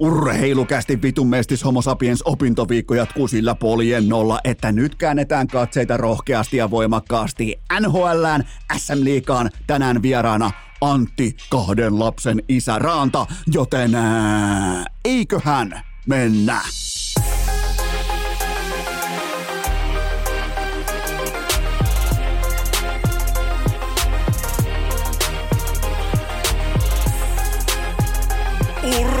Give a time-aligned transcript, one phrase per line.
[0.00, 6.56] Urheilukästi vitun mestis homo sapiens opintoviikko jatkuu sillä poljen nolla, että nyt käännetään katseita rohkeasti
[6.56, 10.50] ja voimakkaasti NHLään, SM Liikaan, tänään vieraana
[10.80, 16.60] Antti kahden lapsen isä Raanta, joten ää, eiköhän mennä.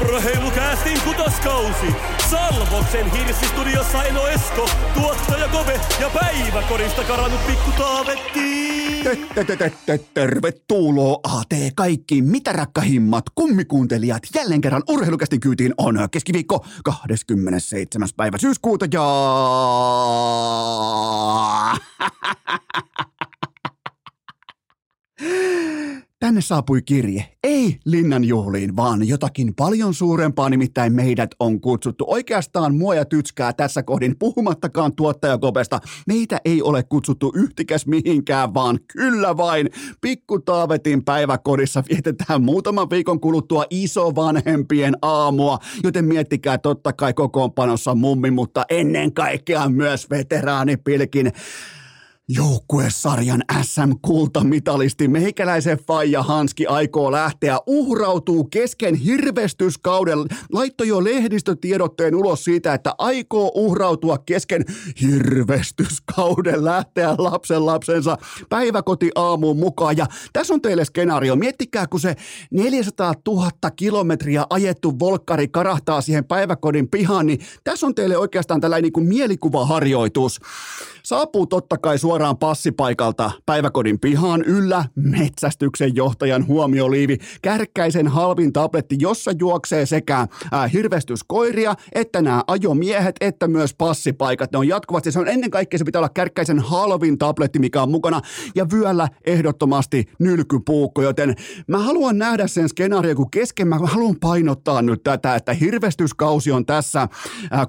[0.08, 1.86] Urheilukäästin kutoskausi.
[2.30, 8.68] Salvoksen hirsistudiossa Eno Esko, tuottaja Kove ja päiväkorista karannut pikku Taavetti.
[10.14, 14.22] Tervetuloa AT kaikki mitä rakkahimmat kummikuuntelijat.
[14.34, 18.08] Jälleen kerran urheilukästin kyytiin on keskiviikko 27.
[18.16, 19.02] päivä syyskuuta ja...
[26.20, 27.24] Tänne saapui kirje.
[27.44, 32.04] Ei linnan juhliin, vaan jotakin paljon suurempaa, nimittäin meidät on kutsuttu.
[32.08, 35.80] Oikeastaan mua ja tytskää tässä kohdin, puhumattakaan tuottajakopesta.
[36.06, 39.70] Meitä ei ole kutsuttu yhtikäs mihinkään, vaan kyllä vain.
[40.00, 48.30] Pikku Taavetin päiväkodissa vietetään muutaman viikon kuluttua isovanhempien aamua, joten miettikää totta kai kokoonpanossa mummi,
[48.30, 51.32] mutta ennen kaikkea myös veteraanipilkin
[52.30, 60.18] Joukkuesarjan SM-kultamitalisti meikäläisen Faija Hanski aikoo lähteä, uhrautuu kesken hirvestyskauden,
[60.52, 64.64] laittoi jo lehdistötiedotteen ulos siitä, että aikoo uhrautua kesken
[65.00, 68.16] hirvestyskauden, lähteä lapsen lapsensa
[68.48, 69.96] päiväkoti aamuun mukaan.
[69.96, 71.36] Ja tässä on teille skenaario.
[71.36, 72.16] Miettikää, kun se
[72.50, 78.82] 400 000 kilometriä ajettu volkkari karahtaa siihen päiväkodin pihaan, niin tässä on teille oikeastaan tällainen
[78.82, 80.40] niin kuin mielikuvaharjoitus.
[81.02, 89.32] Saapuu totta kai suoraan passipaikalta päiväkodin pihaan yllä metsästyksen johtajan huomioliivi, kärkkäisen halvin tabletti, jossa
[89.38, 94.52] juoksee sekä äh, hirvestyskoiria, että nämä ajomiehet, että myös passipaikat.
[94.52, 97.90] Ne on jatkuvasti, se on ennen kaikkea se pitää olla kärkkäisen halvin tabletti, mikä on
[97.90, 98.20] mukana,
[98.54, 101.34] ja vyöllä ehdottomasti nylkypuukko, joten
[101.66, 106.66] mä haluan nähdä sen skenaario, kun kesken mä haluan painottaa nyt tätä, että hirvestyskausi on
[106.66, 107.10] tässä äh,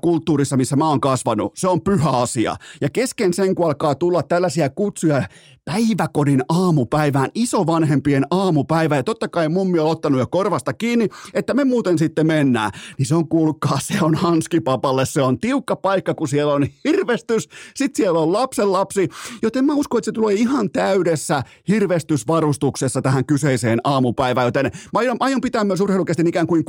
[0.01, 1.51] kulttuurissa, missä mä oon kasvanut.
[1.55, 2.55] Se on pyhä asia.
[2.81, 5.23] Ja kesken sen, kun alkaa tulla tällaisia kutsuja
[5.69, 8.95] päiväkodin aamupäivään, isovanhempien aamupäivä.
[8.95, 12.71] Ja totta kai mummi on ottanut jo korvasta kiinni, että me muuten sitten mennään.
[12.97, 17.49] Niin se on kuulkaa, se on hanskipapalle, se on tiukka paikka, kun siellä on hirvestys,
[17.75, 19.09] sitten siellä on lapsen lapsi,
[19.41, 25.17] joten mä uskon, että se tulee ihan täydessä hirvestysvarustuksessa tähän kyseiseen aamupäivään, joten mä aion,
[25.19, 26.63] aion pitää myös urheilukestin ikään kuin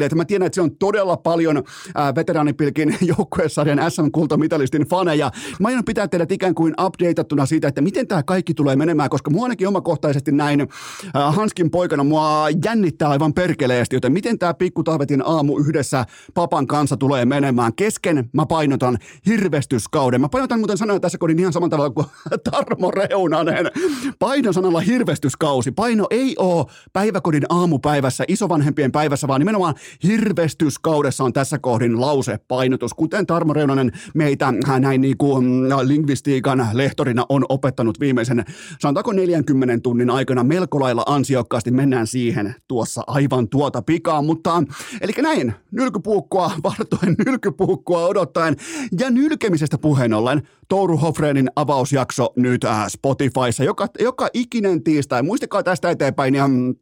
[0.00, 1.62] että Mä tiedän, että se on todella paljon
[1.94, 5.30] ää, veteraanipilkin joukkueessarjan SM-kultamitalistin faneja.
[5.60, 9.30] Mä aion pitää teidät ikään kuin updateattuna siitä, että miten tämä kaikki tulee menemään, koska
[9.30, 14.84] mua ainakin omakohtaisesti näin äh, Hanskin poikana mua jännittää aivan perkeleesti, joten miten tämä pikku
[14.84, 16.04] Taavetin aamu yhdessä
[16.34, 17.74] papan kanssa tulee menemään.
[17.74, 20.20] Kesken mä painotan hirvestyskauden.
[20.20, 22.06] Mä painotan muuten sanoja tässä kodin ihan samalla tavalla kuin
[22.50, 23.70] Tarmo Reunanen.
[24.18, 25.70] Paino sanalla hirvestyskausi.
[25.70, 32.94] Paino ei ole päiväkodin aamupäivässä, isovanhempien päivässä, vaan nimenomaan hirvestyskaudessa on tässä kohdin lause painotus,
[32.94, 38.27] kuten Tarmo Reunanen meitä näin niin kuin mm, lingvistiikan lehtorina on opettanut viimeisen,
[38.80, 41.70] sanotaanko 40 tunnin aikana melko lailla ansiokkaasti.
[41.70, 44.62] Mennään siihen tuossa aivan tuota pikaa, mutta
[45.00, 48.56] eli näin, nylkypuukkoa vartoen, nylkypuukkoa odottaen
[49.00, 55.22] ja nylkemisestä puheen ollen, Touru Hofreenin avausjakso nyt äh, Spotifyssa joka, joka ikinen tiistai.
[55.22, 56.74] Muistakaa tästä eteenpäin ja mm,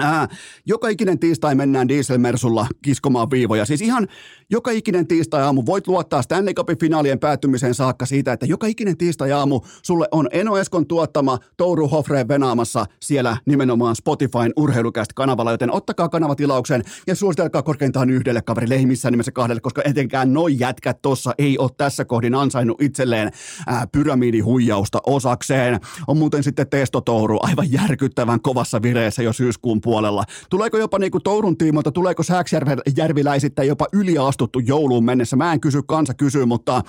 [0.00, 0.28] Ää,
[0.66, 3.64] joka ikinen tiistai mennään dieselmersulla kiskomaan viivoja.
[3.64, 4.08] Siis ihan
[4.50, 8.96] joka ikinen tiistai aamu voit luottaa Stanley Cupin finaalien päättymiseen saakka siitä, että joka ikinen
[8.96, 15.50] tiistai aamu sulle on Eno Eskon tuottama Touru Hofreen venaamassa siellä nimenomaan Spotifyn urheilukästä kanavalla,
[15.50, 20.56] joten ottakaa kanavatilauksen ja suositelkaa korkeintaan yhdelle kaverille, ei missään nimessä kahdelle, koska etenkään noi
[20.58, 23.30] jätkät tossa ei ole tässä kohdin ansainnut itselleen
[23.66, 25.80] ää, pyramidihuijausta osakseen.
[26.08, 30.24] On muuten sitten Testo Touru aivan järkyttävän kovassa vireessä jo syyskuun puolella.
[30.50, 35.36] Tuleeko jopa niinku Tourun tiimoilta, tuleeko Sääksjärviläisittäin jopa yliastuttu jouluun mennessä?
[35.36, 36.82] Mä en kysy, kansa kysyy, mutta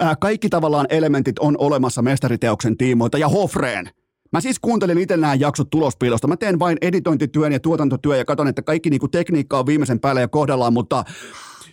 [0.00, 3.90] ää, kaikki tavallaan elementit on olemassa mestariteoksen tiimoilta ja Hofreen.
[4.32, 6.28] Mä siis kuuntelin itse nämä jaksot tulospiilosta.
[6.28, 10.20] Mä teen vain editointityön ja tuotantotyön ja katson, että kaikki niinku tekniikka on viimeisen päälle
[10.20, 11.04] ja kohdallaan, mutta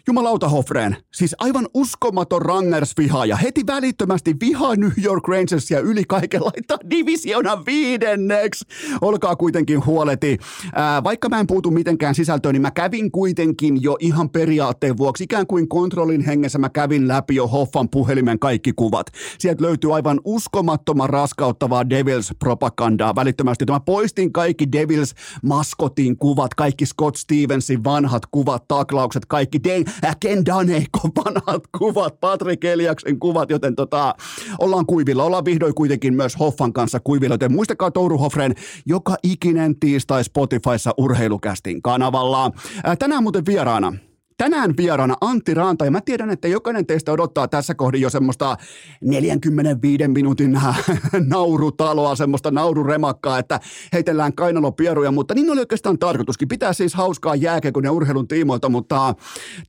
[0.08, 3.36] Jumalauta Hofreen, siis aivan uskomaton Rangers-vihaaja.
[3.36, 8.66] Heti välittömästi vihaa New York Rangersia yli kaiken laittaa divisiona viidenneksi.
[9.02, 10.38] Olkaa kuitenkin huoleti.
[10.76, 15.24] Ää, vaikka mä en puutu mitenkään sisältöön, niin mä kävin kuitenkin jo ihan periaatteen vuoksi,
[15.24, 19.08] ikään kuin kontrollin hengessä mä kävin läpi jo Hoffan puhelimen kaikki kuvat.
[19.40, 23.66] Sieltä löytyy aivan uskomattoman raskauttavaa Devils-propagandaa välittömästi.
[23.70, 31.12] Mä poistin kaikki Devils-maskotin kuvat, kaikki Scott Stevensin vanhat kuvat, taklaukset, kaikki De- Ken Daneikon
[31.16, 34.16] vanhat kuvat, Patrick Eliaksen kuvat, joten tota,
[34.60, 35.24] ollaan kuivilla.
[35.24, 38.56] Ollaan vihdoin kuitenkin myös Hoffan kanssa kuivilla, joten muistakaa Touru Hoffren
[38.86, 42.52] joka ikinen tiistai Spotifyssa urheilukästin kanavalla.
[43.00, 43.94] Tänään muuten vieraana
[44.38, 48.58] Tänään vieraana Antti Ranta, ja mä tiedän, että jokainen teistä odottaa tässä kohdin jo semmoista
[49.02, 50.60] 45 minuutin
[51.34, 53.60] naurutaloa, semmoista naururemakkaa, että
[53.94, 56.48] heitellään kainalopieruja, mutta niin oli oikeastaan tarkoituskin.
[56.48, 59.16] Pitää siis hauskaa jääkekon ja urheilun tiimoilta, mutta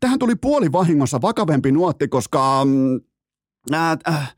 [0.01, 2.67] tähän tuli puoli vahingossa vakavempi nuotti, koska...
[3.75, 4.37] Äh, äh,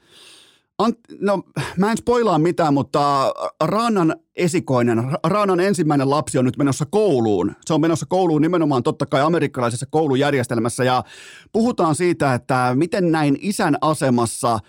[0.80, 1.42] Ant, no,
[1.76, 3.32] mä en spoilaa mitään, mutta
[3.64, 7.52] Raanan esikoinen, Raanan ensimmäinen lapsi on nyt menossa kouluun.
[7.66, 11.04] Se on menossa kouluun nimenomaan totta kai amerikkalaisessa koulujärjestelmässä ja
[11.52, 14.58] puhutaan siitä, että miten näin isän asemassa–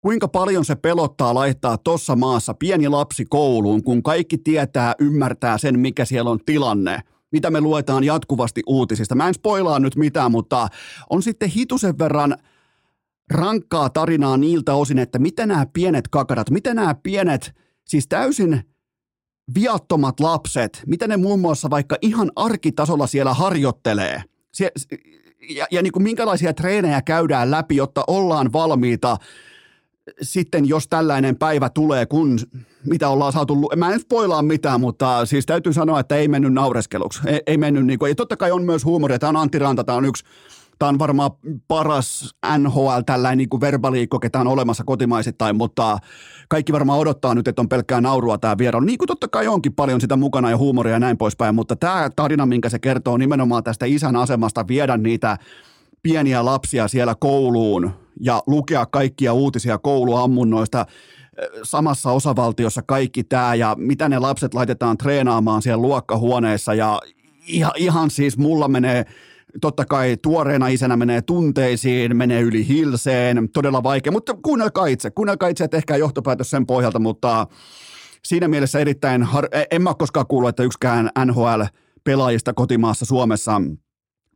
[0.00, 5.78] Kuinka paljon se pelottaa laittaa tuossa maassa pieni lapsi kouluun, kun kaikki tietää, ymmärtää sen,
[5.78, 7.00] mikä siellä on tilanne,
[7.32, 9.14] mitä me luetaan jatkuvasti uutisista.
[9.14, 10.68] Mä en spoilaa nyt mitään, mutta
[11.10, 12.36] on sitten hitusen verran–
[13.30, 17.52] rankkaa tarinaa niiltä osin, että mitä nämä pienet kakarat, mitä nämä pienet,
[17.84, 18.62] siis täysin
[19.54, 24.22] viattomat lapset, mitä ne muun muassa vaikka ihan arkitasolla siellä harjoittelee.
[24.52, 24.72] Sie-
[25.50, 29.16] ja, ja niin kuin minkälaisia treenejä käydään läpi, jotta ollaan valmiita
[30.22, 32.38] sitten, jos tällainen päivä tulee, kun
[32.86, 37.20] mitä ollaan saatu, mä en spoilaa mitään, mutta siis täytyy sanoa, että ei mennyt naureskeluksi.
[37.26, 39.18] Ei, ei mennyt niin kuin, ja totta kai on myös huumoria.
[39.18, 40.24] Tämä on Antti Ranta, tämä on yksi
[40.78, 41.30] Tämä on varmaan
[41.68, 45.98] paras NHL tällainen niin kuin verbaliikko, ketä on olemassa kotimaisittain, mutta
[46.48, 48.86] kaikki varmaan odottaa nyt, että on pelkkää naurua tämä vierailu.
[48.86, 52.10] Niin kuin totta kai onkin paljon sitä mukana ja huumoria ja näin poispäin, mutta tämä
[52.16, 55.38] tarina, minkä se kertoo nimenomaan tästä isän asemasta viedä niitä
[56.02, 57.90] pieniä lapsia siellä kouluun
[58.20, 60.86] ja lukea kaikkia uutisia kouluammunnoista
[61.62, 67.00] samassa osavaltiossa kaikki tämä ja mitä ne lapset laitetaan treenaamaan siellä luokkahuoneessa ja
[67.46, 69.04] ihan, ihan siis mulla menee
[69.60, 75.48] totta kai tuoreena isänä menee tunteisiin, menee yli hilseen, todella vaikea, mutta kuunnelkaa itse, kuunnelkaa
[75.48, 77.46] itse ja tehkää johtopäätös sen pohjalta, mutta
[78.24, 83.62] siinä mielessä erittäin, har- e, en mä koskaan kuullut, että yksikään NHL-pelaajista kotimaassa Suomessa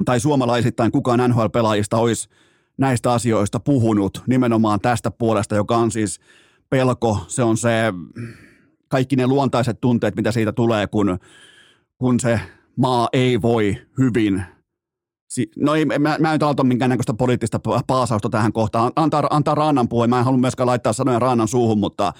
[0.05, 2.29] tai suomalaisittain kukaan NHL-pelaajista olisi
[2.79, 6.21] näistä asioista puhunut nimenomaan tästä puolesta, joka on siis
[6.71, 7.93] pelko, se on se
[8.89, 11.19] kaikki ne luontaiset tunteet, mitä siitä tulee, kun,
[11.99, 12.41] kun se
[12.77, 14.43] maa ei voi hyvin
[15.57, 18.93] No ei, mä, mä en nyt aloita minkäännäköistä poliittista paasausta tähän kohtaan.
[18.97, 20.07] Antaa, antaa Raanan puhua.
[20.07, 22.13] Mä en halua myöskään laittaa sanoja Raanan suuhun, mutta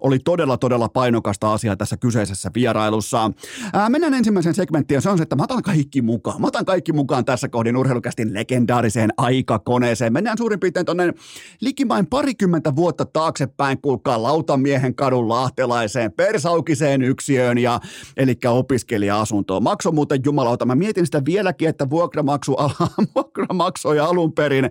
[0.00, 3.30] oli todella, todella painokasta asiaa tässä kyseisessä vierailussa.
[3.72, 6.40] Ää, mennään ensimmäiseen segmenttiin, se on se, että mä otan kaikki mukaan.
[6.40, 10.12] Mä otan kaikki mukaan tässä kohdin urheilukästin legendaariseen aikakoneeseen.
[10.12, 11.14] Mennään suurin piirtein tuonne
[11.60, 17.80] likimain parikymmentä vuotta taaksepäin, kuulkaa Lautamiehen kadun lahtelaiseen persaukiseen yksiöön ja
[18.16, 19.62] eli opiskelija-asuntoon.
[19.62, 20.66] Makso muuten jumalauta.
[20.66, 22.56] Mä mietin sitä vieläkin, että vuokramaksu,
[23.14, 24.70] vuokra maksoi alun perin.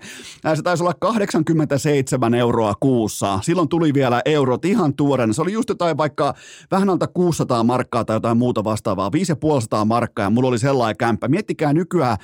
[0.56, 3.39] Se taisi olla 87 euroa kuussa.
[3.41, 5.33] Silloin tuli vielä eurot ihan tuo nuorena.
[5.33, 6.33] Se oli just jotain vaikka
[6.71, 11.27] vähän alta 600 markkaa tai jotain muuta vastaavaa, 550 markkaa ja mulla oli sellainen kämppä.
[11.27, 12.17] Miettikää nykyään,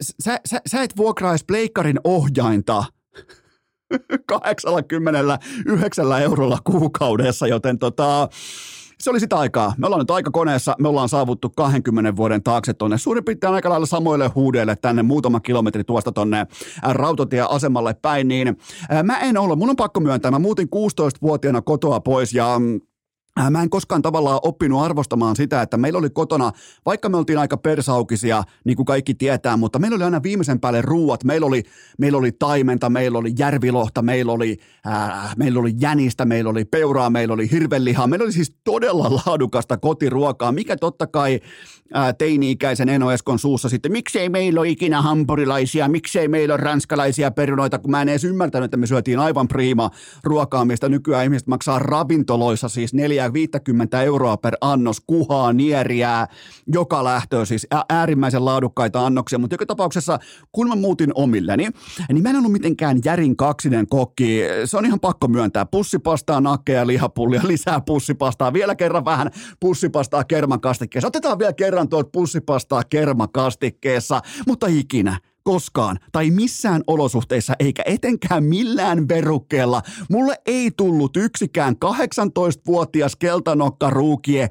[0.00, 2.84] sä, sä, sä et vuokraisi pleikkarin ohjainta
[4.26, 8.28] 89 eurolla kuukaudessa, joten tota,
[9.00, 9.74] se oli sitä aikaa.
[9.78, 13.86] Me ollaan nyt aikakoneessa, me ollaan saavuttu 20 vuoden taakse tuonne suurin piirtein aika lailla
[13.86, 16.46] samoille huudeille tänne muutama kilometri tuosta tuonne
[16.82, 18.56] rautatieasemalle päin, niin
[19.02, 22.80] mä en ole, mun on pakko myöntää, mä muutin 16-vuotiaana kotoa pois ja mm,
[23.50, 26.52] mä en koskaan tavallaan oppinut arvostamaan sitä, että meillä oli kotona,
[26.86, 30.82] vaikka me oltiin aika persaukisia, niin kuin kaikki tietää, mutta meillä oli aina viimeisen päälle
[30.82, 31.24] ruuat.
[31.24, 31.62] Meillä oli,
[31.98, 37.10] meillä oli taimenta, meillä oli järvilohta, meillä oli, äh, meillä oli jänistä, meillä oli peuraa,
[37.10, 38.06] meillä oli hirvelihaa.
[38.06, 41.40] Meillä oli siis todella laadukasta kotiruokaa, mikä totta kai
[42.18, 47.78] teini-ikäisen Eno Eskon suussa sitten, miksei meillä ole ikinä hampurilaisia, miksei meillä ole ranskalaisia perunoita,
[47.78, 49.90] kun mä en edes ymmärtänyt, että me syötiin aivan priima
[50.24, 56.26] ruokaa, mistä nykyään ihmiset maksaa ravintoloissa siis neljä 50 euroa per annos kuhaa, nieriää,
[56.66, 60.18] joka lähtöä, siis äärimmäisen laadukkaita annoksia, mutta joka tapauksessa,
[60.52, 61.68] kun mä muutin omilleni,
[62.12, 66.86] niin mä en ollut mitenkään järin kaksinen kokki, se on ihan pakko myöntää, pussipastaa, nakkeja,
[66.86, 74.66] lihapullia, lisää pussipastaa, vielä kerran vähän pussipastaa kermakastikkeessa, otetaan vielä kerran tuolta pussipastaa kermakastikkeessa, mutta
[74.66, 83.90] ikinä, koskaan tai missään olosuhteissa eikä etenkään millään verukkeella mulle ei tullut yksikään 18-vuotias keltanokka
[83.90, 84.48] ruukie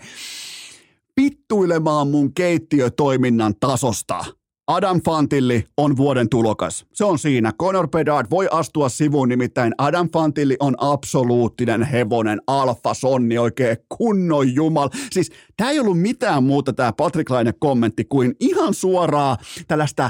[1.15, 4.25] pittuilemaan mun keittiötoiminnan tasosta.
[4.67, 6.85] Adam Fantilli on vuoden tulokas.
[6.93, 7.51] Se on siinä.
[7.59, 14.55] Conor Bedard voi astua sivuun, nimittäin Adam Fantilli on absoluuttinen hevonen, alfa, sonni, oikein kunnon
[14.55, 14.89] jumal.
[15.11, 20.09] Siis tämä ei ollut mitään muuta tämä Patrick Laine kommentti kuin ihan suoraa tällaista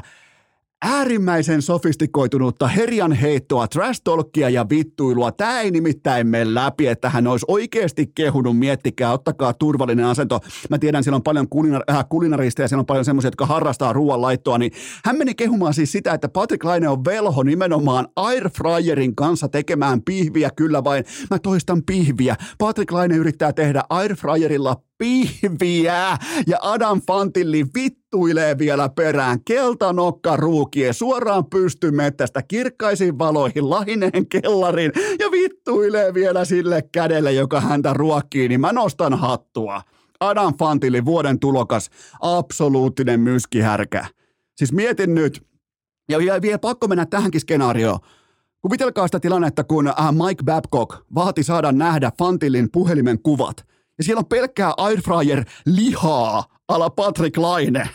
[0.86, 5.32] äärimmäisen sofistikoitunutta herjan heittoa, trash talkia ja vittuilua.
[5.32, 10.39] Tämä ei nimittäin mene läpi, että hän olisi oikeasti kehunut, miettikää, ottakaa turvallinen asento.
[10.70, 13.94] Mä tiedän, siellä on paljon kulinar- äh, kulinarista ja siellä on paljon semmoisia, jotka harrastaa
[13.94, 14.72] ruoanlaittoa, niin
[15.06, 20.50] hän meni kehumaan siis sitä, että Patrick Laine on velho nimenomaan airfryerin kanssa tekemään pihviä,
[20.56, 21.04] kyllä vain.
[21.32, 22.36] Mä toistan pihviä.
[22.58, 29.40] Patrick Laine yrittää tehdä airfryerilla pihviä ja Adam Fantilli vittuilee vielä perään.
[29.46, 37.94] Keltanokka ruukie suoraan pystymettästä kirkkaisiin valoihin lahineen kellarin ja vittuilee vielä sille kädelle, joka häntä
[37.94, 39.82] ruokkii, niin mä nostan hattua.
[40.20, 41.90] Adam Fantilli, vuoden tulokas,
[42.22, 44.06] absoluuttinen myskihärkä.
[44.56, 45.48] Siis mietin nyt,
[46.10, 48.00] ja vielä pakko mennä tähänkin skenaarioon.
[48.62, 53.66] Kuvitelkaa sitä tilannetta, kun äh, Mike Babcock vaati saada nähdä Fantillin puhelimen kuvat–
[53.98, 57.90] ja siellä on pelkkää airfryer lihaa ala Patrick Laine.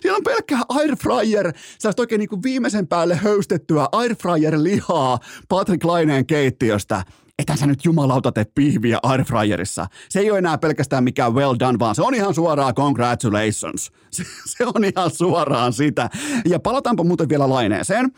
[0.00, 7.04] Siellä on pelkkää airfryer, sä oikein niin kuin viimeisen päälle höystettyä airfryer-lihaa Patrick Laineen keittiöstä.
[7.38, 9.86] Etä sä nyt jumalauta tee pihviä airfryerissa.
[10.08, 13.92] Se ei ole enää pelkästään mikään well done, vaan se on ihan suoraan congratulations.
[14.10, 16.10] Se, se on ihan suoraan sitä.
[16.44, 18.12] Ja palataanpa muuten vielä Laineeseen.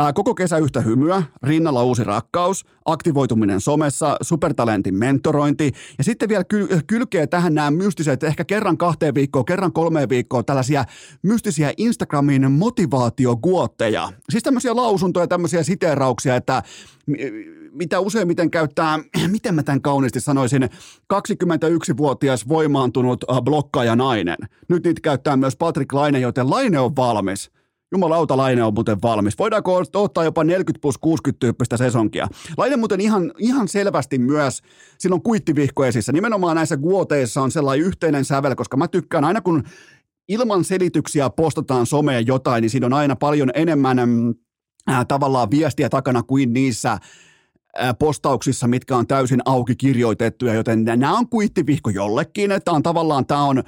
[0.00, 6.44] Ää, koko kesä yhtä hymyä, rinnalla uusi rakkaus, aktivoituminen somessa, supertalentin mentorointi ja sitten vielä
[6.54, 10.84] kyl- kylkee tähän nämä mystiset, ehkä kerran kahteen viikkoon, kerran kolmeen viikkoon tällaisia
[11.22, 14.12] mystisiä Instagramin motivaatioguotteja.
[14.30, 16.62] Siis tämmöisiä lausuntoja, tämmöisiä siteerauksia, että
[17.72, 20.62] mitä useimmiten käyttää, miten mä tämän kauniisti sanoisin,
[21.14, 24.38] 21-vuotias voimaantunut blokkaaja nainen.
[24.68, 27.57] Nyt niitä käyttää myös Patrick Laine, joten Laine on valmis.
[27.92, 29.38] Jumalauta, Laine on muuten valmis.
[29.38, 32.28] Voidaanko ottaa jopa 40 plus 60 tyyppistä sesonkia?
[32.56, 34.62] Laine muuten ihan, ihan selvästi myös,
[34.98, 36.12] silloin kuittivihko esissä.
[36.12, 39.62] Nimenomaan näissä guoteissa on sellainen yhteinen sävel, koska mä tykkään aina kun
[40.28, 43.98] ilman selityksiä postataan someen jotain, niin siinä on aina paljon enemmän
[44.90, 47.00] äh, tavallaan viestiä takana kuin niissä äh,
[47.98, 53.42] postauksissa, mitkä on täysin auki kirjoitettuja, joten nämä on kuittivihko jollekin, että on tavallaan tämä
[53.42, 53.62] on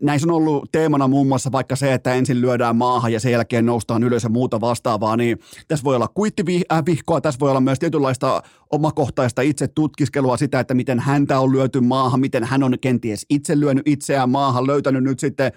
[0.00, 3.66] Näissä on ollut teemana muun muassa vaikka se, että ensin lyödään maahan ja sen jälkeen
[3.66, 5.38] noustaan ylös ja muuta vastaavaa, niin
[5.68, 11.00] tässä voi olla kuittivihkoa, tässä voi olla myös tietynlaista omakohtaista itse tutkiskelua sitä, että miten
[11.00, 15.52] häntä on lyöty maahan, miten hän on kenties itse lyönyt itseään maahan, löytänyt nyt sitten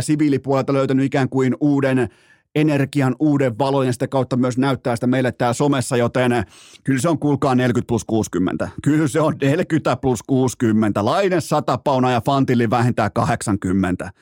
[0.00, 2.08] siviilipuolelta löytänyt ikään kuin uuden
[2.54, 6.44] energian uuden valon ja sitä kautta myös näyttää sitä meille täällä somessa, joten
[6.84, 8.68] kyllä se on kuulkaa 40 plus 60.
[8.82, 11.04] Kyllä se on 40 plus 60.
[11.04, 14.12] Laine 100 pauna ja Fantilli vähintään 80.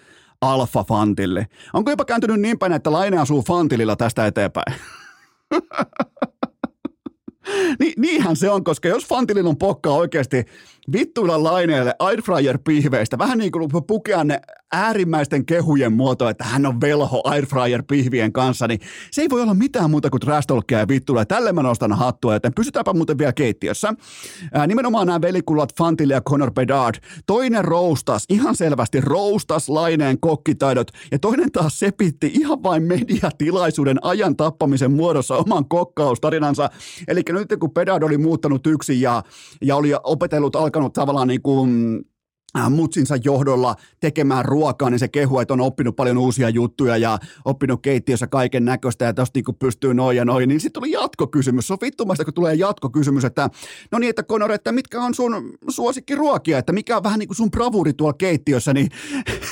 [0.41, 1.45] Alfa Fantilli.
[1.73, 4.75] Onko jopa kääntynyt niin päin, että Laine asuu Fantililla tästä eteenpäin?
[7.81, 10.45] Ni, niinhän se on, koska jos Fantilin on pokkaa oikeasti
[10.93, 14.41] vittuilla laineelle airfryer-pihveistä, vähän niin kuin pukea ne
[14.73, 18.81] äärimmäisten kehujen muoto, että hän on velho airfryer-pihvien kanssa, niin
[19.11, 21.25] se ei voi olla mitään muuta kuin trash ja vittuilla.
[21.25, 23.95] Tälle mä nostan hattua, joten pysytäänpä muuten vielä keittiössä.
[24.53, 26.95] Ää, nimenomaan nämä velikullat Fantille ja Conor Bedard.
[27.27, 34.37] Toinen roustas, ihan selvästi roustas laineen kokkitaidot, ja toinen taas sepitti ihan vain mediatilaisuuden ajan
[34.37, 36.71] tappamisen muodossa oman kokkaustarinansa.
[37.09, 39.23] Eli nyt kun Bedard oli muuttanut yksin ja,
[39.63, 42.01] ja oli opetellut, alkanut tavallaan niin kuin
[42.59, 47.19] Äh, mutsinsa johdolla tekemään ruokaa, niin se kehu, että on oppinut paljon uusia juttuja ja
[47.45, 51.67] oppinut keittiössä kaiken näköistä ja tosta niin pystyy noin ja noin, niin sitten tuli jatkokysymys.
[51.67, 53.51] Se on vittumasta, kun tulee jatkokysymys, että
[53.91, 57.37] no niin, että Conor, että mitkä on sun suosikkiruokia, että mikä on vähän niin kuin
[57.37, 58.89] sun bravuri tuolla keittiössä, niin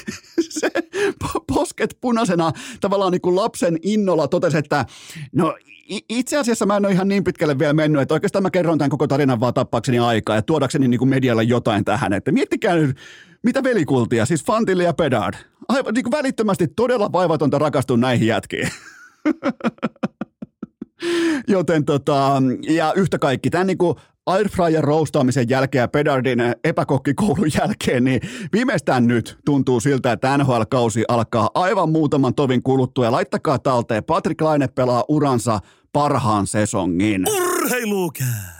[0.60, 0.70] se
[1.54, 4.84] posket punaisena tavallaan niin kuin lapsen innolla totesi, että
[5.32, 5.56] no
[6.08, 8.90] itse asiassa mä en ole ihan niin pitkälle vielä mennyt, että oikeastaan mä kerron tämän
[8.90, 12.12] koko tarinan vaan tappaakseni aikaa ja tuodakseni niin kuin medialle jotain tähän.
[12.12, 12.96] Että miettikää nyt,
[13.42, 15.34] mitä velikultia, siis Fantille ja Pedard.
[15.68, 18.68] Aivan niin kuin välittömästi todella vaivatonta rakastua näihin jätkiin.
[21.48, 23.96] Joten tota, ja yhtä kaikki, tämän niin kuin
[24.28, 28.20] airfryer roustaamisen jälkeen ja Pedardin epäkokkikoulun jälkeen, niin
[28.52, 34.04] viimeistään nyt tuntuu siltä, että NHL-kausi alkaa aivan muutaman tovin kuluttua ja laittakaa talteen.
[34.04, 35.60] Patrick Laine pelaa uransa
[35.92, 37.24] parhaan sesongin.
[37.28, 38.57] Urheilukääst!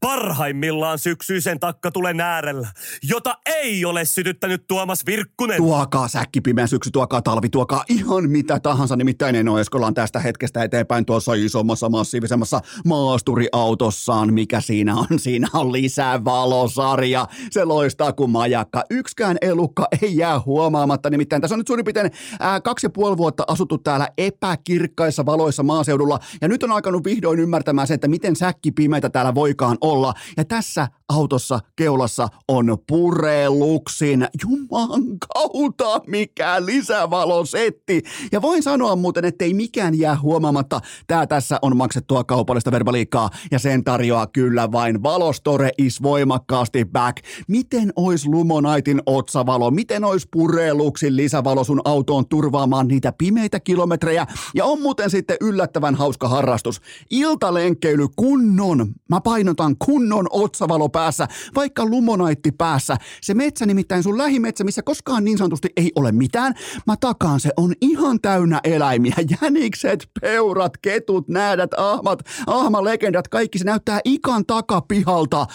[0.00, 2.68] Parhaimmillaan syksyisen takkatulen äärellä,
[3.02, 5.56] jota ei ole sytyttänyt Tuomas Virkkunen.
[5.56, 8.96] Tuokaa säkkipimeä syksy, tuokaa talvi, tuokaa ihan mitä tahansa.
[8.96, 14.34] Nimittäin Eno Eskola on tästä hetkestä eteenpäin tuossa isommassa, massiivisemmassa maasturiautossaan.
[14.34, 15.06] Mikä siinä on?
[15.18, 17.26] Siinä on lisää valosarja.
[17.50, 18.84] Se loistaa kuin majakka.
[18.90, 21.10] Yksikään elukka ei jää huomaamatta.
[21.10, 25.62] Nimittäin tässä on nyt suurin piirtein ää, kaksi ja puoli vuotta asuttu täällä epäkirkkaissa valoissa
[25.62, 26.18] maaseudulla.
[26.40, 30.14] Ja nyt on alkanut vihdoin ymmärtämään se, että miten säkkipimeitä täällä voikaan olla.
[30.36, 34.28] Ja tässä autossa keulassa on pureluksin.
[34.42, 35.02] Juman
[35.34, 38.02] kautta mikä lisävalosetti.
[38.32, 40.80] Ja voin sanoa muuten, että ei mikään jää huomaamatta.
[41.06, 47.16] Tää tässä on maksettua kaupallista verbaliikkaa ja sen tarjoaa kyllä vain Valostore is voimakkaasti back.
[47.48, 49.70] Miten ois Lumonaitin otsavalo?
[49.70, 54.26] Miten ois pureluksin lisävalo sun autoon turvaamaan niitä pimeitä kilometrejä?
[54.54, 56.80] Ja on muuten sitten yllättävän hauska harrastus.
[57.10, 62.96] Iltalenkkeily kunnon, mä painotan kunnon otsavalo päässä, vaikka lumonaitti päässä.
[63.20, 66.54] Se metsä nimittäin sun lähimetsä, missä koskaan niin sanotusti ei ole mitään.
[66.86, 69.14] Mä takaan se on ihan täynnä eläimiä.
[69.42, 75.46] Jänikset, peurat, ketut, näädät, ahmat, ahmalegendat, kaikki se näyttää ikan takapihalta.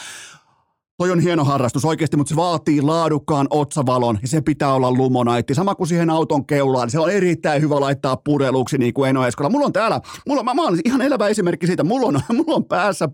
[0.98, 5.56] Toi on hieno harrastus oikeasti, mutta se vaatii laadukkaan otsavalon ja se pitää olla lumonaitti.
[5.56, 9.50] Sama kuin siihen auton keulaan, se on erittäin hyvä laittaa pureluksi niin kuin Eno Eskola.
[9.50, 12.66] Mulla on täällä, mulla, mä, mä olen ihan elävä esimerkki siitä, mulla on, mulla on
[12.66, 13.10] päässä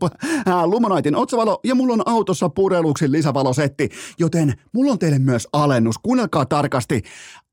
[0.47, 5.97] äh, lumonaitin otsavalo ja mulla on autossa pureluksi lisävalosetti, joten mulla on teille myös alennus.
[5.97, 7.01] Kuunnelkaa tarkasti.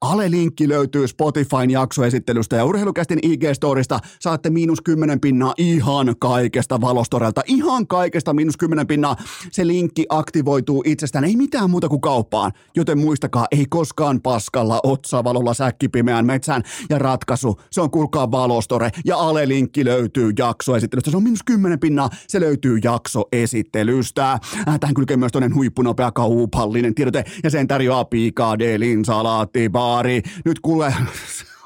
[0.00, 3.98] Ale-linkki löytyy Spotifyn jaksoesittelystä ja urheilukästin IG-storista.
[4.20, 7.40] Saatte miinus 10 pinnaa ihan kaikesta valostorelta.
[7.46, 9.16] Ihan kaikesta miinus 10 pinnaa.
[9.52, 11.24] Se linkki aktivoituu itsestään.
[11.24, 12.52] Ei mitään muuta kuin kauppaan.
[12.76, 16.62] Joten muistakaa, ei koskaan paskalla otsavalolla säkkipimeään metsään.
[16.90, 18.90] Ja ratkaisu, se on kuulkaa valostore.
[19.04, 21.10] Ja Ale-linkki löytyy jaksoesittelystä.
[21.10, 22.10] Se on miinus 10 pinnaa.
[22.28, 24.32] Se löytyy jaksoesittelystä.
[24.32, 27.24] Äh, tähän kylkee myös toinen huippunopea kaupallinen tiedote.
[27.44, 30.22] Ja sen tarjoaa Pikadelin salaattibar baari.
[30.44, 30.94] Nyt kuule,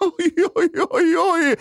[0.02, 1.56] oi, oi, oi, oi.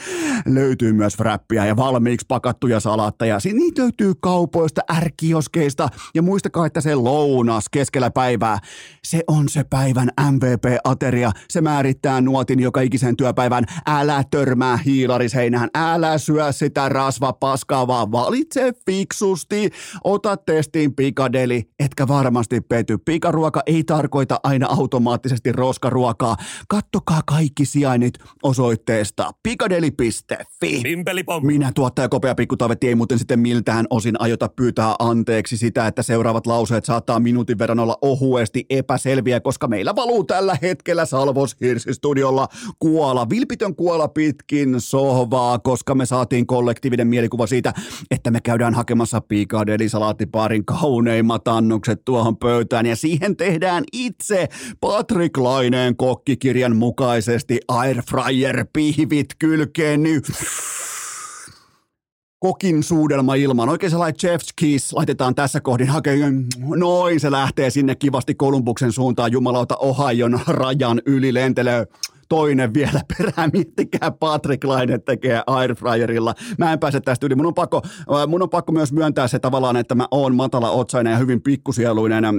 [0.45, 3.37] Löytyy myös fräppiä ja valmiiksi pakattuja salatteja.
[3.53, 8.59] Niitä löytyy kaupoista, ärkioskeista ja muistakaa, että se lounas keskellä päivää,
[9.03, 11.31] se on se päivän MVP-ateria.
[11.49, 13.65] Se määrittää nuotin joka ikisen työpäivän.
[13.87, 19.69] Älä törmää hiilariseinään, älä syö sitä rasvapaskaa, vaan valitse fiksusti.
[20.03, 22.97] Ota testiin pikadeli, etkä varmasti pety.
[22.97, 26.35] Pikaruoka ei tarkoita aina automaattisesti roskaruokaa.
[26.67, 28.13] Kattokaa kaikki sijainnit
[28.43, 30.81] osoitteesta pikadeli.fi.
[30.83, 31.45] Pimpelipom.
[31.45, 36.47] Minä tuottaja Kopea Pikkutavetti ei muuten sitten miltään osin aiota pyytää anteeksi sitä, että seuraavat
[36.47, 42.47] lauseet saattaa minuutin verran olla ohuesti epäselviä, koska meillä valuu tällä hetkellä Salvos Hirsi-studiolla
[42.79, 47.73] kuola, vilpitön kuola pitkin sohvaa, koska me saatiin kollektiivinen mielikuva siitä,
[48.11, 54.47] että me käydään hakemassa Pikadeli salaattipaarin kauneimmat annokset tuohon pöytään ja siihen tehdään itse
[54.79, 58.20] Patrick Laineen kokkikirjan mukaisesti airfryer
[58.73, 60.21] pihvit kylkeen, niin
[62.39, 63.69] kokin suudelma ilman.
[63.69, 66.45] Oikein sellainen chef's kiss laitetaan tässä kohdin hakemaan.
[66.75, 69.31] Noin, se lähtee sinne kivasti Kolumbuksen suuntaan.
[69.31, 71.87] Jumalauta Ohion rajan yli lentelee
[72.31, 73.49] toinen vielä perään.
[73.53, 76.35] Miettikää Patrick Laine tekee airfryerilla.
[76.57, 77.35] Mä en pääse tästä yli.
[77.35, 80.69] Mun on pakko, äh, mun on pakko myös myöntää se tavallaan, että mä oon matala
[80.69, 82.33] otsainen ja hyvin pikkusieluinen, äh,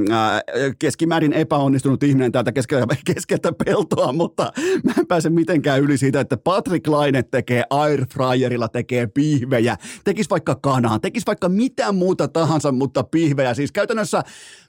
[0.79, 4.53] keskimäärin epäonnistunut ihminen täältä keskeltä, keskeltä peltoa, mutta
[4.85, 10.55] mä en pääse mitenkään yli siitä, että Patrick Laine tekee airfryerilla, tekee pihvejä, tekis vaikka
[10.55, 13.55] kanaa, tekis vaikka mitä muuta tahansa, mutta pihvejä.
[13.55, 14.23] Siis käytännössä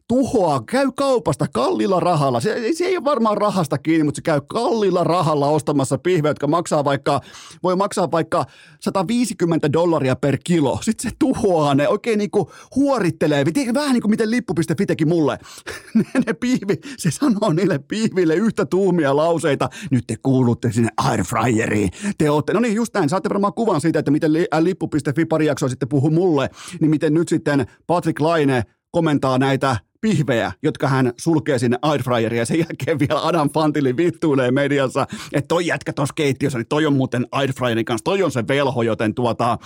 [0.07, 2.39] tuhoaa, käy kaupasta kallilla rahalla.
[2.39, 6.47] Se, se ei ole varmaan rahasta kiinni, mutta se käy kallilla rahalla ostamassa pihvejä, jotka
[6.47, 7.21] maksaa vaikka,
[7.63, 8.45] voi maksaa vaikka
[8.79, 10.79] 150 dollaria per kilo.
[10.81, 13.45] Sitten se tuhoaa ne, oikein niinku huorittelee.
[13.73, 15.39] Vähän niin kuin miten lippu.fi teki mulle.
[16.25, 19.69] ne pihvi, se sanoo niille pihville yhtä tuumia lauseita.
[19.91, 21.89] Nyt te kuulutte sinne airfryeriin.
[22.17, 25.69] Te ootte, no niin just näin, saatte varmaan kuvan siitä, että miten lippu.fi pari jaksoa
[25.69, 31.59] sitten puhu mulle, niin miten nyt sitten Patrick Laine komentaa näitä pihvejä, jotka hän sulkee
[31.59, 36.59] sinne airfryeriin ja sen jälkeen vielä Adam Fantili vittuilee mediassa, että toi jätkä tuossa keittiössä,
[36.59, 39.57] niin toi on muuten airfryerin kanssa, toi on se velho, joten tuota,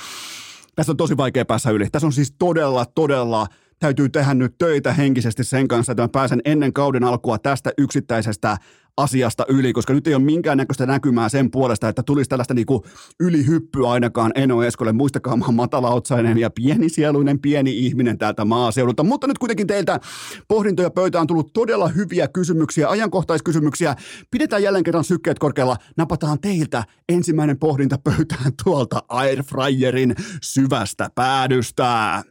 [0.76, 1.90] tässä on tosi vaikea päässä yli.
[1.90, 3.48] Tässä on siis todella, todella
[3.80, 8.58] täytyy tehdä nyt töitä henkisesti sen kanssa, että mä pääsen ennen kauden alkua tästä yksittäisestä
[8.98, 12.86] asiasta yli, koska nyt ei ole minkäännäköistä näkymää sen puolesta, että tulisi tällaista niinku
[13.20, 14.92] ylihyppyä ainakaan Eno Eskolle.
[14.92, 19.04] Muistakaa, mä matalaotsainen ja pienisieluinen pieni ihminen täältä maaseudulta.
[19.04, 20.00] Mutta nyt kuitenkin teiltä
[20.48, 23.96] pohdintoja pöytään on tullut todella hyviä kysymyksiä, ajankohtaiskysymyksiä.
[24.32, 25.78] Pidetään jälleen kerran sykkeet korkealla.
[25.98, 32.24] Napataan teiltä ensimmäinen pohdinta pöytään tuolta Airfryerin syvästä päädystä.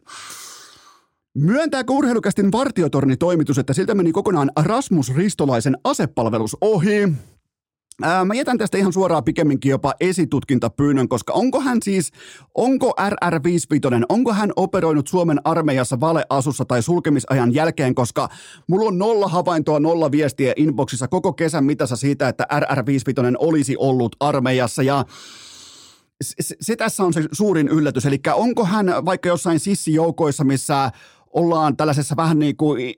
[1.39, 7.13] Myöntääkö urheilukästin vartiotorni toimitus, että siltä meni kokonaan Rasmus Ristolaisen asepalvelus ohi?
[8.01, 12.11] Ää, mä jätän tästä ihan suoraan pikemminkin jopa esitutkintapyynnön, koska onko hän siis,
[12.55, 18.29] onko RR55, onko hän operoinut Suomen armeijassa valeasussa tai sulkemisajan jälkeen, koska
[18.67, 24.15] mulla on nolla havaintoa, nolla viestiä inboxissa koko kesän mitassa siitä, että RR55 olisi ollut
[24.19, 25.05] armeijassa ja
[26.21, 30.91] se, se tässä on se suurin yllätys, eli onko hän vaikka jossain sissijoukoissa, missä
[31.37, 32.93] ollaan tällaisessa vähän niin kuin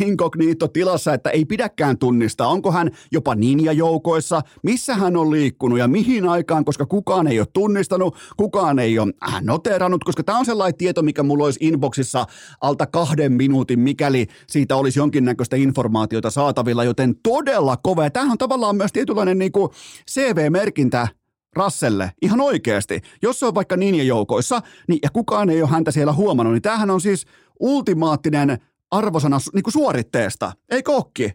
[0.00, 2.48] inkognito-tilassa, että ei pidäkään tunnistaa.
[2.48, 7.48] Onko hän jopa ninja-joukoissa, missä hän on liikkunut ja mihin aikaan, koska kukaan ei ole
[7.52, 12.26] tunnistanut, kukaan ei ole äh, noterannut, koska tämä on sellainen tieto, mikä mulla olisi inboxissa
[12.60, 18.04] alta kahden minuutin, mikäli siitä olisi jonkinnäköistä informaatiota saatavilla, joten todella kova.
[18.04, 19.70] Ja tämähän on tavallaan myös tietynlainen niin kuin
[20.10, 21.08] CV-merkintä
[21.56, 23.00] Rasselle ihan oikeasti.
[23.22, 26.90] Jos se on vaikka ninja-joukoissa niin, ja kukaan ei ole häntä siellä huomannut, niin tämähän
[26.90, 27.26] on siis
[27.60, 28.58] ultimaattinen
[28.90, 30.52] arvosana niin kuin suoritteesta.
[30.70, 31.32] Ei kokki.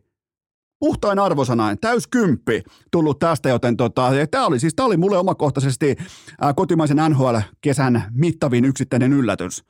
[0.80, 5.95] Puhtain arvosanain, täys kymppi tullut tästä, joten tota, tämä oli siis, tämä oli mulle omakohtaisesti
[6.41, 9.63] ää, kotimaisen NHL-kesän mittavin yksittäinen yllätys.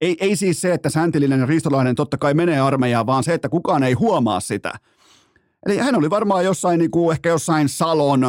[0.00, 3.82] Ei, ei siis se, että säntillinen ristolainen totta kai menee armeijaan, vaan se, että kukaan
[3.82, 4.72] ei huomaa sitä.
[5.66, 8.24] Eli hän oli varmaan jossain, niin kuin, ehkä jossain Salon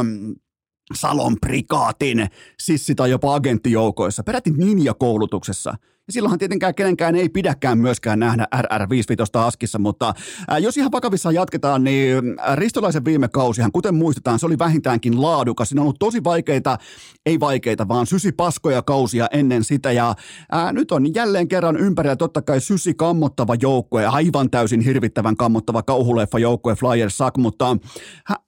[0.96, 2.28] Salon prikaatin
[2.62, 5.74] sissi- tai jopa agenttijoukoissa, peräti ninja-koulutuksessa–
[6.08, 10.14] ja silloinhan tietenkään kenenkään ei pidäkään myöskään nähdä RR55 Askissa, mutta
[10.48, 12.24] ää, jos ihan vakavissa jatketaan, niin
[12.56, 15.70] Ristolaisen viime kausihan, kuten muistetaan, se oli vähintäänkin laadukas.
[15.70, 16.78] Siinä on ollut tosi vaikeita,
[17.26, 19.92] ei vaikeita, vaan sysi paskoja kausia ennen sitä.
[19.92, 20.16] Ja
[20.52, 25.84] ää, nyt on jälleen kerran ympärillä totta kai sysi kammottava joukkue, aivan täysin hirvittävän kammottava
[25.84, 27.78] kauhuleffa joukkue Flyers Sack, mutta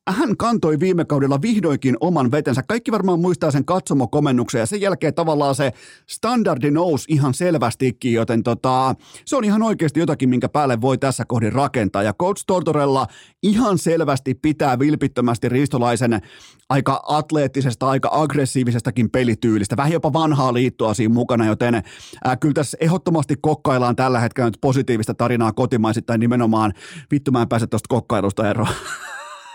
[0.10, 2.64] hän kantoi viime kaudella vihdoinkin oman vetensä.
[2.68, 5.72] Kaikki varmaan muistaa sen katsomokomennuksen ja sen jälkeen tavallaan se
[6.10, 11.24] standardi nousi ihan selvästikin, joten tota, se on ihan oikeasti jotakin, minkä päälle voi tässä
[11.28, 12.04] kohdin rakentaa.
[12.04, 13.08] Ja Coach Tortorella
[13.44, 16.22] ihan selvästi pitää vilpittömästi Ristolaisen
[16.70, 21.76] aika atleettisesta, aika aggressiivisestakin pelityylistä, vähän jopa vanhaa liittoa siinä mukana, joten
[22.24, 26.74] ää, kyllä tässä ehdottomasti kokkaillaan tällä hetkellä nyt positiivista tarinaa kotimaisittain nimenomaan
[27.12, 28.70] vittu mä en pääse tuosta kokkailusta eroon.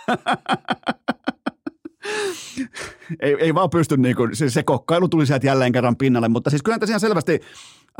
[3.20, 6.50] ei, ei vaan pysty, niin kuin, se, se kokkailu tuli sieltä jälleen kerran pinnalle, mutta
[6.50, 7.40] siis kyllä tässä ihan selvästi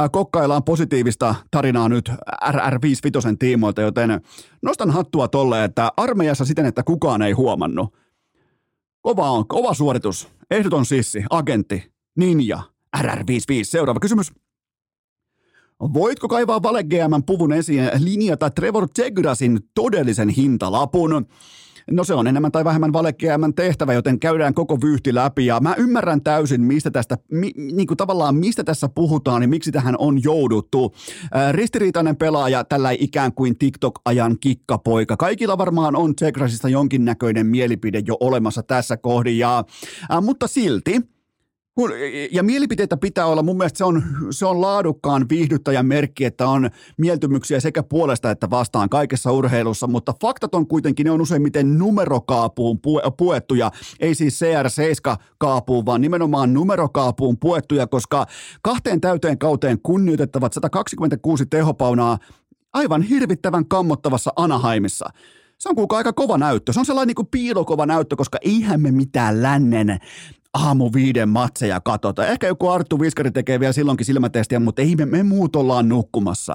[0.01, 2.09] äh, kokkaillaan positiivista tarinaa nyt
[2.49, 4.20] RR55 tiimoilta, joten
[4.62, 7.94] nostan hattua tolle, että armeijassa siten, että kukaan ei huomannut.
[9.03, 10.29] Kova on, kova suoritus.
[10.51, 12.62] Ehdoton sissi, agentti, ninja,
[12.96, 13.64] RR55.
[13.64, 14.33] Seuraava kysymys.
[15.81, 16.85] Voitko kaivaa Vale
[17.27, 21.27] puvun esiin linjata Trevor Tegrasin todellisen hintalapun?
[21.92, 25.46] No se on enemmän tai vähemmän valekkeämän tehtävä, joten käydään koko vyyhti läpi.
[25.46, 29.72] Ja mä ymmärrän täysin, mistä tästä, mi, niin kuin tavallaan mistä tässä puhutaan, niin miksi
[29.72, 30.94] tähän on jouduttu.
[31.33, 35.16] Ää, ristiriitainen pelaaja, tällä ikään kuin TikTok-ajan kikkapoika.
[35.16, 39.64] Kaikilla varmaan on Tsekrasista jonkinnäköinen mielipide jo olemassa tässä kohdin, ja,
[40.11, 41.00] ää, mutta silti
[42.32, 46.70] ja mielipiteitä pitää olla, mun mielestä se on, se on laadukkaan viihdyttäjän merkki, että on
[46.96, 52.80] mieltymyksiä sekä puolesta että vastaan kaikessa urheilussa, mutta faktat on kuitenkin, ne on useimmiten numerokaapuun
[53.16, 58.26] puettuja, ei siis CR7-kaapuun, vaan nimenomaan numerokaapuun puettuja, koska
[58.62, 62.18] kahteen täyteen kauteen kunnioitettavat 126 tehopaunaa
[62.72, 65.10] aivan hirvittävän kammottavassa Anaheimissa–
[65.60, 66.72] se on kuulkaa aika kova näyttö.
[66.72, 69.98] Se on sellainen niin kuin piilokova näyttö, koska eihän me mitään lännen
[70.54, 72.28] aamu viiden matseja katsotaan.
[72.28, 76.54] Ehkä joku Arttu Viskari tekee vielä silloinkin silmätestiä, mutta ei me, me muut ollaan nukkumassa.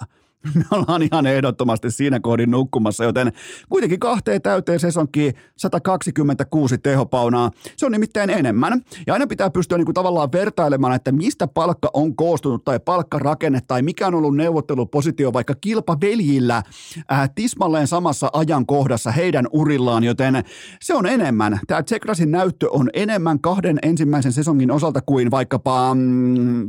[0.54, 3.32] Me ollaan ihan ehdottomasti siinä kohdin nukkumassa, joten
[3.70, 7.52] kuitenkin kahteen täyteen sesonkiin 126 tehopaunaa.
[7.78, 8.82] Se on nimittäin enemmän.
[9.08, 13.60] Ja aina pitää pystyä niin kuin tavallaan vertailemaan, että mistä palkka on koostunut tai palkkarakenne
[13.68, 16.64] tai mikä on ollut neuvottelupositio vaikka kilpaveljillä
[17.12, 20.44] äh, tismalleen samassa ajankohdassa heidän urillaan, joten
[20.82, 21.60] se on enemmän.
[21.68, 26.68] Tämä Tsekrasin näyttö on enemmän kahden ensimmäisen sesongin osalta kuin vaikkapa mm,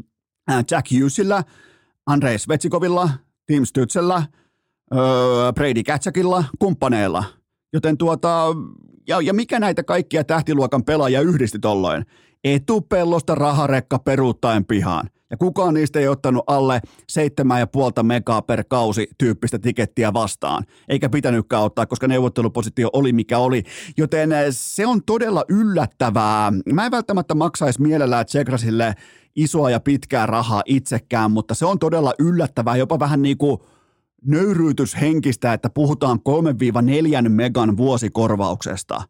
[0.50, 1.44] äh, Jack Hughesillä,
[2.06, 3.10] Andrei Svetsikovilla,
[3.46, 4.22] Tim Stützellä,
[4.94, 7.24] öö, Brady Katsakilla, kumppaneilla.
[7.72, 8.46] Joten tuota,
[9.08, 12.06] ja, ja mikä näitä kaikkia tähtiluokan pelaajia yhdisti tolloin?
[12.46, 15.10] Etupellosta raharekka peruuttaen pihaan.
[15.30, 16.80] Ja kukaan niistä ei ottanut alle
[17.98, 20.64] 7,5 megaa per kausi tyyppistä tikettiä vastaan.
[20.88, 23.62] Eikä pitänytkään ottaa, koska neuvottelupositio oli mikä oli.
[23.96, 26.52] Joten se on todella yllättävää.
[26.72, 28.94] Mä en välttämättä maksaisi mielellään Tsekrasille
[29.36, 33.58] isoa ja pitkää rahaa itsekään, mutta se on todella yllättävää, jopa vähän niin kuin
[34.26, 36.18] nöyryytyshenkistä, että puhutaan
[37.24, 39.02] 3-4 megan vuosikorvauksesta.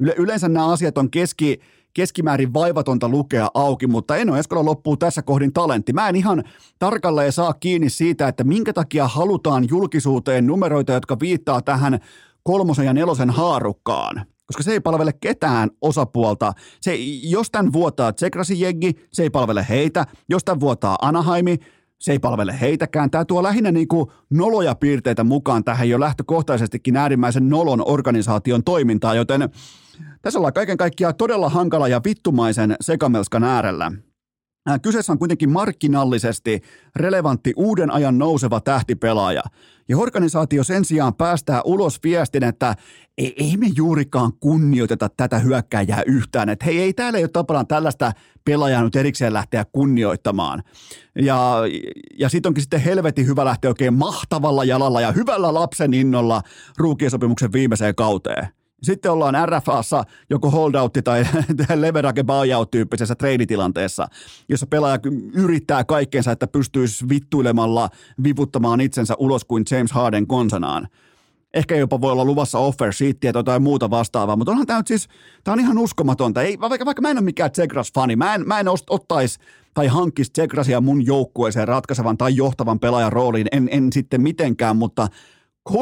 [0.00, 1.60] Yle- yleensä nämä asiat on keski,
[1.94, 5.92] keskimäärin vaivatonta lukea auki, mutta Eno Eskola loppuu tässä kohdin talentti.
[5.92, 6.44] Mä en ihan
[6.78, 11.98] tarkalleen saa kiinni siitä, että minkä takia halutaan julkisuuteen numeroita, jotka viittaa tähän
[12.42, 16.52] kolmosen ja nelosen haarukkaan koska se ei palvele ketään osapuolta.
[16.80, 20.06] Se, jos tämän vuotaa Tsekrasi jengi, se ei palvele heitä.
[20.28, 21.56] Jos tämän vuotaa Anaheimi,
[22.00, 23.10] se ei palvele heitäkään.
[23.10, 29.14] Tämä tuo lähinnä niin kuin noloja piirteitä mukaan tähän jo lähtökohtaisestikin äärimmäisen nolon organisaation toimintaa,
[29.14, 29.48] joten
[30.22, 33.92] tässä ollaan kaiken kaikkiaan todella hankala ja vittumaisen sekamelskan äärellä.
[34.82, 36.60] Kyseessä on kuitenkin markkinallisesti
[36.96, 39.42] relevantti uuden ajan nouseva tähtipelaaja.
[39.88, 42.74] Ja organisaatio sen sijaan päästää ulos viestin, että
[43.18, 46.48] ei, ei me juurikaan kunnioiteta tätä hyökkääjää yhtään.
[46.48, 48.12] Että hei, ei täällä ei ole tapana tällaista
[48.44, 50.62] pelaajaa nyt erikseen lähteä kunnioittamaan.
[51.20, 51.54] Ja,
[52.18, 56.42] ja sitten onkin sitten helvetin hyvä lähteä oikein mahtavalla jalalla ja hyvällä lapsen innolla
[56.78, 58.59] ruukiesopimuksen viimeiseen kauteen.
[58.82, 61.24] Sitten ollaan RFAssa joko holdoutti tai
[61.74, 64.08] leverage buyout tyyppisessä treiditilanteessa,
[64.48, 64.98] jossa pelaaja
[65.34, 67.88] yrittää kaikkeensa, että pystyisi vittuilemalla
[68.24, 70.88] vivuttamaan itsensä ulos kuin James Harden konsanaan.
[71.54, 75.08] Ehkä jopa voi olla luvassa offer sheetia tai jotain muuta vastaavaa, mutta onhan tämä siis,
[75.44, 76.42] tämä on ihan uskomatonta.
[76.42, 79.38] Ei, vaikka, vaikka mä en ole mikään Tsegras-fani, mä en, mä en ottaisi
[79.74, 85.08] tai hankkisi Tsegrasia mun joukkueeseen ratkaisevan tai johtavan pelaajan rooliin, en, en sitten mitenkään, mutta
[85.70, 85.74] 3-4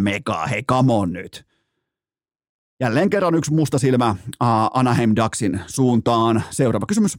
[0.00, 1.47] megaa, hei come on nyt.
[2.80, 4.16] Jälleen kerran yksi musta silmä
[4.74, 6.42] Anaheim Ducksin suuntaan.
[6.50, 7.18] Seuraava kysymys.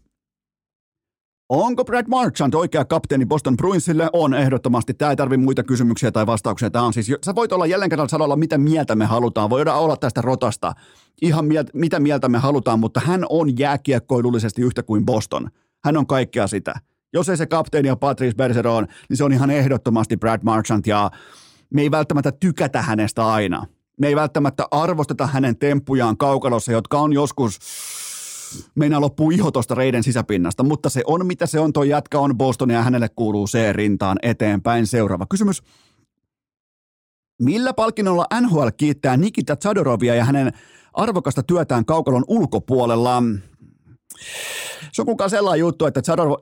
[1.49, 4.09] Onko Brad Marchand oikea kapteeni Boston Bruinsille?
[4.13, 4.93] On ehdottomasti.
[4.93, 6.69] Tämä ei tarvi muita kysymyksiä tai vastauksia.
[6.69, 9.49] Tämä on siis, sä voit olla jälleen kerran sanoa, mitä mieltä me halutaan.
[9.49, 10.73] Voidaan olla tästä rotasta
[11.21, 15.49] ihan mieltä, mitä mieltä me halutaan, mutta hän on jääkiekkoilullisesti yhtä kuin Boston.
[15.83, 16.73] Hän on kaikkea sitä.
[17.13, 21.11] Jos ei se kapteeni ja Patrice Bergeron, niin se on ihan ehdottomasti Brad Marchand ja
[21.73, 23.65] me ei välttämättä tykätä hänestä aina–
[23.99, 27.59] me ei välttämättä arvosteta hänen temppujaan kaukalossa, jotka on joskus
[28.75, 32.37] meinaa loppuu iho tuosta reiden sisäpinnasta, mutta se on mitä se on, tuo jätkä on
[32.37, 34.87] Boston ja hänelle kuuluu C-rintaan eteenpäin.
[34.87, 35.63] Seuraava kysymys.
[37.41, 40.51] Millä palkinnolla NHL kiittää Nikita Zadorovia ja hänen
[40.93, 43.23] arvokasta työtään kaukalon ulkopuolella?
[44.91, 46.01] Se on kukaan sellainen juttu, että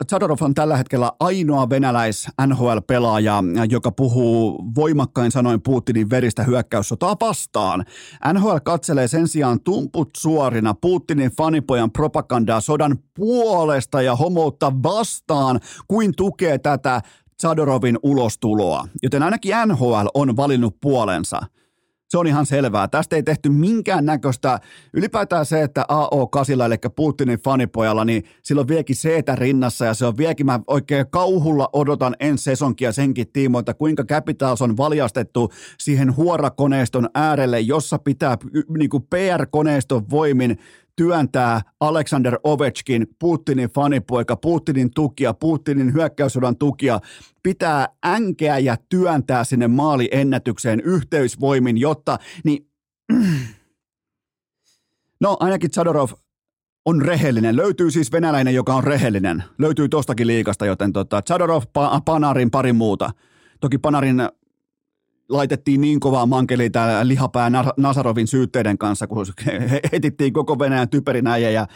[0.10, 7.86] Zadorov on tällä hetkellä ainoa venäläis NHL-pelaaja, joka puhuu voimakkain sanoin Putinin veristä hyökkäyssotaa vastaan.
[8.34, 16.14] NHL katselee sen sijaan tumput suorina Putinin fanipojan propagandaa sodan puolesta ja homoutta vastaan, kuin
[16.16, 17.02] tukee tätä
[17.42, 18.88] Zadorovin ulostuloa.
[19.04, 21.42] Joten ainakin NHL on valinnut puolensa–
[22.10, 22.88] se on ihan selvää.
[22.88, 24.60] Tästä ei tehty minkään näköistä.
[24.94, 30.06] Ylipäätään se, että AO8, eli Putinin fanipojalla, niin sillä on vieläkin seetä rinnassa ja se
[30.06, 36.16] on vieläkin, mä oikein kauhulla odotan ensi sesonkia senkin tiimoilta, kuinka Capitals on valjastettu siihen
[36.16, 38.38] huorakoneiston äärelle, jossa pitää
[38.78, 40.58] niin PR-koneiston voimin
[40.98, 47.00] työntää Alexander Ovechkin, Putinin fanipoika, Putinin tukia, Putinin hyökkäyssodan tukia,
[47.44, 52.70] pitää änkeä ja työntää sinne maaliennätykseen yhteysvoimin, jotta, niin
[55.22, 56.10] no ainakin Zadorov
[56.86, 57.56] on rehellinen.
[57.56, 59.44] Löytyy siis venäläinen, joka on rehellinen.
[59.58, 61.64] Löytyy tostakin liikasta, joten tota, Zadorov,
[62.06, 63.10] Panarin, pari muuta.
[63.60, 64.30] Toki Panarin
[65.30, 69.26] laitettiin niin kovaa mankeliin tämä lihapää Nasarovin syytteiden kanssa, kun
[69.92, 71.68] etittiin koko Venäjän typerin ja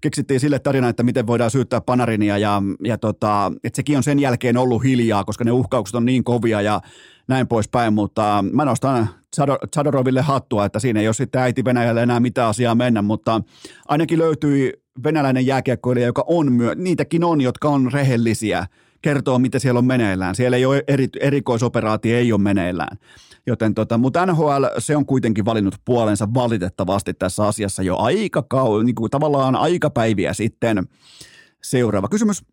[0.00, 2.38] keksittiin sille tarina, että miten voidaan syyttää Panarinia.
[2.38, 6.24] Ja, ja tota, että sekin on sen jälkeen ollut hiljaa, koska ne uhkaukset on niin
[6.24, 6.80] kovia ja
[7.28, 9.08] näin poispäin, mutta mä nostan
[9.74, 13.40] Zadoroville hattua, että siinä ei ole sitten äiti Venäjälle enää mitään asiaa mennä, mutta
[13.88, 14.72] ainakin löytyi
[15.04, 18.66] venäläinen jääkiekkoilija, joka on myö, niitäkin on, jotka on rehellisiä–
[19.02, 20.34] kertoo, mitä siellä on meneillään.
[20.34, 22.98] Siellä ei ole eri, erikoisoperaatio, ei ole meneillään.
[23.46, 28.86] Joten tota, mutta NHL, se on kuitenkin valinnut puolensa valitettavasti tässä asiassa jo aika kauan,
[28.86, 30.88] niin kuin tavallaan aikapäiviä sitten.
[31.62, 32.44] Seuraava kysymys.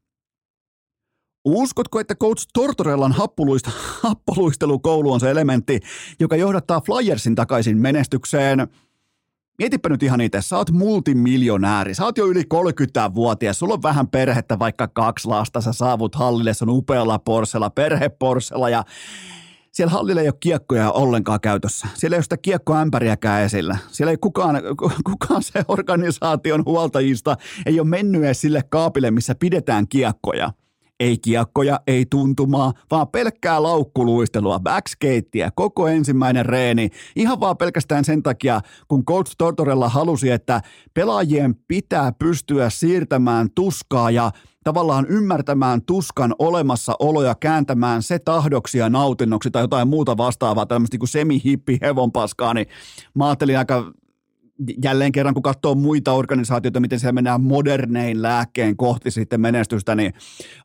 [1.45, 3.71] Uskotko, että coach Tortorellan happuluista,
[4.03, 5.79] happoluistelukoulu on se elementti,
[6.19, 8.67] joka johdattaa Flyersin takaisin menestykseen–
[9.57, 14.07] Mietipä nyt ihan itse, sä oot multimiljonääri, sä oot jo yli 30-vuotias, sulla on vähän
[14.07, 18.83] perhettä, vaikka kaksi lasta, sä saavut hallille sun upealla Porsella, perheporsella ja
[19.71, 21.87] siellä hallilla ei ole kiekkoja ollenkaan käytössä.
[21.93, 23.77] Siellä ei ole sitä kiekkoämpäriäkään esillä.
[23.91, 24.61] Siellä ei kukaan,
[25.11, 30.51] kukaan se organisaation huoltajista ei ole mennyt edes sille kaapille, missä pidetään kiekkoja–
[30.99, 36.89] ei kiekkoja, ei tuntumaa, vaan pelkkää laukkuluistelua, backskeittiä, koko ensimmäinen reeni.
[37.15, 40.61] Ihan vaan pelkästään sen takia, kun Coach Tortorella halusi, että
[40.93, 44.31] pelaajien pitää pystyä siirtämään tuskaa ja
[44.63, 50.93] tavallaan ymmärtämään tuskan olemassaolo ja kääntämään se tahdoksi ja nautinnoksi tai jotain muuta vastaavaa, tämmöistä
[50.93, 52.67] niin kuin semi-hippi hevonpaskaa, niin
[53.13, 53.91] mä ajattelin aika
[54.83, 60.13] jälleen kerran, kun katsoo muita organisaatioita, miten siellä mennään modernein lääkkeen kohti sitten menestystä, niin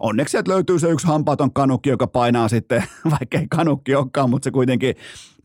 [0.01, 2.85] onneksi sieltä löytyy se yksi hampaaton kanukki, joka painaa sitten,
[3.19, 4.95] vaikka ei kanukki olekaan, mutta se kuitenkin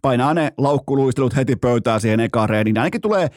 [0.01, 2.77] painaa ne laukkuluistelut heti pöytään siihen ekaan reeniin.
[2.77, 3.29] Ainakin tulee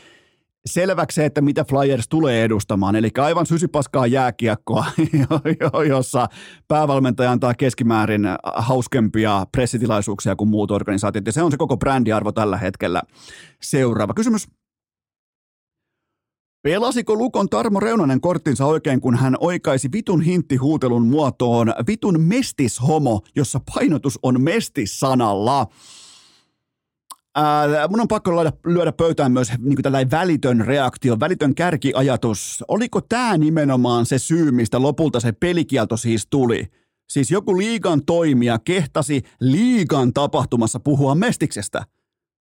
[0.66, 2.96] selväksi se, että mitä Flyers tulee edustamaan.
[2.96, 4.84] Eli aivan sysypaskaa jääkiekkoa,
[5.88, 6.26] jossa
[6.68, 11.26] päävalmentaja antaa keskimäärin hauskempia pressitilaisuuksia kuin muut organisaatiot.
[11.26, 13.02] Ja se on se koko brändiarvo tällä hetkellä.
[13.62, 14.57] Seuraava kysymys.
[16.62, 23.60] Pelasiko Lukon Tarmo Reunanen korttinsa oikein, kun hän oikaisi vitun hintti-huutelun muotoon vitun mestishomo, jossa
[23.74, 25.66] painotus on mestis-sanalla?
[27.34, 32.64] Ää, mun on pakko lyödä, lyödä pöytään myös niin tällainen välitön reaktio, välitön kärkiajatus.
[32.68, 36.66] Oliko tämä nimenomaan se syy, mistä lopulta se pelikielto siis tuli?
[37.08, 41.84] Siis joku liigan toimija kehtasi liigan tapahtumassa puhua mestiksestä.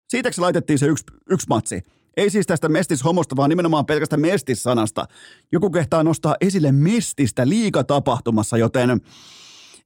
[0.09, 1.81] Siitäkö laitettiin se yksi, yksi matsi?
[2.17, 5.05] Ei siis tästä mestishomosta, vaan nimenomaan pelkästä mestissanasta.
[5.51, 9.01] Joku kehtaa nostaa esille mestistä liigatapahtumassa, joten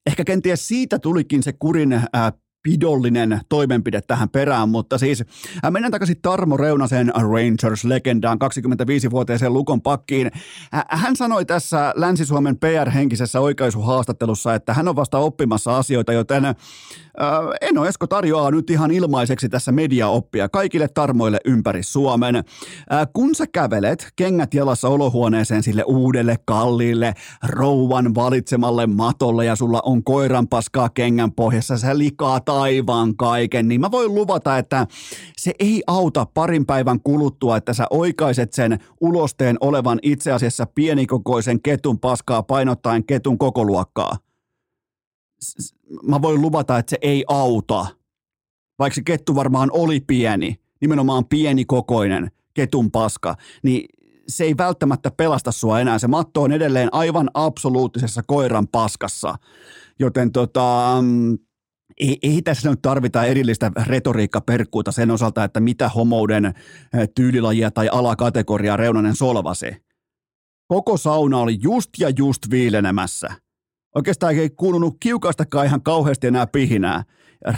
[0.05, 2.03] ehkä kenties siitä tulikin se kurin äh,
[2.63, 5.23] pidollinen toimenpide tähän perään, mutta siis
[5.65, 10.31] äh, mennään takaisin Tarmo Reunasen Rangers-legendaan 25-vuotiaisen Lukon pakkiin.
[10.73, 16.55] Äh, hän sanoi tässä Länsi-Suomen PR-henkisessä oikaisuhaastattelussa, että hän on vasta oppimassa asioita, joten äh,
[17.61, 22.43] Eno Esko tarjoaa nyt ihan ilmaiseksi tässä mediaoppia kaikille tarmoille ympäri Suomen.
[23.13, 27.13] Kun sä kävelet kengät jalassa olohuoneeseen sille uudelle kalliille
[27.47, 33.81] rouvan valitsemalle matolle ja sulla on koiran paskaa kengän pohjassa, sä likaat taivaan kaiken, niin
[33.81, 34.87] mä voin luvata, että
[35.37, 41.61] se ei auta parin päivän kuluttua, että sä oikaiset sen ulosteen olevan itse asiassa pienikokoisen
[41.61, 44.17] ketun paskaa painottaen ketun kokoluokkaa.
[46.03, 47.85] Mä voin luvata, että se ei auta.
[48.79, 53.85] Vaikka se kettu varmaan oli pieni, nimenomaan pienikokoinen ketun paska, niin
[54.27, 55.99] se ei välttämättä pelasta sua enää.
[55.99, 59.35] Se matto on edelleen aivan absoluuttisessa koiran paskassa.
[59.99, 61.37] Joten tota, mm,
[61.99, 66.53] ei, ei tässä nyt tarvita erillistä retoriikkaperkkuuta sen osalta, että mitä homouden eh,
[67.15, 69.71] tyylilajia tai alakategoriaa Reunanen solvasi.
[70.67, 73.29] Koko sauna oli just ja just viilenemässä.
[73.95, 77.03] Oikeastaan ei kuulunut kiukastakaan ihan kauheasti enää pihinää.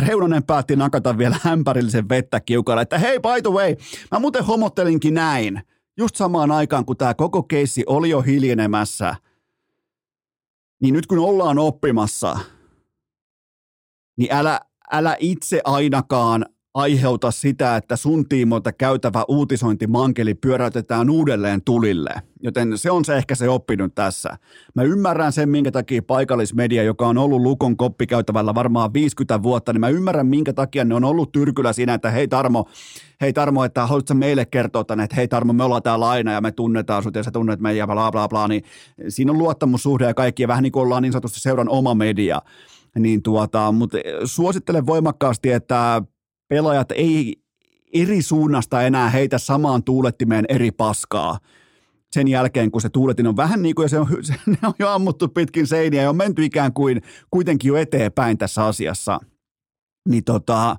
[0.08, 3.75] Reunanen päätti nakata vielä hämpärillisen vettä kiukalle, että hei by the way,
[4.12, 5.62] mä muuten homottelinkin näin.
[5.97, 9.15] Just samaan aikaan, kun tämä koko keissi oli jo hiljenemässä,
[10.82, 12.39] niin nyt kun ollaan oppimassa–
[14.17, 14.60] niin älä,
[14.91, 22.13] älä itse ainakaan aiheuta sitä, että sun tiimoilta käytävä uutisointimankeli pyöräytetään uudelleen tulille.
[22.43, 24.38] Joten se on se ehkä se oppinut tässä.
[24.76, 29.80] Mä ymmärrän sen, minkä takia paikallismedia, joka on ollut Lukon koppikäytävällä varmaan 50 vuotta, niin
[29.80, 32.65] mä ymmärrän, minkä takia ne on ollut tyrkyllä siinä, että hei Tarmo,
[33.21, 36.41] hei Tarmo, että haluatko meille kertoa tänne, että hei Tarmo, me ollaan täällä aina ja
[36.41, 38.63] me tunnetaan sut ja sä tunnet meitä ja bla bla bla, niin
[39.10, 42.41] siinä on luottamussuhde ja kaikki ja vähän niin kuin ollaan niin sanotusti seuran oma media
[42.99, 46.01] niin tuota, mutta suosittelen voimakkaasti, että
[46.47, 47.36] pelaajat ei
[47.93, 51.39] eri suunnasta enää heitä samaan tuulettimeen eri paskaa
[52.12, 55.27] sen jälkeen, kun se tuuletin on vähän niin kuin, se on, se on jo ammuttu
[55.27, 57.01] pitkin seiniä ja on menty ikään kuin
[57.32, 59.19] kuitenkin jo eteenpäin tässä asiassa.
[60.10, 60.77] Niin tota,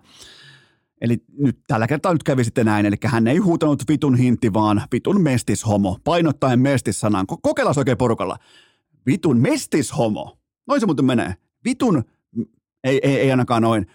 [1.00, 4.82] eli nyt tällä kertaa nyt kävi sitten näin, eli hän ei huutanut vitun hinti, vaan
[4.92, 7.26] vitun mestishomo, painottaen mestissanan.
[7.26, 8.36] Kokeillaan oikein porukalla.
[9.06, 10.38] Vitun mestishomo.
[10.68, 12.04] Noin se muuten menee vitun,
[12.84, 13.86] ei, ei, ei ainakaan noin,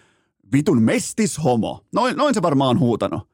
[0.52, 1.84] vitun mestishomo.
[1.92, 3.28] Noin, noin se varmaan huutanut.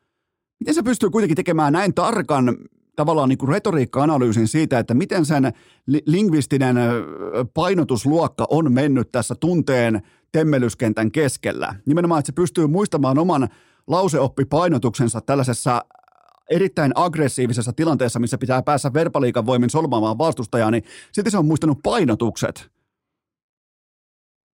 [0.61, 2.57] Miten se pystyy kuitenkin tekemään näin tarkan
[2.97, 5.53] tavallaan niin kuin retoriikka-analyysin siitä, että miten sen
[5.87, 6.77] li- lingvistinen
[7.55, 11.75] painotusluokka on mennyt tässä tunteen temmelyskentän keskellä.
[11.87, 13.49] Nimenomaan, että se pystyy muistamaan oman
[13.87, 15.85] lauseoppipainotuksensa tällaisessa
[16.51, 21.79] erittäin aggressiivisessa tilanteessa, missä pitää päässä verbaliikan voimin solmaamaan vastustajaa, niin silti se on muistanut
[21.83, 22.74] painotukset.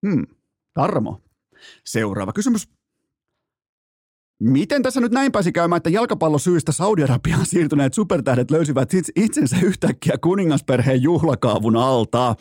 [0.06, 0.26] Hmm.
[0.74, 1.20] Tarmo.
[1.84, 2.68] Seuraava kysymys.
[4.40, 11.02] Miten tässä nyt näin pääsi käymään, että jalkapallosyistä Saudi-Arabiaan siirtyneet supertähdet löysivät itsensä yhtäkkiä kuningasperheen
[11.02, 12.34] juhlakaavun alta?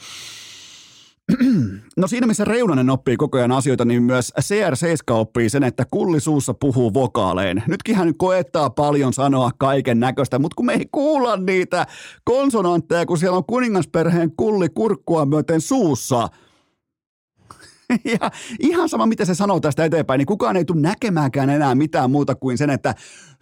[1.98, 6.19] No siinä missä Reunanen oppii koko ajan asioita, niin myös CR7 oppii sen, että kulli
[6.19, 7.63] suussa puhuu vokaalein.
[7.67, 11.88] Nytkin hän koettaa paljon sanoa kaiken näköistä, mutta kun me ei kuulla niitä
[12.24, 16.28] konsonantteja, kun siellä on kuningasperheen kulli kurkkua myöten suussa–
[18.21, 22.12] ja ihan sama, mitä se sanoo tästä eteenpäin, niin kukaan ei tule näkemäänkään enää mitään
[22.12, 22.95] muuta kuin sen, että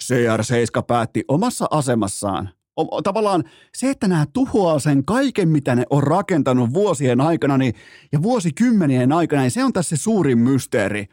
[0.03, 2.49] CR7 päätti omassa asemassaan.
[3.03, 3.43] Tavallaan
[3.77, 7.73] se, että nämä tuhoaa sen kaiken, mitä ne on rakentanut vuosien aikana niin,
[8.11, 11.05] ja vuosikymmenien aikana, niin se on tässä se suurin mysteeri.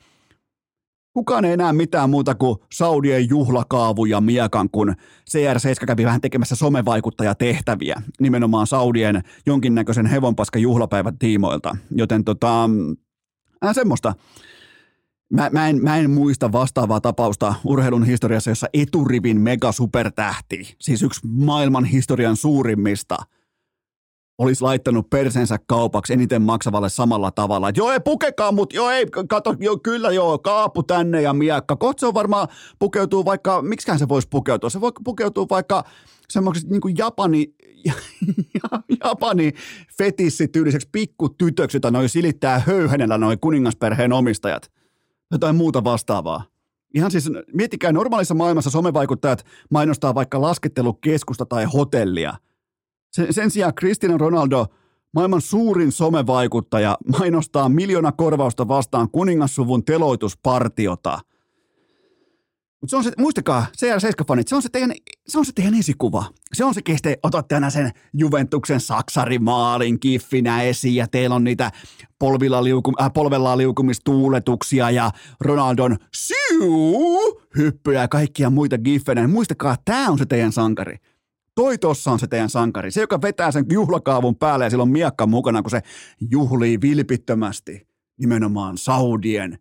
[1.15, 4.95] Kukaan ei enää mitään muuta kuin Saudien juhlakaavuja miekan, kun
[5.31, 11.77] CR7 kävi vähän tekemässä somevaikuttajatehtäviä nimenomaan Saudien jonkinnäköisen hevonpaska juhlapäivän tiimoilta.
[11.91, 12.71] Joten tota,
[13.69, 14.15] äh, semmoista.
[15.33, 21.03] Mä, mä, en, mä en muista vastaavaa tapausta urheilun historiassa, jossa eturivin mega supertähti, siis
[21.03, 23.17] yksi maailman historian suurimmista–
[24.39, 27.69] olisi laittanut persensä kaupaksi eniten maksavalle samalla tavalla.
[27.69, 31.77] Että joo, ei pukekaa, mutta joo, ei, kato, joo, kyllä joo, kaapu tänne ja miekka.
[31.77, 32.49] Kohta on varmaan
[32.79, 34.71] pukeutuu vaikka, miksikään se voisi pukeutua?
[34.71, 35.85] Se voi pukeutua vaikka
[36.29, 37.55] semmoiseksi niin kuin Japani,
[39.05, 39.53] Japani
[39.99, 44.71] fetissityyliseksi pikkutytöksi, jota noin silittää höyhenellä noin kuningasperheen omistajat.
[45.31, 46.45] Jotain muuta vastaavaa.
[46.95, 52.35] Ihan siis, miettikää, normaalissa maailmassa somevaikuttajat mainostaa vaikka laskettelukeskusta tai hotellia–
[53.15, 54.67] sen, sen sijaan Cristiano Ronaldo,
[55.13, 61.19] maailman suurin somevaikuttaja, mainostaa miljoona korvausta vastaan kuningassuvun teloituspartiota.
[62.85, 64.93] Mutta se on se, muistakaa, CR7-fanit, se on se teidän,
[65.29, 66.25] se on se teidän esikuva.
[66.53, 71.71] Se on se, kestä otatte aina sen Juventuksen saksarimaalin kiffinä esiin ja teillä on niitä
[72.19, 75.11] polvilla liukum, äh, polvella liukumistuuletuksia ja
[75.41, 76.61] Ronaldon syy
[77.57, 79.29] hyppyjä ja kaikkia muita giffenä.
[79.29, 80.97] Muistakaa, tämä on se teidän sankari
[81.55, 82.91] toi tossa on se teidän sankari.
[82.91, 85.81] Se, joka vetää sen juhlakaavun päälle ja sillä on miakka mukana, kun se
[86.31, 87.87] juhlii vilpittömästi
[88.19, 89.59] nimenomaan Saudien.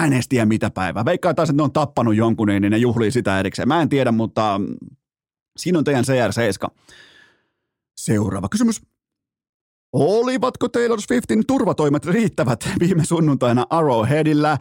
[0.00, 1.04] Mä en edes tiedä mitä päivää.
[1.04, 3.68] Veikkaa taas, että ne on tappanut jonkun, niin ne juhlii sitä erikseen.
[3.68, 4.76] Mä en tiedä, mutta mm,
[5.56, 6.74] siinä on teidän CR7.
[7.96, 8.82] Seuraava kysymys.
[9.92, 14.52] Olivatko Taylor Swiftin turvatoimet riittävät viime sunnuntaina Arrowheadillä?
[14.52, 14.60] Äh,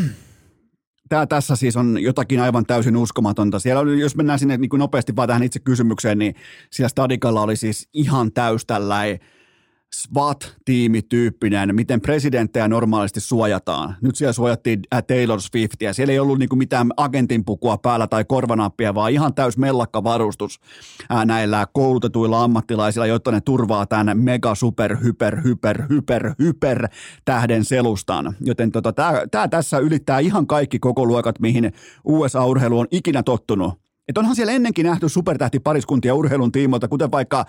[1.08, 3.58] tämä tässä siis on jotakin aivan täysin uskomatonta.
[3.58, 6.34] Siellä oli, jos mennään sinne niin nopeasti vaan tähän itse kysymykseen, niin
[6.70, 9.18] siellä Stadikalla oli siis ihan täys tällainen
[9.96, 13.96] SWAT-tiimityyppinen, miten presidenttejä normaalisti suojataan.
[14.00, 15.92] Nyt siellä suojattiin äh, Taylor Swiftia.
[15.92, 20.60] Siellä ei ollut niinku mitään agentinpukua päällä tai korvanappia, vaan ihan täys mellakka varustus
[21.12, 26.88] äh, näillä koulutetuilla ammattilaisilla, jotta ne turvaa tämän mega super hyper hyper hyper hyper
[27.24, 28.36] tähden selustaan.
[28.40, 28.92] Joten tota,
[29.30, 31.72] tämä tässä ylittää ihan kaikki koko luokat, mihin
[32.04, 33.81] USA-urheilu on ikinä tottunut.
[34.12, 37.44] Et onhan siellä ennenkin nähty supertähtipariskuntia urheilun tiimoilta, kuten vaikka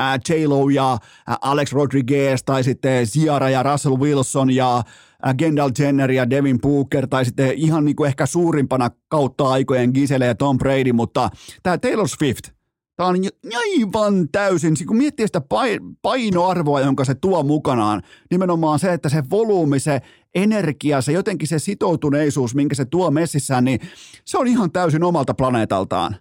[0.00, 0.98] äh, J-Lo ja äh,
[1.40, 4.82] Alex Rodriguez, tai sitten Ciara ja Russell Wilson ja
[5.26, 9.90] äh, Kendall Jenner ja Devin Booker, tai sitten ihan niin kuin ehkä suurimpana kautta aikojen
[9.94, 11.30] Gisele ja Tom Brady, mutta
[11.62, 12.50] tämä Taylor Swift,
[12.96, 13.16] Tämä on
[13.56, 15.40] aivan täysin, kun miettii sitä
[16.02, 20.00] painoarvoa, jonka se tuo mukanaan, nimenomaan se, että se volyymi, se
[20.34, 23.80] energia, se jotenkin se sitoutuneisuus, minkä se tuo messissään, niin
[24.24, 26.16] se on ihan täysin omalta planeetaltaan.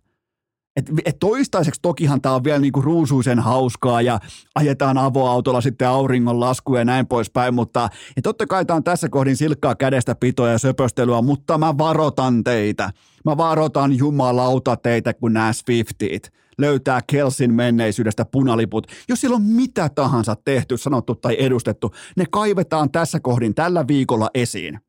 [0.75, 4.19] Et, et toistaiseksi tokihan tämä on vielä niinku ruusuisen hauskaa ja
[4.55, 9.09] ajetaan avoautolla sitten auringon lasku ja näin poispäin, mutta ja totta kai tämä on tässä
[9.09, 12.91] kohdin silkkaa kädestä pitoa ja söpöstelyä, mutta mä varotan teitä.
[13.25, 18.87] Mä varotan jumalauta teitä, kun nämä Swiftit löytää Kelsin menneisyydestä punaliput.
[19.09, 24.29] Jos siellä on mitä tahansa tehty, sanottu tai edustettu, ne kaivetaan tässä kohdin tällä viikolla
[24.33, 24.79] esiin.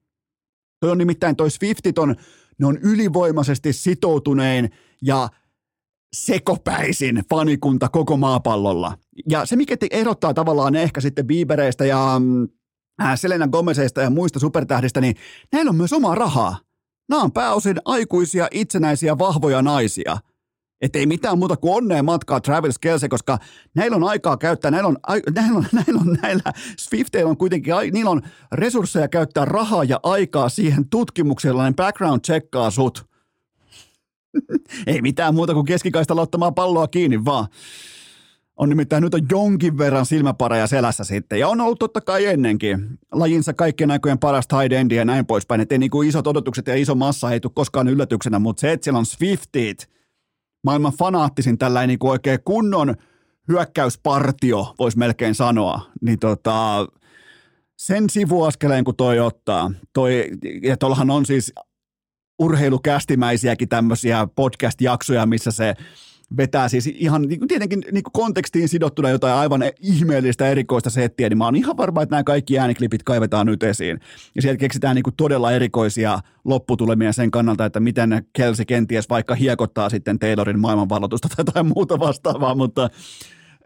[0.81, 2.17] Toi on nimittäin toi Swiftit on,
[2.59, 4.71] ne on ylivoimaisesti sitoutunein
[5.03, 5.29] ja
[6.15, 8.99] sekopäisin fanikunta koko maapallolla.
[9.29, 12.49] Ja se, mikä erottaa tavallaan ehkä sitten Biebereistä ja mm,
[13.03, 15.17] äh, Selena Gomezista ja muista supertähdistä, niin
[15.53, 16.59] näillä on myös omaa rahaa.
[17.09, 20.17] Nämä on pääosin aikuisia, itsenäisiä, vahvoja naisia–
[20.85, 23.39] että ei mitään muuta kuin onnea matkaa Travis Kelsey, koska
[23.75, 24.97] näillä on aikaa käyttää, näillä on,
[25.35, 28.23] näillä on, näillä on näillä Swifteilla on kuitenkin, niillä on
[28.53, 33.07] resursseja käyttää rahaa ja aikaa siihen tutkimukseen, niin background checkaa sut.
[34.87, 37.47] ei mitään muuta kuin keskikaista ottamaan palloa kiinni vaan.
[38.57, 41.41] On nimittäin nyt on jonkin verran silmäpareja selässä sitten.
[41.41, 42.99] Ja on ollut totta kai ennenkin.
[43.13, 45.61] Lajinsa kaikkien aikojen parasta high endia ja näin poispäin.
[45.61, 48.85] Että niin kuin isot odotukset ja iso massa ei tule koskaan yllätyksenä, mutta se, että
[48.85, 49.89] siellä on Swiftit–
[50.65, 52.95] maailman fanaattisin tällainen niin kuin oikein kunnon
[53.49, 56.87] hyökkäyspartio, voisi melkein sanoa, niin tota,
[57.77, 60.31] sen sivuaskeleen kun toi ottaa, toi,
[60.63, 61.53] ja tuollahan on siis
[62.39, 65.75] urheilukästimäisiäkin tämmöisiä podcast-jaksoja, missä se
[66.37, 71.29] vetää siis ihan niin kuin tietenkin niin kuin kontekstiin sidottuna jotain aivan ihmeellistä erikoista settiä,
[71.29, 74.01] niin mä oon ihan varma, että nämä kaikki ääniklipit kaivetaan nyt esiin.
[74.35, 79.35] Ja sieltä keksitään niin kuin todella erikoisia lopputulemia sen kannalta, että miten Kelsey kenties vaikka
[79.35, 82.91] hiekottaa sitten Taylorin maailmanvalloitusta tai jotain muuta vastaavaa, mutta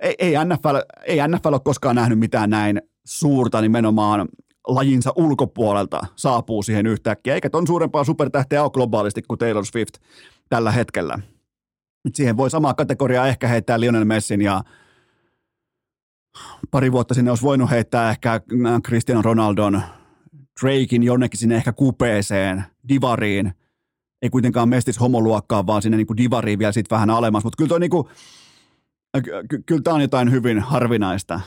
[0.01, 4.29] ei, ei, NFL, ei NFL ole koskaan nähnyt mitään näin suurta nimenomaan
[4.69, 9.95] lajinsa ulkopuolelta saapuu siihen yhtäkkiä, eikä ton suurempaa supertähteä ole globaalisti kuin Taylor Swift
[10.49, 11.19] tällä hetkellä.
[12.15, 14.63] Siihen voi samaa kategoriaa ehkä heittää Lionel Messin ja
[16.71, 18.41] pari vuotta sinne olisi voinut heittää ehkä
[18.85, 19.83] Cristiano Ronaldon,
[20.63, 23.53] Drakein jonnekin sinne ehkä kupeeseen, divariin,
[24.23, 27.79] ei kuitenkaan mestis homoluokkaan, vaan sinne niin kuin divariin vielä sitten vähän alemmas, mutta kyllä
[27.79, 27.91] niin
[29.67, 31.41] kyllä tämä on jotain hyvin harvinaista.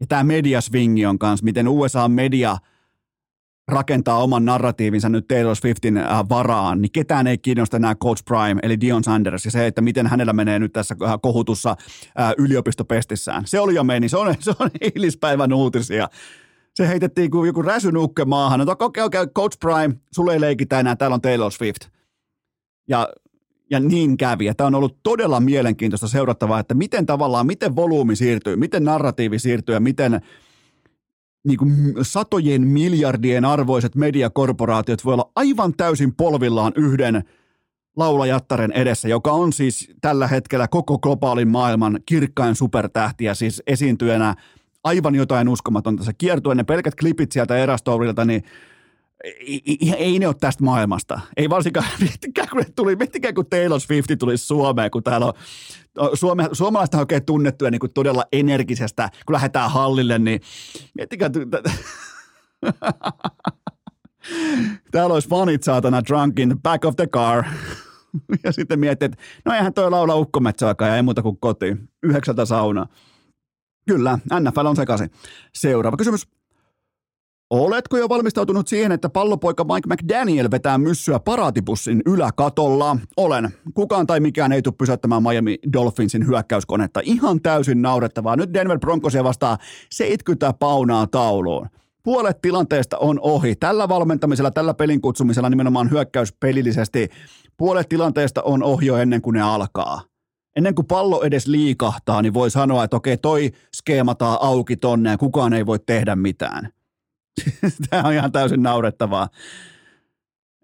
[0.00, 2.56] Ja tämä mediasvingi on kanssa, miten USA-media
[3.68, 8.60] rakentaa oman narratiivinsa nyt Taylor Swiftin äh, varaan, niin ketään ei kiinnosta enää Coach Prime,
[8.62, 13.42] eli Dion Sanders, ja se, että miten hänellä menee nyt tässä äh, kohutussa äh, yliopistopestissään.
[13.46, 16.08] Se oli jo meni, se on, se on eilispäivän uutisia.
[16.74, 20.80] Se heitettiin kuin joku räsynukke maahan, että okei, okay, okay, Coach Prime, sulle ei leikitä
[20.80, 21.80] enää, täällä on Taylor Swift.
[22.88, 23.08] Ja
[23.70, 24.44] ja niin kävi.
[24.44, 29.38] Ja tämä on ollut todella mielenkiintoista seurattavaa, että miten tavallaan, miten volyymi siirtyy, miten narratiivi
[29.38, 30.20] siirtyy ja miten
[31.46, 37.22] niin kuin satojen miljardien arvoiset mediakorporaatiot voi olla aivan täysin polvillaan yhden
[37.96, 44.34] laulajattaren edessä, joka on siis tällä hetkellä koko globaalin maailman kirkkain supertähtiä, siis esiintyjänä
[44.84, 46.04] aivan jotain uskomatonta.
[46.04, 48.42] Se kiertue ne pelkät klipit sieltä erästourilta, niin
[49.24, 51.20] ei, ei ne ole tästä maailmasta.
[51.36, 55.32] Ei varsinkaan, miettikää kun, tuli, miettikää kun Taylor Swift tuli Suomeen, kun täällä on
[56.14, 60.40] Suome, suomalaista oikein tunnettuja niin kuin todella energisestä, kun lähdetään hallille, niin
[60.94, 61.30] miettikää,
[64.92, 67.44] täällä olisi fanit saatana drunk in the back of the car.
[68.44, 71.88] Ja sitten miettii, että no eihän toi laula ukkometsäaikaa ja ei muuta kuin kotiin.
[72.02, 72.86] Yhdeksältä sauna.
[73.88, 75.10] Kyllä, NFL on sekaisin.
[75.54, 76.28] Seuraava kysymys.
[77.50, 82.96] Oletko jo valmistautunut siihen, että pallopoika Mike McDaniel vetää myssyä paraatipussin yläkatolla?
[83.16, 83.48] Olen.
[83.74, 87.00] Kukaan tai mikään ei tule pysäyttämään Miami Dolphinsin hyökkäyskonetta.
[87.04, 88.36] Ihan täysin naurettavaa.
[88.36, 89.58] Nyt Denver Broncosia vastaa
[89.90, 91.68] 70 paunaa tauluun.
[92.02, 93.56] Puolet tilanteesta on ohi.
[93.56, 97.08] Tällä valmentamisella, tällä pelin kutsumisella nimenomaan hyökkäyspelillisesti
[97.56, 100.02] puolet tilanteesta on ohi jo ennen kuin ne alkaa
[100.56, 105.18] ennen kuin pallo edes liikahtaa, niin voi sanoa, että okei, toi skeemataan auki tonne ja
[105.18, 106.68] kukaan ei voi tehdä mitään.
[107.90, 109.28] tämä on ihan täysin naurettavaa.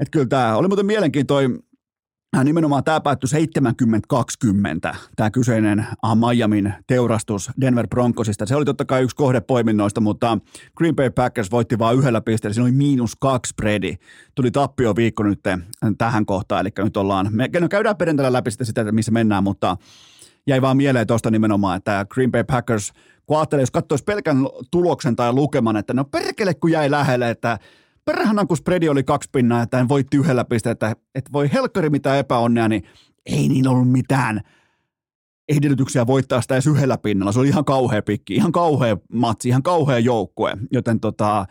[0.00, 1.58] Että kyllä tämä oli muuten mielenkiintoinen
[2.36, 3.28] äh, nimenomaan tämä päättyi
[4.92, 8.46] 70-20, tämä kyseinen äh, Miamin teurastus Denver Broncosista.
[8.46, 10.38] Se oli totta kai yksi kohde poiminnoista, mutta
[10.76, 12.54] Green Bay Packers voitti vain yhdellä pisteellä.
[12.54, 13.96] Siinä oli miinus kaksi spreadi.
[14.34, 15.60] Tuli tappio viikko nyt äh,
[15.98, 19.76] tähän kohtaan, eli nyt ollaan, me no käydään perjantaina läpi sitä, missä mennään, mutta
[20.46, 22.92] jäi vaan mieleen tuosta nimenomaan, että Green Bay Packers–
[23.32, 24.36] kun ajattelee, jos katsoisi pelkän
[24.70, 27.58] tuloksen tai lukeman, että no perkele kun jäi lähelle, että
[28.04, 30.72] perhana kun spreadi oli kaksi pinnaa, että en voitti yhdellä pisteellä,
[31.14, 32.82] että, voi helkkari mitä epäonnea, niin
[33.26, 34.40] ei niin ollut mitään
[35.48, 37.32] edellytyksiä voittaa sitä edes yhdellä pinnalla.
[37.32, 41.46] Se oli ihan kauhea pikki, ihan kauhea matsi, ihan kauhea joukkue, joten tota,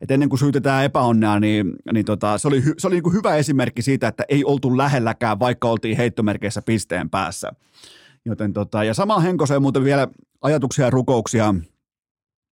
[0.00, 3.36] et ennen kuin syytetään epäonnea, niin, niin tota, se oli, se oli niin kuin hyvä
[3.36, 7.52] esimerkki siitä, että ei oltu lähelläkään, vaikka oltiin heittomerkeissä pisteen päässä.
[8.24, 10.08] Joten tota, ja sama henkoseen muuten vielä
[10.42, 11.54] ajatuksia ja rukouksia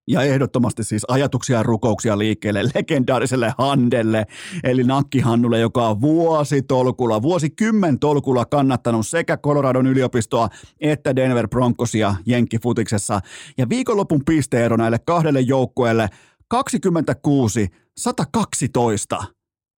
[0.09, 4.27] ja ehdottomasti siis ajatuksia ja rukouksia liikkeelle legendaariselle Handelle,
[4.65, 10.49] eli Nakkihannulle, joka on vuositolkulla, vuosikymmen tolkulla kannattanut sekä Coloradon yliopistoa
[10.81, 13.21] että Denver Broncosia Jenkkifutiksessa.
[13.59, 16.09] Ja viikonlopun pisteero näille kahdelle joukkueelle
[16.49, 19.25] 26 112.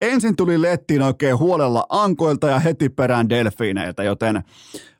[0.01, 4.43] Ensin tuli Lettiin oikein huolella ankoilta ja heti perään delfiineiltä, joten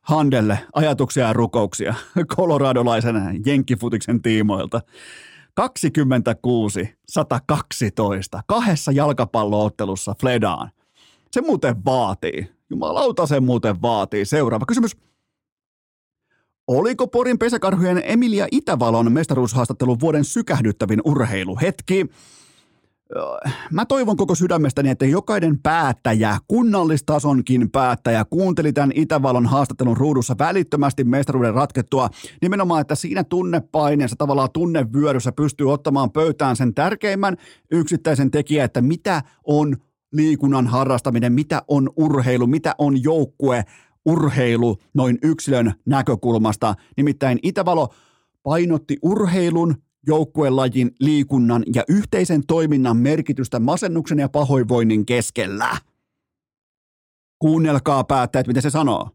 [0.05, 1.93] Handelle ajatuksia ja rukouksia
[2.35, 4.81] koloradolaisen jenkkifutiksen tiimoilta.
[5.53, 10.71] 26, 112, kahdessa jalkapalloottelussa Fledaan.
[11.31, 12.47] Se muuten vaatii.
[12.69, 14.25] Jumalauta se muuten vaatii.
[14.25, 14.97] Seuraava kysymys.
[16.67, 22.05] Oliko Porin pesäkarhujen Emilia Itävalon mestaruushaastattelun vuoden sykähdyttävin urheiluhetki?
[23.71, 31.03] Mä toivon koko sydämestäni, että jokainen päättäjä, kunnallistasonkin päättäjä, kuunteli tämän Itävalon haastattelun ruudussa välittömästi
[31.03, 32.09] mestaruuden ratkettua.
[32.41, 37.37] Nimenomaan, että siinä tunnepaineessa, tavallaan tunnevyöryssä pystyy ottamaan pöytään sen tärkeimmän
[37.71, 39.77] yksittäisen tekijä, että mitä on
[40.13, 43.63] liikunnan harrastaminen, mitä on urheilu, mitä on joukkue,
[44.05, 46.75] urheilu noin yksilön näkökulmasta.
[46.97, 47.93] Nimittäin Itävalo
[48.43, 49.75] painotti urheilun
[50.07, 55.77] joukkuelajin, liikunnan ja yhteisen toiminnan merkitystä masennuksen ja pahoinvoinnin keskellä.
[57.39, 59.09] Kuunnelkaa päättäjät, mitä se sanoo.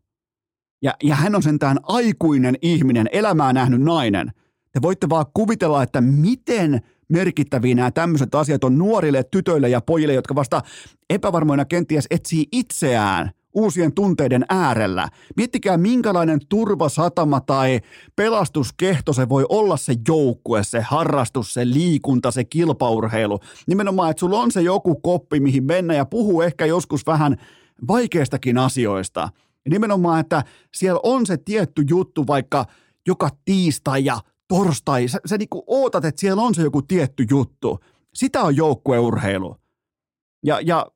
[0.82, 4.32] Ja, ja hän on sentään aikuinen ihminen, elämää nähnyt nainen.
[4.72, 10.14] Te voitte vaan kuvitella, että miten merkittäviä nämä tämmöiset asiat on nuorille tytöille ja pojille,
[10.14, 10.62] jotka vasta
[11.11, 15.09] epävarmoina kenties etsii itseään– uusien tunteiden äärellä.
[15.36, 17.80] Miettikää, minkälainen turvasatama tai
[18.16, 23.38] pelastuskehto se voi olla se joukkue, se harrastus, se liikunta, se kilpaurheilu.
[23.66, 27.36] Nimenomaan, että sulla on se joku koppi, mihin mennä ja puhuu ehkä joskus vähän
[27.88, 29.28] vaikeistakin asioista.
[29.68, 30.44] Nimenomaan, että
[30.74, 32.66] siellä on se tietty juttu vaikka
[33.07, 35.09] joka tiistai ja torstai.
[35.09, 37.78] Sä, sä niinku ootat, että siellä on se joku tietty juttu
[38.14, 39.57] Sitä on joukkueurheilu.
[40.44, 40.86] Ja, ja,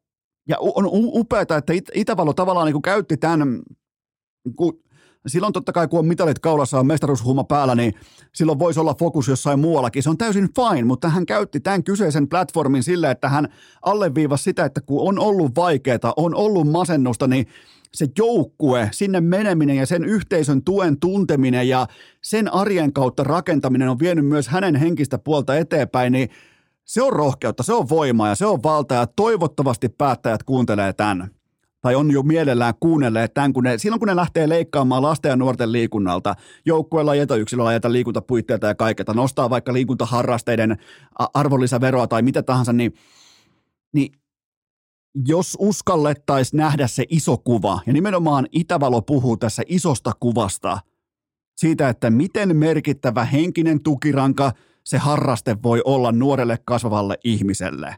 [0.49, 3.63] ja on upeaa, että It- Itävallo tavallaan niin käytti tämän,
[4.57, 4.85] kun
[5.27, 7.95] silloin totta kai kun on mitalit kaulassa on mestaruushuuma päällä, niin
[8.33, 10.03] silloin voisi olla fokus jossain muuallakin.
[10.03, 13.49] Se on täysin fine, mutta hän käytti tämän kyseisen platformin sillä, että hän
[13.83, 17.47] alleviivasi sitä, että kun on ollut vaikeaa, on ollut masennusta, niin
[17.95, 21.87] se joukkue, sinne meneminen ja sen yhteisön tuen tunteminen ja
[22.23, 26.29] sen arjen kautta rakentaminen on vienyt myös hänen henkistä puolta eteenpäin, niin
[26.85, 31.31] se on rohkeutta, se on voimaa ja se on valta ja toivottavasti päättäjät kuuntelee tämän
[31.85, 35.37] tai on jo mielellään kuunnelleet tämän, kun ne, silloin kun ne lähtee leikkaamaan lasten ja
[35.37, 36.35] nuorten liikunnalta,
[37.37, 40.77] yksilöllä jätä liikuntapuitteita ja kaiketa, nostaa vaikka liikuntaharrasteiden
[41.35, 42.95] arvonlisäveroa tai mitä tahansa, niin,
[43.95, 44.13] niin
[45.27, 50.79] jos uskallettaisiin nähdä se iso kuva, ja nimenomaan Itävalo puhuu tässä isosta kuvasta,
[51.57, 54.53] siitä, että miten merkittävä henkinen tukiranka
[54.85, 57.97] se harraste voi olla nuorelle kasvavalle ihmiselle.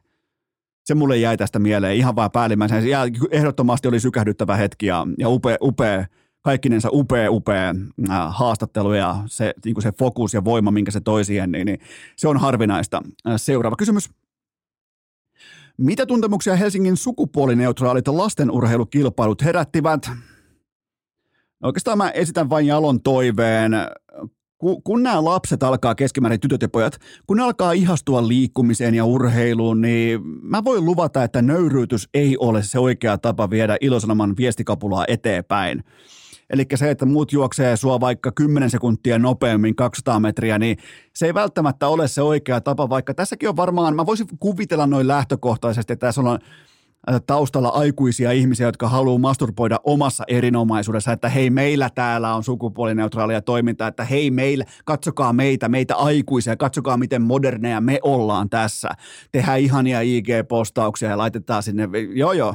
[0.84, 2.88] Se mulle jäi tästä mieleen ihan vaan päällimmäisen.
[2.88, 6.06] Ja ehdottomasti oli sykähdyttävä hetki ja, ja upea, upea,
[6.42, 7.74] kaikkinensa upea, upea
[8.10, 11.78] äh, haastattelu ja se, niin se fokus ja voima, minkä se toi siihen, niin, niin
[12.16, 13.02] se on harvinaista.
[13.28, 14.10] Äh, seuraava kysymys.
[15.78, 20.10] Mitä tuntemuksia Helsingin sukupuolineutraalit lastenurheilukilpailut herättivät?
[21.60, 23.72] No oikeastaan mä esitän vain Jalon toiveen.
[24.58, 29.04] Kun, kun nämä lapset alkaa keskimäärin, tytöt ja pojat, kun ne alkaa ihastua liikkumiseen ja
[29.04, 35.04] urheiluun, niin mä voin luvata, että nöyryytys ei ole se oikea tapa viedä ilosanoman viestikapulaa
[35.08, 35.84] eteenpäin.
[36.50, 40.76] Eli se, että muut juoksee sua vaikka 10 sekuntia nopeammin 200 metriä, niin
[41.14, 45.08] se ei välttämättä ole se oikea tapa, vaikka tässäkin on varmaan, mä voisin kuvitella noin
[45.08, 46.38] lähtökohtaisesti, että tässä on
[47.26, 53.88] taustalla aikuisia ihmisiä, jotka haluaa masturboida omassa erinomaisuudessa, että hei, meillä täällä on sukupuolineutraalia toimintaa,
[53.88, 58.88] että hei, meillä, katsokaa meitä, meitä aikuisia, katsokaa miten moderneja me ollaan tässä.
[59.32, 62.54] Tehdään ihania IG-postauksia ja laitetaan sinne, joo joo,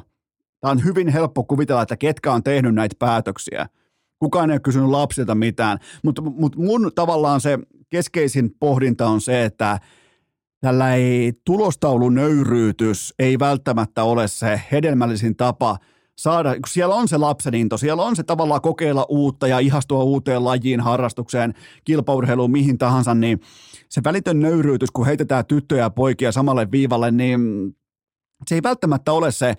[0.59, 3.65] Tämä on hyvin helppo kuvitella, että ketkä on tehnyt näitä päätöksiä–
[4.21, 9.45] Kukaan ei ole kysynyt lapsilta mitään, mutta mut mun tavallaan se keskeisin pohdinta on se,
[9.45, 9.79] että
[10.61, 15.77] tällä ei tulostaulun nöyryytys ei välttämättä ole se hedelmällisin tapa
[16.17, 20.03] saada, kun siellä on se lapsen into, siellä on se tavallaan kokeilla uutta ja ihastua
[20.03, 21.53] uuteen lajiin, harrastukseen,
[21.83, 23.39] kilpaurheiluun, mihin tahansa, niin
[23.89, 27.41] se välitön nöyryytys, kun heitetään tyttöjä ja poikia samalle viivalle, niin
[28.47, 29.55] se ei välttämättä ole se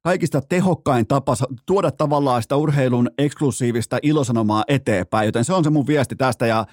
[0.00, 1.34] kaikista tehokkain tapa
[1.66, 6.66] tuoda tavallaan sitä urheilun eksklusiivista ilosanomaa eteenpäin, joten se on se mun viesti tästä ja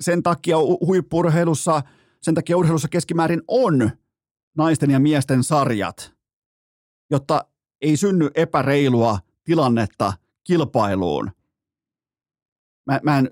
[0.00, 1.82] sen takia huippurheilussa,
[2.22, 3.90] sen takia urheilussa keskimäärin on
[4.56, 6.12] naisten ja miesten sarjat,
[7.10, 7.44] jotta
[7.80, 10.12] ei synny epäreilua tilannetta
[10.44, 11.30] kilpailuun.
[12.86, 13.30] Mä, mä en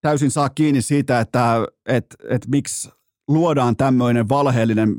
[0.00, 2.90] täysin saa kiinni siitä, että et, et miksi
[3.28, 4.94] luodaan tämmöinen valheellinen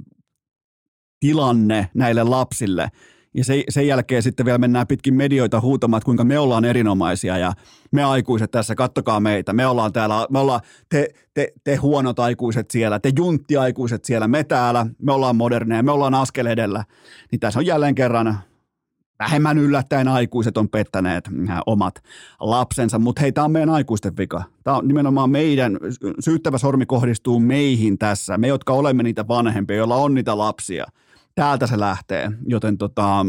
[1.20, 2.90] tilanne näille lapsille.
[3.34, 7.38] Ja se, sen jälkeen sitten vielä mennään pitkin medioita huutamaan, että kuinka me ollaan erinomaisia
[7.38, 7.54] ja
[7.92, 9.54] me aikuiset tässä, kattokaa meitä.
[9.54, 14.44] Me ollaan täällä, me ollaan te, te, te huonot aikuiset siellä, te junttiaikuiset siellä, me
[14.44, 16.84] täällä, me ollaan moderneja, me ollaan askel edellä.
[17.32, 18.40] Niin tässä on jälleen kerran
[19.20, 22.04] vähemmän yllättäen aikuiset on pettäneet äh, omat
[22.40, 24.44] lapsensa, mutta hei, tämä on meidän aikuisten vika.
[24.64, 25.78] Tämä on nimenomaan meidän,
[26.20, 30.86] syyttävä sormi kohdistuu meihin tässä, me jotka olemme niitä vanhempia, joilla on niitä lapsia–
[31.36, 33.26] täältä se lähtee, joten tota,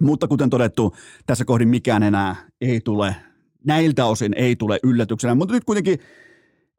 [0.00, 0.96] mutta kuten todettu,
[1.26, 3.16] tässä kohdin mikään enää ei tule,
[3.66, 5.98] näiltä osin ei tule yllätyksenä, mutta nyt kuitenkin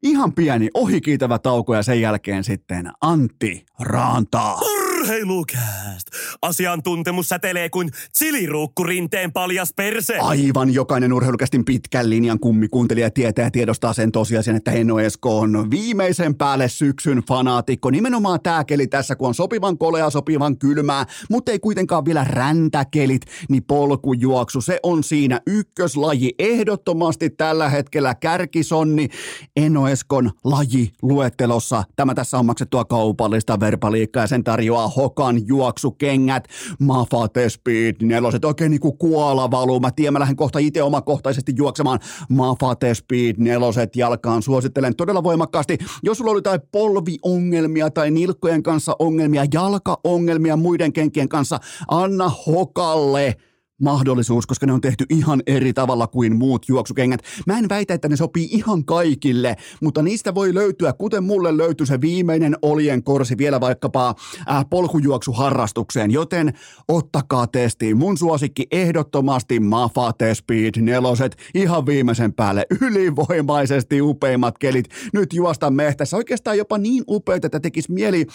[0.03, 4.84] ihan pieni ohikiitävä tauko ja sen jälkeen sitten Antti Raantaa.
[5.05, 6.07] Urheilukääst!
[6.41, 10.17] Asiantuntemus sätelee kuin chiliruukku rinteen paljas perse.
[10.17, 15.71] Aivan jokainen urheilukästin pitkän linjan kummikuuntelija tietää ja tiedostaa sen tosiasian, että Henno Esko on
[15.71, 17.89] viimeisen päälle syksyn fanaatikko.
[17.89, 23.21] Nimenomaan tämä keli tässä, kun on sopivan kolea, sopivan kylmää, mutta ei kuitenkaan vielä räntäkelit,
[23.49, 26.35] niin polkujuoksu, se on siinä ykköslaji.
[26.39, 29.09] Ehdottomasti tällä hetkellä kärkisonni
[29.55, 31.83] Eno Eskon lajiluettelossa.
[31.95, 36.47] Tämä tässä on maksettua kaupallista verbaliikkaa ja sen tarjoaa Hokan juoksukengät,
[36.79, 39.79] Mafate Speed neloset, oikein niinku kuola valuu.
[39.79, 44.41] Mä tiedän, mä lähden kohta itse omakohtaisesti juoksemaan Mafate Speed neloset jalkaan.
[44.41, 45.77] Suosittelen todella voimakkaasti.
[46.03, 53.35] Jos sulla oli jotain polviongelmia tai nilkkojen kanssa ongelmia, jalkaongelmia muiden kenkien kanssa, anna Hokalle
[53.81, 57.21] mahdollisuus, koska ne on tehty ihan eri tavalla kuin muut juoksukengät.
[57.47, 61.87] Mä en väitä, että ne sopii ihan kaikille, mutta niistä voi löytyä, kuten mulle löytyi
[61.87, 64.15] se viimeinen olien korsi vielä vaikkapa
[64.49, 66.53] äh, polkujuoksuharrastukseen, joten
[66.87, 67.97] ottakaa testiin.
[67.97, 74.85] Mun suosikki ehdottomasti Mafate Speed neloset, ihan viimeisen päälle ylivoimaisesti upeimmat kelit.
[75.13, 78.25] Nyt juosta mehtässä, oikeastaan jopa niin upeita, että tekisi mieli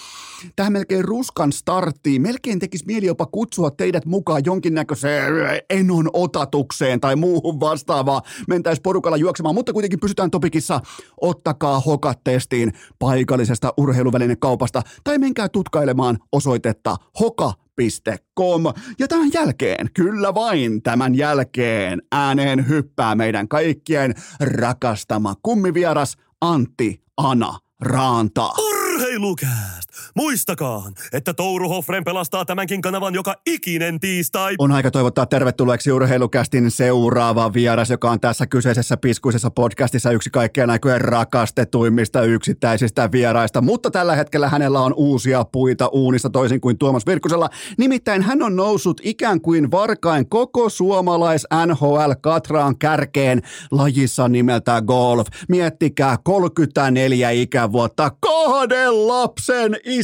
[0.56, 5.29] tähän melkein ruskan starttiin, melkein tekisi mieli jopa kutsua teidät mukaan jonkinnäköiseen
[5.70, 10.80] enon otatukseen tai muuhun vastaavaan mentäisiin porukalla juoksemaan, mutta kuitenkin pysytään topikissa.
[11.20, 18.62] Ottakaa hokat testiin paikallisesta urheiluvälinen-kaupasta tai menkää tutkailemaan osoitetta hoka.com.
[18.98, 27.58] Ja tämän jälkeen, kyllä vain tämän jälkeen, ääneen hyppää meidän kaikkien rakastama kummivieras Antti Ana
[27.80, 28.48] Raanta.
[28.58, 29.89] Urheilukääst!
[30.16, 34.54] Muistakaa, että Touru Hoffren pelastaa tämänkin kanavan joka ikinen tiistai.
[34.58, 40.70] On aika toivottaa tervetulleeksi Urheilukästin seuraava vieras, joka on tässä kyseisessä piskuisessa podcastissa yksi kaikkein
[40.70, 43.60] aikojen rakastetuimmista yksittäisistä vieraista.
[43.60, 47.50] Mutta tällä hetkellä hänellä on uusia puita uunissa toisin kuin Tuomas Virkkusella.
[47.78, 55.26] Nimittäin hän on noussut ikään kuin varkain koko suomalais NHL Katraan kärkeen lajissa nimeltä golf.
[55.48, 59.99] Miettikää 34 ikävuotta kahden lapsen isä.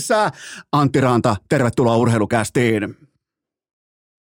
[0.73, 2.97] Antti Ranta, tervetuloa urheilukästiin.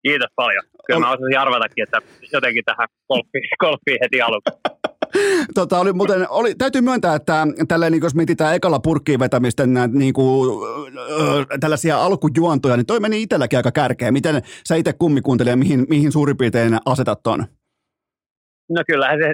[0.02, 0.64] Kiitos paljon.
[0.86, 1.98] Kyllä mä osasin arvatakin, että
[2.32, 4.50] jotenkin tähän golfiin, golfiin heti aluksi.
[5.54, 9.62] Tota, oli, muuten, oli, täytyy myöntää, että tälleen, niin jos mietitään ekalla purkkiin vetämistä
[9.92, 10.50] niin kuin,
[10.98, 14.12] äh, tällaisia alkujuontoja, niin toi meni itselläkin aika kärkeä.
[14.12, 17.44] Miten sä itse kummikuuntelija, mihin, mihin suurin piirtein asetat ton?
[18.70, 19.32] No kyllähän se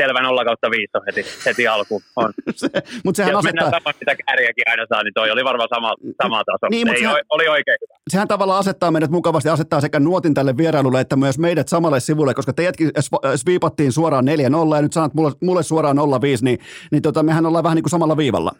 [0.00, 2.02] selvä 0 kautta 5 on heti, heti alkuun.
[2.16, 2.32] On.
[2.60, 2.68] se,
[3.04, 3.42] mutta sehän Jos asettaa...
[3.64, 6.66] mennään samaa, mitä kärjäkin aina saa, niin toi oli varmaan sama, sama taso.
[6.70, 7.94] Niin, mutta Ei, sehän- oli oikein hyvä.
[8.10, 12.34] sehän tavallaan asettaa meidät mukavasti, asettaa sekä nuotin tälle vierailulle että myös meidät samalle sivulle,
[12.34, 14.24] koska teidätkin sv- sviipattiin suoraan
[14.72, 16.00] 4-0 ja nyt sanot mulle, mulle suoraan 0-5,
[16.42, 16.58] niin,
[16.92, 18.52] niin tota, mehän ollaan vähän niin kuin samalla viivalla.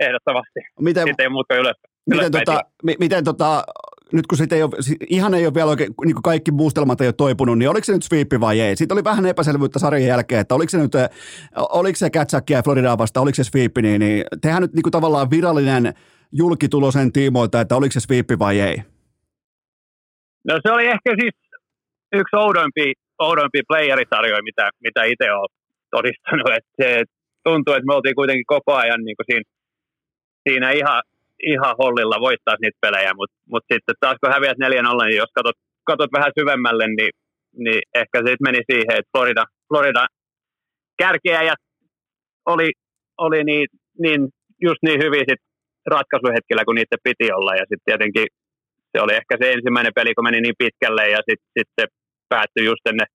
[0.00, 0.60] Ehdottomasti.
[0.80, 1.76] Miten, Sitten ei muuta ylös.
[2.06, 3.64] miten, ylöspäin tota, mi, miten tota,
[4.12, 4.70] nyt kun siitä ei ole,
[5.08, 7.92] ihan ei ole vielä oikein, niin kuin kaikki muustelmat ei ole toipunut, niin oliko se
[7.92, 8.76] nyt sweepi vai ei?
[8.76, 10.92] Siitä oli vähän epäselvyyttä sarjan jälkeen, että oliko se nyt,
[11.56, 15.30] oliko se Katsakia Floridaa vasta, oliko se sweepi, niin, niin tehdään nyt niin kuin tavallaan
[15.30, 15.94] virallinen
[16.32, 18.76] julkitulo sen tiimoilta, että oliko se sweepi vai ei?
[20.48, 21.34] No se oli ehkä siis
[22.12, 25.48] yksi oudoimpi, oudoimpi playerisarjoja, mitä, mitä itse olen
[25.90, 26.50] todistanut.
[26.56, 27.02] Et se
[27.44, 29.44] tuntuu, että me oltiin kuitenkin koko ajan niin kuin siinä,
[30.48, 31.02] siinä ihan,
[31.52, 35.58] ihan hollilla voittaa niitä pelejä, mutta mut sitten taas kun häviät 4-0, niin jos katsot,
[35.88, 37.12] katsot vähän syvemmälle, niin,
[37.64, 40.06] niin ehkä se meni siihen, että Florida, Florida
[41.02, 41.54] kärkeä ja
[42.46, 42.68] oli,
[43.18, 43.66] oli niin,
[44.04, 44.20] niin,
[44.66, 45.42] just niin hyvin sit
[45.86, 47.52] ratkaisuhetkellä, kun niitä piti olla.
[47.54, 48.26] Ja sitten tietenkin
[48.92, 51.84] se oli ehkä se ensimmäinen peli, kun meni niin pitkälle ja sitten sit se
[52.28, 53.08] päättyi just ennen,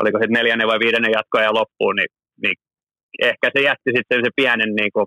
[0.00, 2.12] oliko se neljännen vai viidennen jatkoa ja loppuun, niin,
[2.42, 2.56] niin
[3.30, 5.06] ehkä se jätti sitten se pienen niin kuin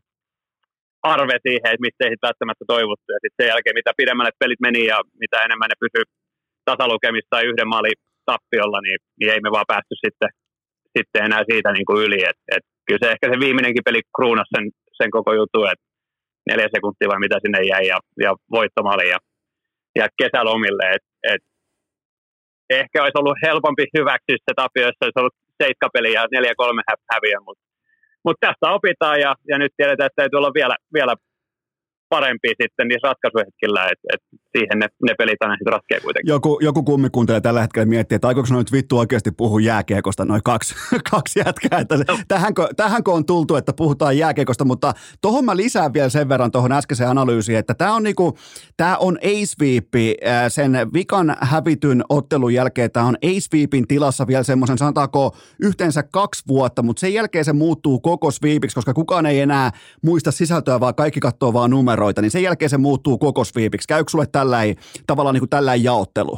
[1.13, 3.07] arve siihen, että mistä ei välttämättä toivottu.
[3.13, 6.05] Ja sitten sen jälkeen, mitä pidemmälle pelit meni ja mitä enemmän ne pysyi
[6.69, 7.97] tasalukemissa tai yhden maalin
[8.29, 10.29] tappiolla, niin, niin ei me vaan päästy sitten,
[10.95, 12.19] sitten enää siitä niin kuin yli.
[12.29, 14.65] Et, et kyllä se ehkä se viimeinenkin peli kruunasi sen,
[14.99, 15.85] sen koko jutun, että
[16.49, 19.19] neljä sekuntia vai mitä sinne jäi ja, ja voittomaali ja,
[19.99, 20.85] ja kesälomille.
[20.95, 21.43] Et, et
[22.81, 26.27] ehkä olisi ollut helpompi hyväksyä se tapio, jos olisi ollut seiskapeli ja 4-3
[26.89, 27.63] hä- häviö, mutta
[28.25, 31.15] mut tästä opitaan ja, ja nyt tiedetään, että täytyy olla vielä, vielä
[32.09, 34.21] parempi sitten niissä ratkaisuhetkillä, että et
[34.57, 36.29] siihen ne, ne pelit aina sitten ratkeaa kuitenkin.
[36.29, 40.43] Joku, joku kummi kuuntelee tällä hetkellä miettiä, että aikooko nyt vittu oikeasti puhua jääkiekosta noin
[40.43, 40.75] kaksi,
[41.11, 41.79] kaksi jätkää.
[41.79, 46.29] Että se, tähänkö, tähänkö, on tultu, että puhutaan jääkiekosta, mutta tuohon mä lisään vielä sen
[46.29, 48.37] verran tuohon äskeiseen analyysiin, että tämä on, niinku,
[48.77, 50.15] tää on ace
[50.47, 56.83] sen vikan hävityn ottelun jälkeen, tämä on ace tilassa vielä semmoisen, sanotaanko yhteensä kaksi vuotta,
[56.83, 59.71] mutta sen jälkeen se muuttuu koko sweepiksi, koska kukaan ei enää
[60.03, 63.87] muista sisältöä, vaan kaikki katsoo vaan numeroita, niin sen jälkeen se muuttuu koko sweepiksi.
[63.87, 64.44] Käykö sulle tällä
[65.07, 66.35] tavallaan niin kuin tällä jaottelu?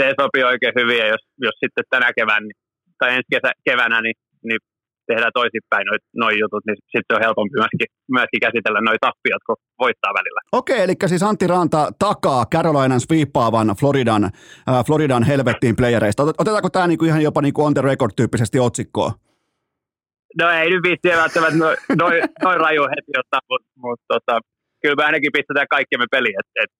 [0.00, 2.42] Se sopii oikein hyvin ja jos, jos sitten tänä kevään
[2.98, 4.14] tai ensi kesä, keväänä niin,
[4.44, 4.60] niin
[5.06, 9.56] tehdään toisinpäin noin noi jutut, niin sitten on helpompi myöskin, myöskin käsitellä noin tappiot, kun
[9.78, 10.40] voittaa välillä.
[10.52, 16.22] Okei, eli siis Antti Ranta takaa Carolinan sweepaavan Floridan, äh, Floridan helvettiin playereista.
[16.22, 19.12] Ot- Otetaanko tämä niinku ihan jopa niinku on the record tyyppisesti otsikkoon?
[20.40, 24.40] No ei nyt viitsiä välttämättä noin noi, noi raju heti ottaa, mutta mut, tota,
[24.82, 26.70] kyllä me ainakin pistetään kaikkemme peliin, että et,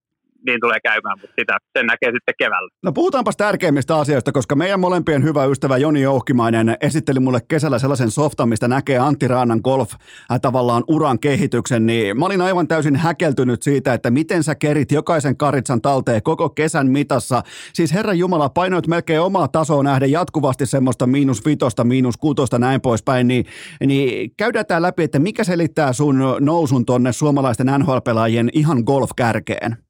[0.46, 2.68] niin tulee käymään, mutta sitä, sen näkee sitten keväällä.
[2.82, 8.10] No puhutaanpas tärkeimmistä asioista, koska meidän molempien hyvä ystävä Joni Jouhkimainen esitteli mulle kesällä sellaisen
[8.10, 12.96] softan, mistä näkee Antti Raanan golf äh, tavallaan uran kehityksen, niin mä olin aivan täysin
[12.96, 17.42] häkeltynyt siitä, että miten sä kerit jokaisen karitsan talteen koko kesän mitassa.
[17.72, 22.80] Siis Herra Jumala, painoit melkein omaa tasoa nähden jatkuvasti semmoista miinus vitosta, miinus kuutosta näin
[22.80, 23.44] poispäin, niin,
[23.86, 29.87] niin käydään tämä läpi, että mikä selittää sun nousun tonne suomalaisten NHL-pelaajien ihan golf-kärkeen?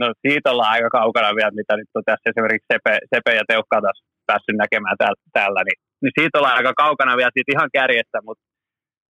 [0.00, 3.78] No siitä ollaan aika kaukana vielä, mitä nyt on tässä esimerkiksi Sepe, Sepe ja Teukka
[3.84, 8.18] taas päässyt näkemään täällä, täällä niin, niin, siitä ollaan aika kaukana vielä siitä ihan kärjestä,
[8.26, 8.44] mutta,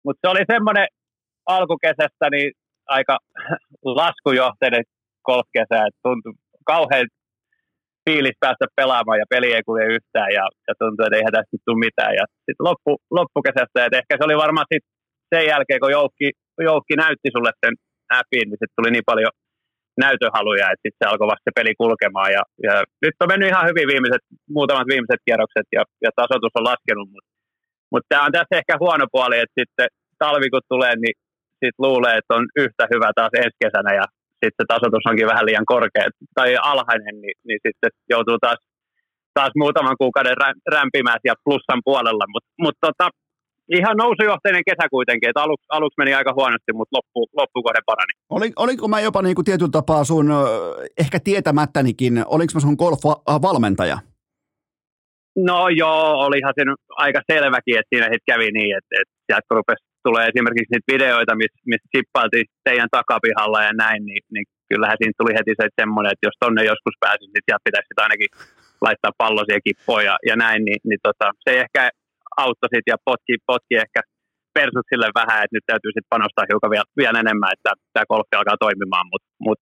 [0.05, 0.87] mutta se oli semmoinen
[1.55, 2.51] alkukesästä niin
[2.97, 3.15] aika
[3.99, 4.85] laskujohteinen
[5.27, 6.33] golfkesä, että tuntui
[6.73, 7.07] kauhean
[8.05, 11.85] fiilis päästä pelaamaan ja peli ei kulje yhtään ja, ja tuntui, että eihän tästä tule
[11.87, 12.13] mitään.
[12.19, 14.83] Ja sitten loppu, loppukesästä, että ehkä se oli varmaan sit
[15.31, 16.27] sen jälkeen, kun Joukki,
[16.69, 17.73] Joukki näytti sulle sen
[18.19, 19.33] appin, niin sitten tuli niin paljon
[19.97, 22.31] näytöhaluja, että sitten se alkoi vasta se peli kulkemaan.
[22.37, 22.73] Ja, ja
[23.03, 24.23] nyt on mennyt ihan hyvin viimeiset,
[24.57, 27.29] muutamat viimeiset kierrokset ja, ja tasoitus on laskenut, mutta
[27.91, 29.87] mut tämä on tässä ehkä huono puoli, että sitten
[30.23, 31.15] talvi kun tulee, niin
[31.61, 34.05] sitten luulee, että on yhtä hyvä taas ensi kesänä ja
[34.39, 38.59] sitten se tasoitus onkin vähän liian korkea tai alhainen, niin, niin sitten joutuu taas,
[39.37, 40.37] taas muutaman kuukauden
[40.75, 42.25] rämpimään ja plussan puolella.
[42.33, 43.05] Mutta mut tota,
[43.77, 48.13] ihan nousujohteinen kesä kuitenkin, että aluksi, aluksi meni aika huonosti, mutta loppu, loppukohde parani.
[48.29, 50.27] Oli, oliko mä jopa niin kuin tietyllä tapaa sun,
[50.99, 53.97] ehkä tietämättänikin, oliko mä sun golf-valmentaja?
[55.37, 56.63] No joo, olihan se
[57.05, 61.39] aika selväkin, että siinä sitten kävi niin, että, että sieltä rupesi tulee esimerkiksi niitä videoita,
[61.41, 66.11] missä mis chippailtiin teidän takapihalla ja näin, niin, niin kyllähän siinä tuli heti se semmoinen,
[66.13, 68.31] että jos tonne joskus pääsin, niin sieltä pitäisi ainakin
[68.85, 71.81] laittaa pallo siihen kippoon ja, ja näin, niin, niin tota, se ehkä
[72.43, 73.99] auttoi sit ja potki, potki ehkä
[74.57, 78.35] persut sille vähän, että nyt täytyy sitten panostaa hiukan vielä, vielä enemmän, että tämä golfi
[78.35, 79.59] alkaa toimimaan, mutta mut,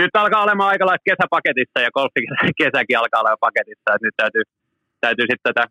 [0.00, 4.44] nyt alkaa olemaan aika lailla kesäpaketissa ja golfikesäkin alkaa olla paketissa, että nyt täytyy,
[5.04, 5.64] täytyy sitten tätä,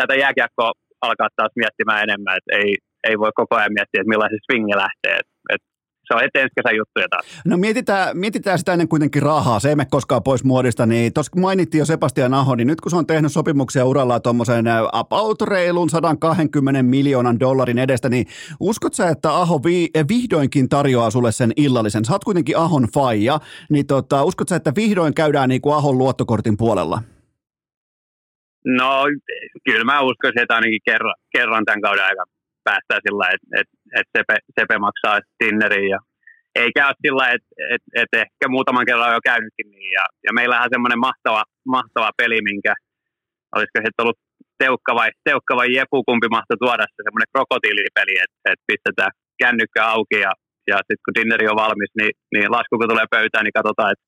[0.00, 0.72] tätä jääkiekkoa
[1.06, 2.70] alkaa taas miettimään enemmän, että ei,
[3.08, 5.62] ei voi koko ajan miettiä, että millainen swingi lähtee, että et
[6.06, 7.26] se on heti ensi kesän juttuja taas.
[7.44, 11.40] No mietitään, mietitään sitä ennen kuitenkin rahaa, se ei mene koskaan pois muodista, niin tuossa
[11.40, 15.90] mainittiin jo Sebastian Aho, niin nyt kun se on tehnyt sopimuksia uralla tuommoisen about reilun
[15.90, 18.26] 120 miljoonan dollarin edestä, niin
[18.60, 22.04] uskot sä, että Aho vi, eh, vihdoinkin tarjoaa sulle sen illallisen?
[22.04, 23.38] Sä oot kuitenkin Ahon faija,
[23.70, 27.02] niin tota, uskot sä, että vihdoin käydään niin kuin Ahon luottokortin puolella?
[28.64, 29.04] No,
[29.64, 32.32] kyllä mä uskoisin, että ainakin kerran, kerran tämän kauden aikana
[32.64, 35.98] päästään sillä että et, et Sepe, Sepe maksaa Tinnerin ja
[36.60, 39.92] ei käy sillä että et, et ehkä muutaman kerran on jo käynytkin niin.
[39.98, 41.42] Ja, ja meillähän on semmoinen mahtava,
[41.76, 42.72] mahtava peli, minkä
[43.56, 44.20] olisiko sitten ollut
[44.62, 49.12] teukka vai, teukka vai jepu, kumpi mahtoi tuoda se semmoinen krokotiilipeli, että et pistetään
[49.42, 50.32] kännykkä auki ja,
[50.70, 54.06] ja sitten kun dinneri on valmis, niin, niin lasku kun tulee pöytään, niin katsotaan, että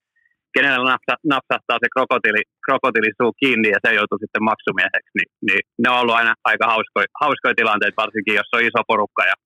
[0.57, 5.87] kenellä napsa, napsahtaa se krokotiili, krokotiilisuu kiinni ja se joutuu sitten maksumieheksi, niin, niin ne
[5.91, 9.37] on ollut aina aika hauskoja, hauskoja tilanteita, varsinkin jos on iso porukka ja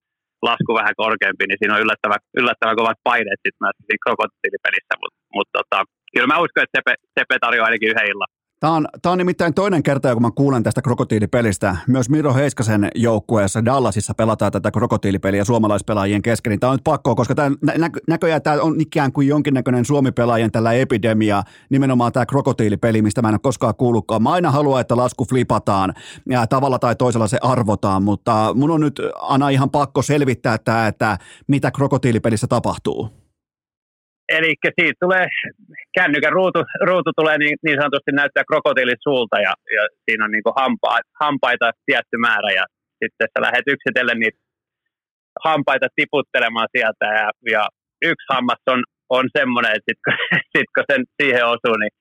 [0.47, 5.19] lasku vähän korkeampi, niin siinä on yllättävän, yllättävän kovat paineet sitten myös siinä krokotiilipelissä, mutta
[5.35, 5.77] mut, tota,
[6.13, 8.31] kyllä mä uskon, että Sepe, Sepe tarjoaa ainakin yhden illan.
[8.63, 11.77] Tämä on, tämä on nimittäin toinen kerta, kun mä kuulen tästä krokotiilipelistä.
[11.87, 16.51] Myös Miro Heiskasen joukkueessa Dallasissa pelataan tätä krokotiilipeliä suomalaispelaajien kesken.
[16.51, 20.51] Niin tämä on nyt pakko, koska tämä nä- näköjään tämä on ikään kuin jonkinnäköinen Suomi-pelaajien
[20.51, 24.23] tällä epidemia, nimenomaan tämä krokotiilipeli, mistä mä en ole koskaan kuullutkaan.
[24.23, 25.93] Mä aina haluan, että lasku flipataan
[26.29, 30.87] ja tavalla tai toisella se arvotaan, mutta mun on nyt aina ihan pakko selvittää tämä,
[30.87, 33.22] että mitä krokotiilipelissä tapahtuu.
[34.29, 35.25] Eli siitä tulee,
[35.97, 36.59] kännykän ruutu,
[36.89, 41.71] ruutu tulee niin, niin sanotusti näyttää krokotiilin suulta ja, ja siinä on niin hampa, hampaita
[41.85, 42.65] tietty määrä ja
[42.99, 44.39] sitten sä lähdet yksitellen niitä
[45.45, 47.63] hampaita tiputtelemaan sieltä ja, ja
[48.11, 50.17] yksi hammas on, on semmoinen, että sitten kun,
[50.53, 51.93] sit, kun sen siihen osuu, niin,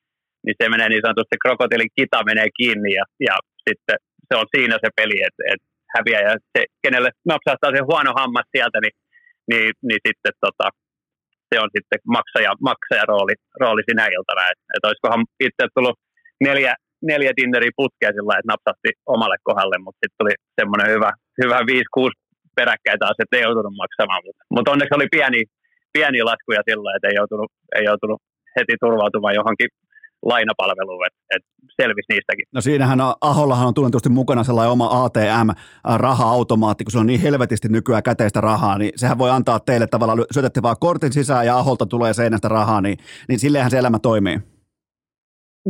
[0.44, 3.34] niin se menee niin sanotusti, krokotiilin kita menee kiinni ja, ja
[3.66, 3.96] sitten
[4.28, 6.22] se on siinä se peli, että, että häviää.
[6.28, 8.96] Ja se, kenelle napsahtaa se huono hammas sieltä, niin,
[9.50, 10.66] niin, niin sitten tota,
[11.52, 14.42] se on sitten maksaja, maksajarooli rooli sinä iltana.
[14.52, 15.96] Että et olisikohan itse tullut
[16.46, 16.72] neljä,
[17.10, 21.10] neljä dinneriä putkea sillä että napsahti omalle kohdalle, mutta sitten tuli semmoinen hyvä,
[21.42, 21.64] hyvä 5-6
[22.58, 24.22] peräkkäin taas, että ei joutunut maksamaan.
[24.26, 25.40] Mutta mut onneksi oli pieni,
[25.94, 28.20] pieni laskuja sillä että ei joutunut, ei joutunut
[28.56, 29.70] heti turvautumaan johonkin
[30.22, 31.42] lainapalveluun, että et
[31.80, 32.46] selvisi niistäkin.
[32.54, 37.68] No siinähän on, Ahollahan on tunnetusti mukana sellainen oma ATM-raha-automaatti, kun se on niin helvetisti
[37.68, 41.86] nykyään käteistä rahaa, niin sehän voi antaa teille tavallaan, syötätte vaan kortin sisään ja Aholta
[41.86, 42.98] tulee seinästä rahaa, niin,
[43.28, 44.38] niin silleenhän se elämä toimii.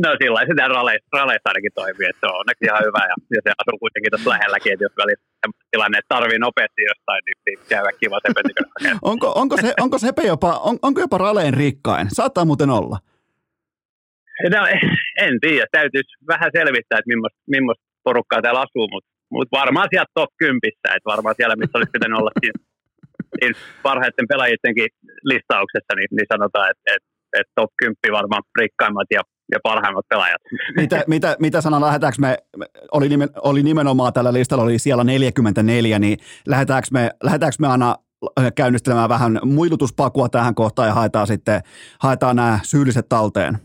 [0.03, 3.41] No sillä sitä raleissa, raleissa ainakin toimii, että se on onneksi ihan hyvä ja, ja
[3.43, 5.25] se asuu kuitenkin tuossa lähelläkin, että jos välissä
[5.71, 8.41] tilanne, että tarvii nopeasti jostain, niin, niin käy kiva Sepe
[9.11, 12.07] onko, onko, se, onko Sepe jopa, on, onko jopa raleen rikkain?
[12.11, 12.97] Saattaa muuten olla.
[14.49, 14.61] No,
[15.25, 20.11] en tiedä, täytyisi vähän selvittää, että millaista, millaista porukkaa täällä asuu, mutta, mutta varmaan sieltä
[20.13, 20.59] top 10,
[20.95, 22.59] että varmaan siellä, missä olisi pitänyt olla siinä,
[23.39, 24.89] siinä parhaiten pelaajienkin
[25.31, 29.21] listauksessa, niin, niin sanotaan, että, että, että top 10 varmaan rikkaimmat ja
[29.51, 30.41] ja parhaimmat pelaajat.
[30.77, 32.37] Mitä, mitä, mitä sana, lähdetäänkö me,
[32.91, 36.17] oli, nimen, oli nimenomaan tällä listalla, oli siellä 44, niin
[36.47, 37.95] lähdetäänkö me, lähdetäänkö me aina
[38.55, 41.61] käynnistelemään vähän muilutuspakua tähän kohtaan ja haetaan sitten
[41.99, 43.57] haetaan nämä syylliset talteen?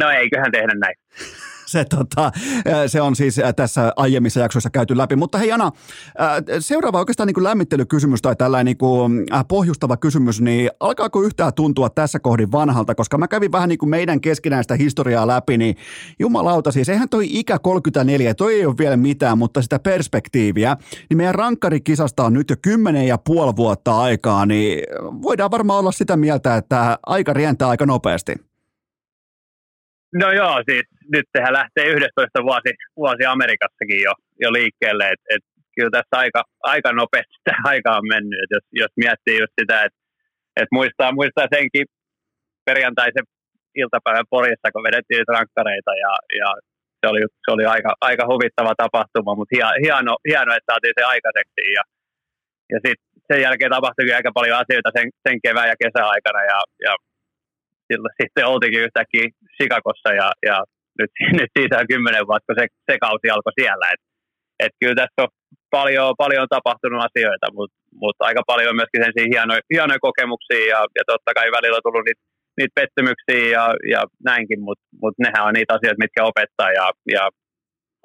[0.00, 0.94] No eiköhän tehdä näin
[1.66, 2.32] se, tota,
[2.86, 5.16] se on siis tässä aiemmissa jaksoissa käyty läpi.
[5.16, 5.70] Mutta hei Jana,
[6.58, 11.90] seuraava oikeastaan niin kuin lämmittelykysymys tai tällainen niin kuin pohjustava kysymys, niin alkaako yhtään tuntua
[11.90, 15.76] tässä kohdin vanhalta, koska mä kävin vähän niin kuin meidän keskinäistä historiaa läpi, niin
[16.18, 20.76] jumalauta siis, eihän toi ikä 34, toi ei ole vielä mitään, mutta sitä perspektiiviä,
[21.10, 24.82] niin meidän rankkarikisasta on nyt jo kymmenen ja puoli vuotta aikaa, niin
[25.22, 28.53] voidaan varmaan olla sitä mieltä, että aika rientää aika nopeasti.
[30.22, 34.12] No joo, siis nyt sehän lähtee 11 vuosi, vuosi Amerikassakin jo,
[34.42, 35.44] jo liikkeelle, että et,
[35.76, 36.40] kyllä tässä aika,
[36.74, 39.98] aika nopeasti sitä aika on mennyt, et jos, jos miettii just sitä, että
[40.60, 41.86] et muistaa, muistaa senkin
[42.68, 43.26] perjantaisen
[43.82, 46.48] iltapäivän Porissa, kun vedettiin rankkareita ja, ja
[47.00, 49.54] se oli, se oli aika, aika huvittava tapahtuma, mutta
[49.84, 51.82] hieno, hieno, että saatiin se aikaiseksi ja,
[52.72, 56.58] ja sitten sen jälkeen tapahtui aika paljon asioita sen, sen kevään ja kesän aikana ja,
[56.86, 56.92] ja
[57.88, 59.24] silloin sitten oltiinkin yhtäkkiä
[59.56, 60.56] Chicagossa ja, ja
[60.98, 63.86] nyt, nyt siitä on kymmenen vuotta, kun se, se kausi alkoi siellä.
[63.94, 64.02] Et,
[64.64, 65.30] et kyllä tässä on
[65.76, 71.02] paljon, paljon tapahtunut asioita, mutta mut aika paljon myöskin sen hienoja, hienoja kokemuksia ja, ja
[71.12, 72.22] totta kai välillä on tullut niitä,
[72.58, 73.64] niitä pettymyksiä ja,
[73.94, 77.24] ja näinkin, mutta mut nehän on niitä asioita, mitkä opettaa ja, ja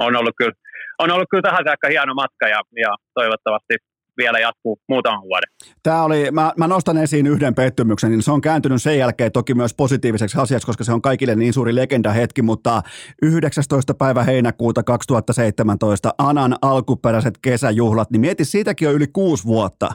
[0.06, 0.56] on ollut kyllä,
[1.04, 3.76] on ollut kyllä tähän saakka hieno matka ja, ja toivottavasti
[4.20, 5.50] vielä jatkuu muutaman vuoden.
[5.84, 9.54] Tämä oli, mä, mä nostan esiin yhden pettymyksen, niin se on kääntynyt sen jälkeen toki
[9.54, 12.82] myös positiiviseksi asiaksi, koska se on kaikille niin suuri legendahetki, mutta
[13.22, 13.94] 19.
[13.94, 19.90] päivä heinäkuuta 2017 Anan alkuperäiset kesäjuhlat, niin mieti, siitäkin on yli kuusi vuotta.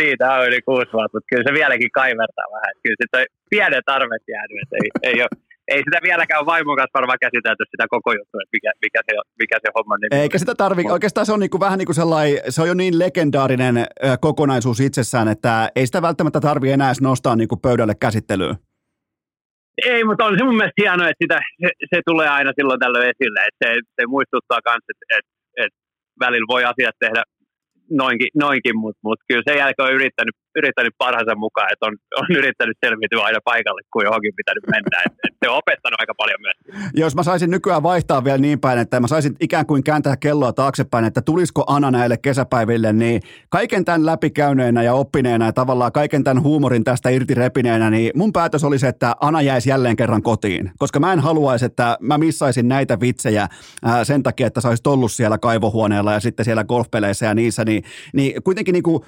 [0.00, 2.74] Siitä on yli kuusi vuotta, mutta kyllä se vieläkin kaivertaa vähän.
[2.82, 7.64] Kyllä on pienet arvet jäänyt, ei, ei ole ei sitä vieläkään vaimon kanssa varmaan käsitelty
[7.70, 11.26] sitä koko juttu, että mikä, mikä, se, mikä se homma nimi Eikä sitä tarvitse, oikeastaan
[11.26, 13.76] se on niinku vähän niin kuin sellainen, se on jo niin legendaarinen
[14.20, 18.56] kokonaisuus itsessään, että ei sitä välttämättä tarvitse enää nostaa niinku pöydälle käsittelyyn.
[19.86, 23.12] Ei, mutta on se mun mielestä hienoa, että sitä, se, se tulee aina silloin tällöin
[23.12, 25.32] esille, että se, se muistuttaa myös, että, että,
[25.64, 25.78] että
[26.20, 27.22] välillä voi asiat tehdä
[27.90, 32.26] noinkin, noinkin mutta mut kyllä sen jälkeen on yrittänyt, yrittänyt parhaansa mukaan, että on, on
[32.38, 35.02] yrittänyt selviytyä aina paikalle, kun johonkin pitänyt mennä.
[35.06, 36.56] Et, et se on opettanut aika paljon myös.
[36.94, 40.52] Jos mä saisin nykyään vaihtaa vielä niin päin, että mä saisin ikään kuin kääntää kelloa
[40.52, 46.24] taaksepäin, että tulisiko Ana näille kesäpäiville, niin kaiken tämän läpikäyneenä ja oppineena ja tavallaan kaiken
[46.24, 50.70] tämän huumorin tästä irti repineenä, niin mun päätös olisi, että Ana jäisi jälleen kerran kotiin,
[50.78, 53.48] koska mä en haluaisi, että mä missaisin näitä vitsejä
[53.84, 57.64] ää, sen takia, että sä olisit ollut siellä kaivohuoneella ja sitten siellä golfpeleissä ja niissä,
[57.64, 57.82] niin
[58.12, 59.02] niin kuitenkin niin kuin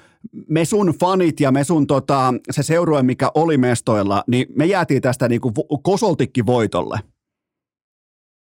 [0.49, 5.01] me sun fanit ja me sun tota, se seurue, mikä oli mestoilla, niin me jäätiin
[5.01, 6.99] tästä niin kuin kosoltikki voitolle.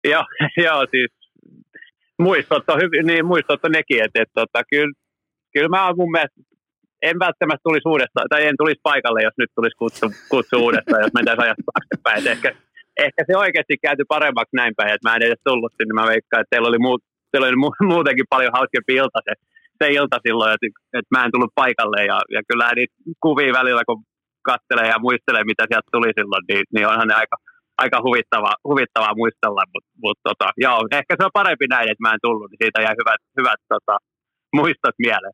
[0.08, 0.24] Joo,
[0.64, 1.10] joo siis
[2.18, 4.92] muistot on, hyvin, niin muistot on nekin, että, että, että kyllä,
[5.52, 6.40] kyllä mä mun mielestä
[7.02, 11.14] en välttämättä tulisi uudestaan, tai en tulisi paikalle, jos nyt tulisi kutsu, kutsu uudestaan, jos
[11.14, 12.28] mentäisiin ajasta taaksepäin.
[12.34, 12.50] Ehkä,
[13.06, 15.92] ehkä se oikeasti käyty paremmaksi näin päin, että mä en edes tullut sinne.
[15.94, 17.60] Mä veikkaan, että teillä oli, muut, teillä oli
[17.92, 19.32] muutenkin paljon hauskempi ilta se
[19.78, 20.66] se ilta silloin, että,
[20.98, 22.94] että mä en tullut paikalle ja, ja kyllä niitä
[23.26, 24.00] kuvia välillä, kun
[24.50, 27.36] katselee ja muistelee, mitä sieltä tuli silloin, niin, niin onhan ne aika,
[27.82, 32.14] aika huvittava, huvittavaa muistella, mutta mut, tota, joo, ehkä se on parempi näin, että mä
[32.14, 33.96] en tullut, niin siitä jäi hyvät, hyvät tota,
[34.54, 35.32] muistot mieleen.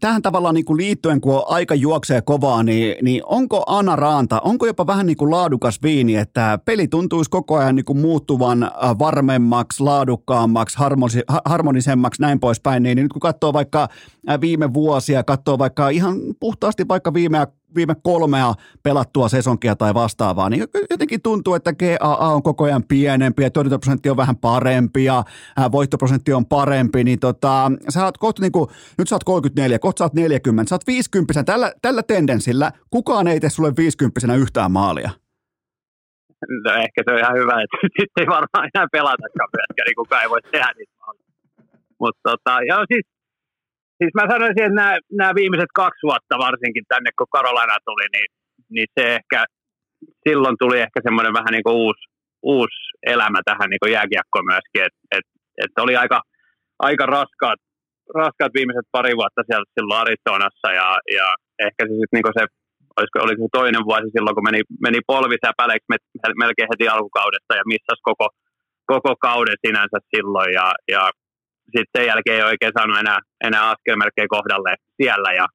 [0.00, 4.66] Tähän tavallaan niin kuin liittyen, kun aika juoksee kovaa, niin, niin onko Anna Raanta, onko
[4.66, 9.82] jopa vähän niin kuin laadukas viini, että peli tuntuisi koko ajan niin kuin muuttuvan varmemmaksi,
[9.82, 10.76] laadukkaammaksi,
[11.44, 13.88] harmonisemmaksi, näin poispäin, niin nyt kun katsoo vaikka
[14.40, 17.46] viime vuosia, katsoo vaikka ihan puhtaasti vaikka viime
[17.76, 23.42] viime kolmea pelattua sesonkia tai vastaavaa, niin jotenkin tuntuu, että GAA on koko ajan pienempi
[23.42, 25.24] ja torjuntaprosentti on vähän parempi ja
[25.72, 29.98] voittoprosentti on parempi, niin tota, sä oot kohta niin kuin, nyt sä oot 34, kohta
[29.98, 34.72] sä oot 40, sä oot 50, tällä, tällä tendenssillä kukaan ei tee sulle 50 yhtään
[34.72, 35.10] maalia.
[36.64, 40.22] No ehkä se on ihan hyvä, että sitten ei varmaan enää pelatakaan myöskään, niin kukaan
[40.22, 40.92] ei voi tehdä niitä
[42.00, 43.06] Mutta tota, joo, siis
[43.98, 48.28] siis mä sanoisin, että nämä, nämä viimeiset kaksi vuotta varsinkin tänne, kun Karolana tuli, niin,
[48.74, 49.40] niin se ehkä,
[50.24, 52.04] silloin tuli ehkä semmoinen vähän niin kuin uusi,
[52.42, 52.80] uusi
[53.14, 55.26] elämä tähän niin kuin jääkiekkoon myöskin, että et,
[55.62, 56.18] et oli aika,
[56.88, 57.60] aika raskaat,
[58.20, 60.88] raskaat viimeiset pari vuotta siellä silloin Arizonassa ja,
[61.18, 61.26] ja
[61.66, 62.44] ehkä se sitten niin se,
[62.98, 65.92] olisiko, oliko se toinen vuosi silloin, kun meni, meni polvisäpäleiksi
[66.42, 68.26] melkein heti alkukaudesta ja missasi koko,
[68.92, 71.02] koko kauden sinänsä silloin ja, ja
[71.74, 75.46] sitten sen jälkeen ei oikein saanut enää, enää askelmerkkejä kohdalle siellä ja,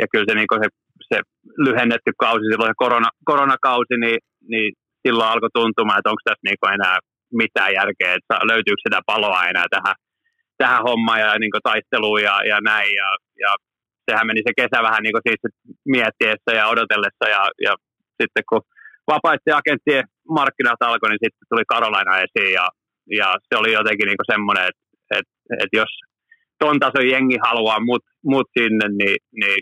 [0.00, 0.68] ja kyllä se, niin se,
[1.10, 1.18] se
[1.66, 4.18] lyhennetty kausi, silloin se korona, koronakausi, niin,
[4.52, 4.70] niin
[5.02, 6.96] silloin alkoi tuntumaan, että onko tässä niin enää
[7.42, 9.96] mitään järkeä, että löytyykö sitä paloa enää tähän,
[10.60, 12.92] tähän hommaan ja niin taisteluun ja, ja näin.
[13.02, 13.08] Ja,
[13.44, 13.50] ja
[14.10, 15.42] sehän meni se kesä vähän niin siis
[15.94, 17.72] miettiessä ja odotellessa ja, ja
[18.20, 18.62] sitten kun
[19.12, 20.04] vapaiden agenttien
[20.38, 22.66] markkinat alkoi, niin sitten tuli Karolaina esiin ja,
[23.20, 25.26] ja se oli jotenkin niin semmoinen, että et,
[25.62, 25.92] et jos
[26.58, 29.60] ton tason jengi haluaa mut, mut sinne, niin, niin,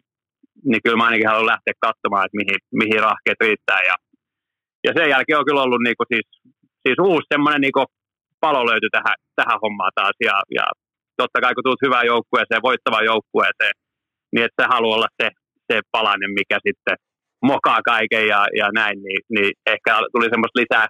[0.68, 3.80] niin kyllä mä ainakin haluan lähteä katsomaan, että mihin, mihin rahkeet riittää.
[3.88, 3.94] Ja,
[4.86, 6.26] ja sen jälkeen on kyllä ollut niinku siis,
[6.84, 7.84] siis uusi semmoinen niinku
[8.44, 10.16] palo löytyi tähän, tähän hommaan taas.
[10.28, 10.66] Ja, ja
[11.20, 13.74] totta kai kun tulet hyvään joukkueeseen, voittavaan joukkueeseen,
[14.32, 15.28] niin että se haluaa olla se,
[15.68, 16.96] se palanen, mikä sitten
[17.50, 20.86] mokaa kaiken ja, ja näin, niin, niin ehkä tuli semmoista lisää,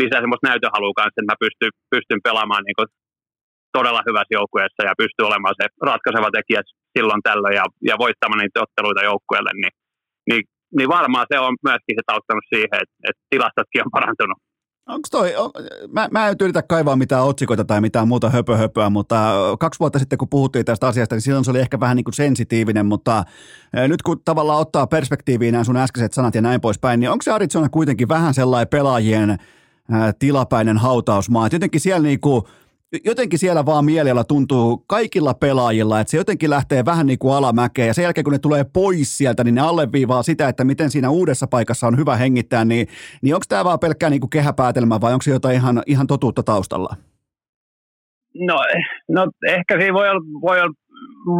[0.00, 2.80] lisää semmoista näytöhalua kanssa, että mä pystyn, pystyn pelaamaan niin
[3.76, 6.60] todella hyvässä joukkueessa ja pystyy olemaan se ratkaiseva tekijä
[6.96, 9.74] silloin tällöin ja, ja voittamaan niitä otteluita joukkueelle, niin,
[10.28, 10.42] niin,
[10.76, 14.38] niin varmaan se on myöskin se auttanut siihen, että, että tilastotkin on parantunut.
[14.88, 15.50] Onko toi, on,
[15.92, 19.16] mä, mä en yritä kaivaa mitään otsikoita tai mitään muuta höpöhöpöä, mutta
[19.60, 22.14] kaksi vuotta sitten kun puhuttiin tästä asiasta, niin silloin se oli ehkä vähän niin kuin
[22.14, 23.24] sensitiivinen, mutta
[23.88, 27.30] nyt kun tavallaan ottaa perspektiiviin nämä sun äskeiset sanat ja näin poispäin, niin onko se
[27.30, 29.36] Arizona kuitenkin vähän sellainen pelaajien
[30.18, 32.42] tilapäinen hautausmaa, että jotenkin siellä niin kuin
[33.04, 37.88] jotenkin siellä vaan mielellä tuntuu kaikilla pelaajilla, että se jotenkin lähtee vähän niin kuin alamäkeen
[37.88, 41.10] ja sen jälkeen kun ne tulee pois sieltä, niin ne alleviivaa sitä, että miten siinä
[41.10, 42.86] uudessa paikassa on hyvä hengittää, niin,
[43.22, 46.42] niin onko tämä vaan pelkkää niin kuin kehäpäätelmä vai onko se jotain ihan, ihan totuutta
[46.42, 46.96] taustalla?
[48.34, 48.58] No,
[49.08, 50.74] no ehkä siinä voi olla, voi olla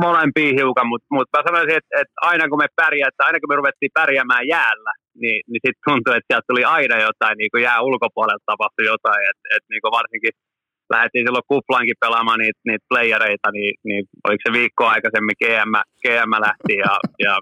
[0.05, 3.57] molempia hiukan, mutta, mutta mä sanoisin, että, että aina kun me pärjäämme, aina kun me
[3.57, 4.93] ruvettiin pärjäämään jäällä,
[5.23, 9.23] niin, niin sitten tuntui, että sieltä tuli aina jotain, niin kuin jää ulkopuolelta tapahtui jotain,
[9.31, 10.35] että, että niin varsinkin–
[10.95, 16.33] lähdettiin silloin kuplaankin pelaamaan niitä, niitä playereita, niin, niin oliko se viikko aikaisemmin GM, GM
[16.47, 16.95] lähti ja,
[17.27, 17.35] ja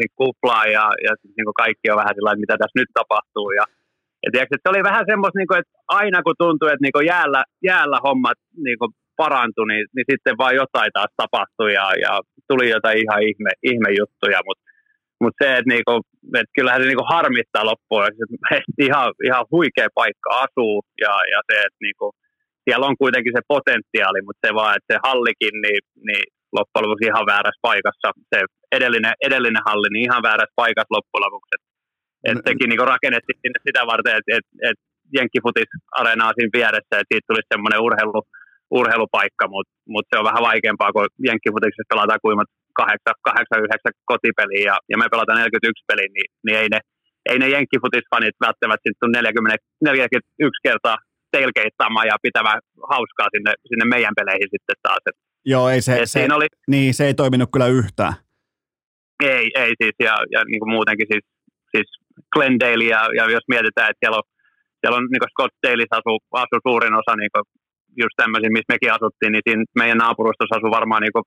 [0.00, 3.48] sitten kuplaan ja, ja niin kuin kaikki on vähän että mitä tässä nyt tapahtuu.
[3.58, 3.64] Ja,
[4.22, 6.96] ja tiedätkö, että se oli vähän semmoista, niin kuin, että aina kun tuntui, että niin
[6.96, 8.90] kuin jäällä, jäällä hommat niin kuin
[9.22, 12.12] parantui, niin, niin sitten vaan jotain taas tapahtui ja, ja
[12.48, 14.64] tuli jotain ihan ihme, ihme juttuja, mutta
[15.22, 15.94] mut se, että, niinku,
[16.38, 18.24] että kyllähän se niinku harmittaa loppuun, että
[18.86, 22.06] ihan, ihan huikea paikka asuu ja, ja se, että niinku,
[22.64, 26.24] siellä on kuitenkin se potentiaali, mutta se vaan, että se hallikin, niin, niin
[26.56, 28.08] loppujen lopuksi ihan väärässä paikassa.
[28.32, 28.38] Se
[28.76, 31.52] edellinen, edellinen halli, niin ihan väärässä paikassa loppujen lopuksi.
[31.54, 31.68] Että
[32.28, 32.46] et mm.
[32.48, 34.78] sekin niin rakennettiin sinne sitä varten, että et, et
[35.16, 38.22] Jenkkifutis-areenaa siinä vieressä, että siitä tulisi semmoinen urheilu,
[38.78, 42.50] urheilupaikka, mutta mut se on vähän vaikeampaa, kun Jenkkifutiksessa pelataan kuimat
[42.80, 46.80] 8-9 kotipeliä ja, ja me pelataan 41 peliä, niin, niin ei ne,
[47.30, 50.96] ei ne Jenkkifutis-fanit välttämättä sitten 40, 41 kertaa
[51.34, 52.60] tailgeittaamaan ja pitämään
[52.92, 55.02] hauskaa sinne, sinne meidän peleihin sitten taas.
[55.08, 55.16] Et,
[55.52, 58.14] Joo, ei se, se, oli, niin, se ei toiminut kyllä yhtään.
[59.36, 61.24] Ei, ei siis, ja, ja niin kuin muutenkin siis,
[61.72, 61.88] siis
[62.34, 64.26] Glendale, ja, ja jos mietitään, että siellä on,
[64.80, 67.44] siellä on niin Scottsdaleissa asuu, asuu suurin osa niin kuin
[68.02, 71.26] just tämmöisiä, missä mekin asuttiin, niin siinä meidän naapurustossa asuu varmaan niin kuin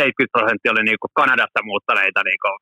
[0.00, 2.56] 70 prosenttia oli niin kuin Kanadasta muuttaneita niin kuin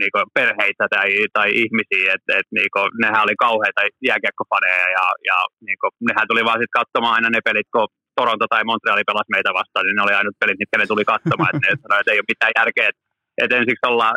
[0.00, 5.38] niinku perheitä tai, tai ihmisiä, että et, niinku, nehän oli kauheita jääkiekkofaneja ja, ja
[5.68, 7.88] niinku, nehän tuli vaan sitten katsomaan aina ne pelit, kun
[8.18, 11.50] Toronto tai Montreali pelasi meitä vastaan, niin ne oli ainut pelit, mitkä ne tuli katsomaan,
[11.50, 13.02] että ne sanoi, että ei ole mitään järkeä, että,
[13.42, 14.16] että ensiksi ollaan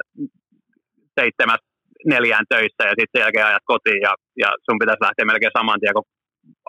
[1.20, 1.62] seitsemäs
[2.14, 4.14] neljään töissä ja sitten sen jälkeen ajat kotiin ja,
[4.44, 6.10] ja sun pitäisi lähteä melkein saman tien, kun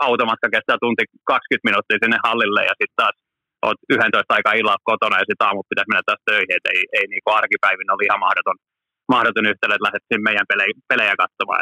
[0.09, 3.17] automatka kestää tunti 20 minuuttia sinne hallille ja sitten taas
[3.67, 7.07] oot 11 aikaa illalla kotona ja sitten aamut pitäisi mennä taas töihin, että ei, ei
[7.13, 8.59] niin kuin arkipäivin oli ihan mahdoton
[9.09, 11.61] mahdoton yhtälö, että lähdettiin meidän pelejä, pelejä katsomaan.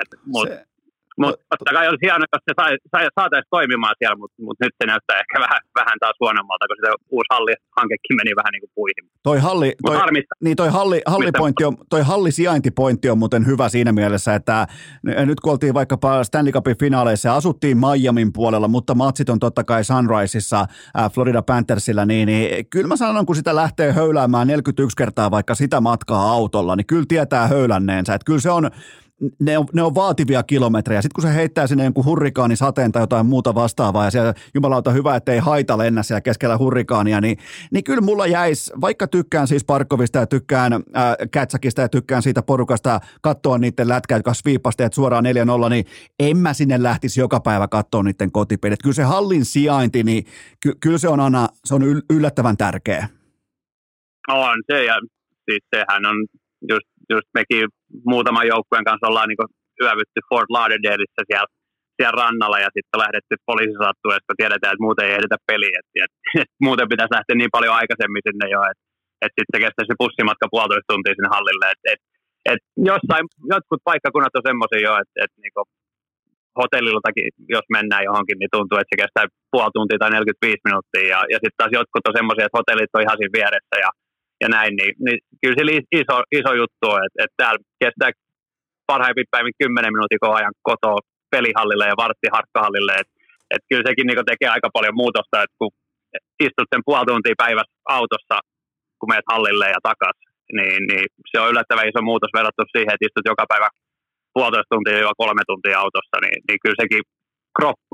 [1.19, 4.57] Mutta mutta totta kai olisi hienoa, jos se sai, sai, saataisiin toimimaan siellä, mutta mut
[4.61, 8.65] nyt se näyttää ehkä vähän, vähän taas huonommalta, kun se uusi hallihankekin meni vähän niin
[8.65, 9.05] kuin puihin.
[9.23, 9.97] Toi, halli, toi,
[10.45, 14.67] niin toi, halli, hallipointti on, toi hallisijaintipointti on muuten hyvä siinä mielessä, että
[15.03, 19.65] nyt kun oltiin vaikkapa Stanley Cupin finaaleissa ja asuttiin Miamin puolella, mutta matsit on totta
[19.65, 20.67] kai Sunriseissa
[21.13, 25.81] Florida Panthersilla, niin, niin kyllä mä sanon, kun sitä lähtee höyläämään 41 kertaa vaikka sitä
[25.81, 28.15] matkaa autolla, niin kyllä tietää höylänneensä.
[28.15, 28.71] Että kyllä se on,
[29.41, 31.03] ne on, ne on vaativia kilometrejä.
[31.03, 35.17] Sitten kun se heittää sinne jonkun hurrikaanisateen tai jotain muuta vastaavaa ja siellä jumalauta hyvä,
[35.17, 37.39] että ei haita lennä siellä keskellä hurrikaania, niin,
[37.71, 40.81] niin kyllä mulla jäisi, vaikka tykkään siis Parkovista ja tykkään äh,
[41.31, 45.25] Kätsäkistä ja tykkään siitä porukasta katsoa niiden lätkää, jotka sviippasteet suoraan
[45.67, 45.85] 4-0, niin
[46.19, 48.83] en mä sinne lähtisi joka päivä katsoa niiden kotipelit.
[48.83, 50.25] Kyllä se hallin sijainti, niin
[50.61, 53.09] ky, kyllä se on aina, se on yllättävän tärkeä.
[54.29, 54.95] On se ja
[55.51, 56.27] siis sehän on
[56.69, 57.65] just, just mekin
[58.13, 59.53] muutaman joukkueen kanssa ollaan niin
[59.83, 61.51] yövytty Fort Lauderdaleissa siellä,
[61.97, 65.77] siellä rannalla ja sitten lähdetty poliisisattuessa, tiedetään, että muuten ei edetä peliä.
[65.81, 68.85] Et, et, et, muuten pitäisi lähteä niin paljon aikaisemmin sinne jo, että
[69.25, 71.67] et sitten se se bussimatka puolitoista tuntia sinne hallille.
[71.75, 72.01] Et, et,
[72.53, 73.25] et jossain,
[73.55, 75.63] jotkut paikkakunnat on semmoisia jo, että et, niinku
[76.61, 77.27] hotelliltakin,
[77.57, 81.07] jos mennään johonkin, niin tuntuu, että se kestää puoli tuntia tai 45 minuuttia.
[81.13, 83.91] Ja, ja sitten taas jotkut on semmoisia, että hotellit on ihan siinä vieressä ja
[84.43, 85.65] ja näin, niin, niin kyllä se
[86.01, 88.11] iso, iso juttu on, että, että täällä kestää
[88.91, 91.01] parhaimmin päivin 10 minuutin koko ajan kotoa
[91.35, 93.15] pelihallille ja vartti harkkahallille, että,
[93.53, 95.73] että kyllä sekin niin tekee aika paljon muutosta, että kun
[96.47, 98.37] istut sen puoli tuntia päivässä autossa,
[98.99, 100.17] kun meet hallille ja takas,
[100.57, 103.69] niin, niin se on yllättävän iso muutos verrattuna siihen, että istut joka päivä
[104.35, 107.03] puolitoista tuntia jo kolme tuntia autossa, niin, niin kyllä sekin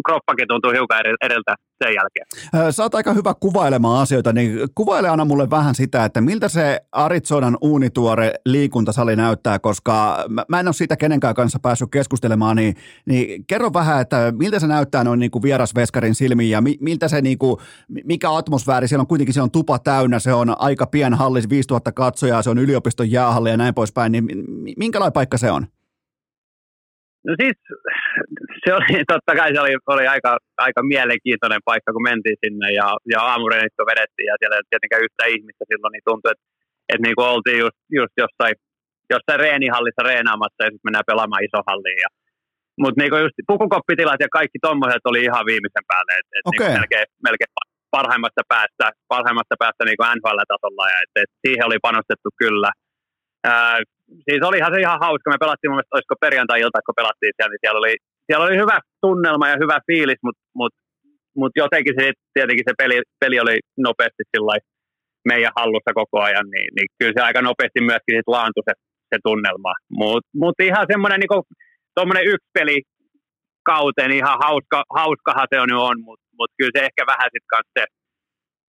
[0.07, 2.73] kroppakin tuntuu hiukan edeltä sen jälkeen.
[2.73, 6.81] Sä oot aika hyvä kuvailemaan asioita, niin kuvaile aina mulle vähän sitä, että miltä se
[6.93, 12.77] Arizonan uunituore liikuntasali näyttää, koska mä en ole siitä kenenkään kanssa päässyt keskustelemaan, niin,
[13.07, 17.21] niin kerro vähän, että miltä se näyttää noin niin kuin vierasveskarin silmiin ja miltä se,
[17.21, 17.57] niin kuin,
[18.05, 21.93] mikä atmosfääri, siellä on kuitenkin siellä on tupa täynnä, se on aika pien hallis, 5000
[21.93, 24.25] katsojaa, se on yliopiston jäähalli ja näin poispäin, niin
[24.77, 25.67] minkälainen paikka se on?
[27.27, 27.59] No siis
[28.63, 30.33] se oli, totta kai se oli, oli aika,
[30.67, 35.25] aika mielenkiintoinen paikka, kun mentiin sinne ja, ja aamureenit vedettiin ja siellä ei tietenkään yhtä
[35.35, 36.47] ihmistä silloin, niin tuntui, että,
[36.91, 38.55] että niin kuin oltiin just, just jossain,
[39.15, 42.01] jossain reenihallissa reenaamassa ja sitten mennään pelaamaan iso halliin.
[42.05, 42.11] Ja,
[42.83, 46.67] mutta niin just pukukoppitilat ja kaikki tommoset oli ihan viimeisen päälle, että et okay.
[46.67, 47.53] niin melkein, melkein
[47.97, 52.71] parhaimmasta päästä, parhaimmasta päästä niin NHL-tasolla ja et, et siihen oli panostettu kyllä.
[53.45, 53.79] Ää,
[54.27, 55.31] siis olihan se ihan hauska.
[55.31, 57.95] Me pelattiin mun mielestä, olisiko perjantai-ilta, kun pelattiin siellä, niin siellä oli,
[58.27, 60.73] siellä oli hyvä tunnelma ja hyvä fiilis, mutta mut,
[61.41, 63.57] mut jotenkin se, tietenkin se peli, peli oli
[63.89, 64.57] nopeasti sillä
[65.31, 68.75] meidän hallussa koko ajan, niin, niin kyllä se aika nopeasti myöskin sit laantui se,
[69.11, 69.73] se tunnelma.
[70.01, 72.79] Mutta mut ihan semmoinen niin yksi peli
[73.73, 77.29] kauteen, niin ihan hauska, hauskahan se on jo on, mutta mut kyllä se ehkä vähän
[77.33, 77.85] sitten kanssa se,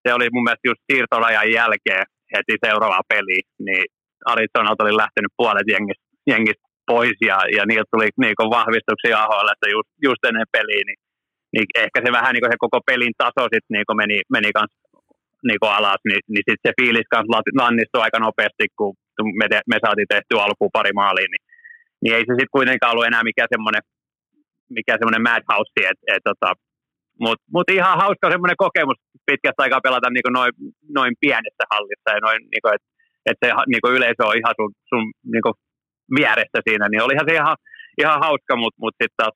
[0.03, 3.85] se oli mun mielestä just siirtorajan jälkeen heti seuraava peli, niin
[4.31, 9.89] Arizonalta oli lähtenyt puolet jengistä, jengistä pois ja, ja niiltä tuli niin vahvistuksia AHL just,
[10.07, 10.99] just ennen peliä, niin,
[11.53, 14.73] niin, ehkä se vähän niin se koko pelin taso sit niin meni, meni kans
[15.47, 18.93] niin alas, niin, niin sitten se fiilis kanssa lannistui aika nopeasti, kun
[19.39, 21.43] me, te, me saatiin tehtyä alkuun pari maalia, niin,
[22.01, 23.83] niin ei se sitten kuitenkaan ollut enää mikään semmoinen
[24.77, 26.49] mikä semmoinen madhouse, että et, tota,
[27.23, 30.53] mutta mut ihan hauska semmoinen kokemus pitkästä aikaa pelata niin noin,
[30.97, 32.87] noin pienessä hallissa ja noin, niin kuin, että
[33.29, 35.55] että se niin kuin yleisö on ihan sun, sun niin kuin
[36.17, 37.57] vieressä siinä, niin olihan se ihan,
[38.03, 39.35] ihan hauska, mutta mut sitten taas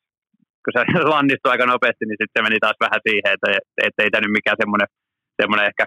[0.64, 0.82] kun se
[1.14, 3.48] lannistui aika nopeasti, niin sitten se meni taas vähän siihen, että,
[3.88, 4.90] että ei tämä nyt mikään semmoinen,
[5.40, 5.84] semmoinen ehkä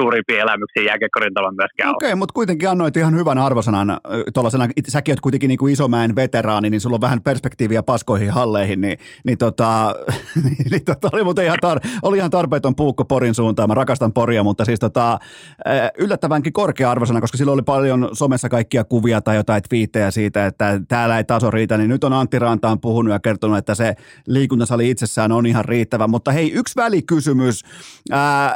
[0.00, 4.00] suurimpia elämyksiä jääkiekkorintalan myöskään Okei, okay, mutta kuitenkin annoit ihan hyvän arvosanan
[4.34, 8.80] tuollaisena, säkin oot kuitenkin niin kuin isomäen veteraani, niin sulla on vähän perspektiiviä paskoihin halleihin,
[8.80, 9.94] niin, niin, tota,
[10.70, 14.42] niin tota, oli muuten ihan, tar, oli ihan tarpeeton puukko Porin suuntaan, mä rakastan Poria,
[14.42, 15.18] mutta siis tota,
[15.98, 20.80] yllättävänkin korkea arvosana, koska silloin oli paljon somessa kaikkia kuvia tai jotain twiittejä siitä, että
[20.88, 23.94] täällä ei taso riitä, niin nyt on Antti Rantaan puhunut ja kertonut, että se
[24.26, 27.62] liikuntasali itsessään on ihan riittävä, mutta hei, yksi välikysymys,
[28.10, 28.54] ää,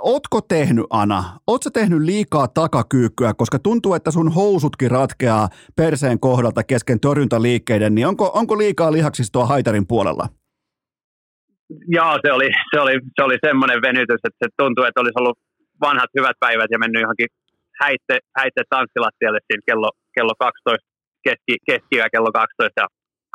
[0.00, 1.20] ootko te tehnyt, Ana?
[1.46, 5.48] Oletko tehnyt liikaa takakyykkyä, koska tuntuu, että sun housutkin ratkeaa
[5.80, 10.26] perseen kohdalta kesken torjuntaliikkeiden, niin onko, onko liikaa lihaksistoa haitarin puolella?
[11.96, 15.38] Joo, se oli, se oli, se oli semmoinen venytys, että se tuntui, että olisi ollut
[15.86, 17.30] vanhat hyvät päivät ja mennyt johonkin
[17.82, 20.86] häitte, häitte tanssilattialle siinä kello, kello 12,
[21.26, 22.86] keski, keskiyö kello 12 ja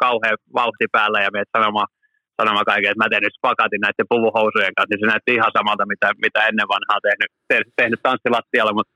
[0.04, 1.88] kauhean vauhti päällä ja menet sanomaan
[2.40, 5.92] sanomaan kaiken, että mä teen nyt spakatin näiden puvuhousujen kanssa, niin se näytti ihan samalta,
[5.94, 7.32] mitä, mitä ennen vanhaa tehnyt,
[7.80, 8.94] tehnyt tanssilattialla, mutta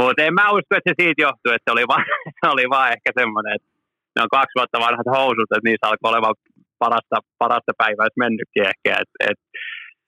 [0.00, 2.04] mutta en mä usko, että se siitä johtuu, että se oli vaan,
[2.40, 3.70] se oli vaan ehkä semmoinen, että
[4.14, 6.40] ne on kaksi vuotta vanhat housut, että niissä alkoi olemaan
[6.82, 8.90] parasta, parasta päivää mennytkin ehkä.
[9.02, 9.38] Et, et,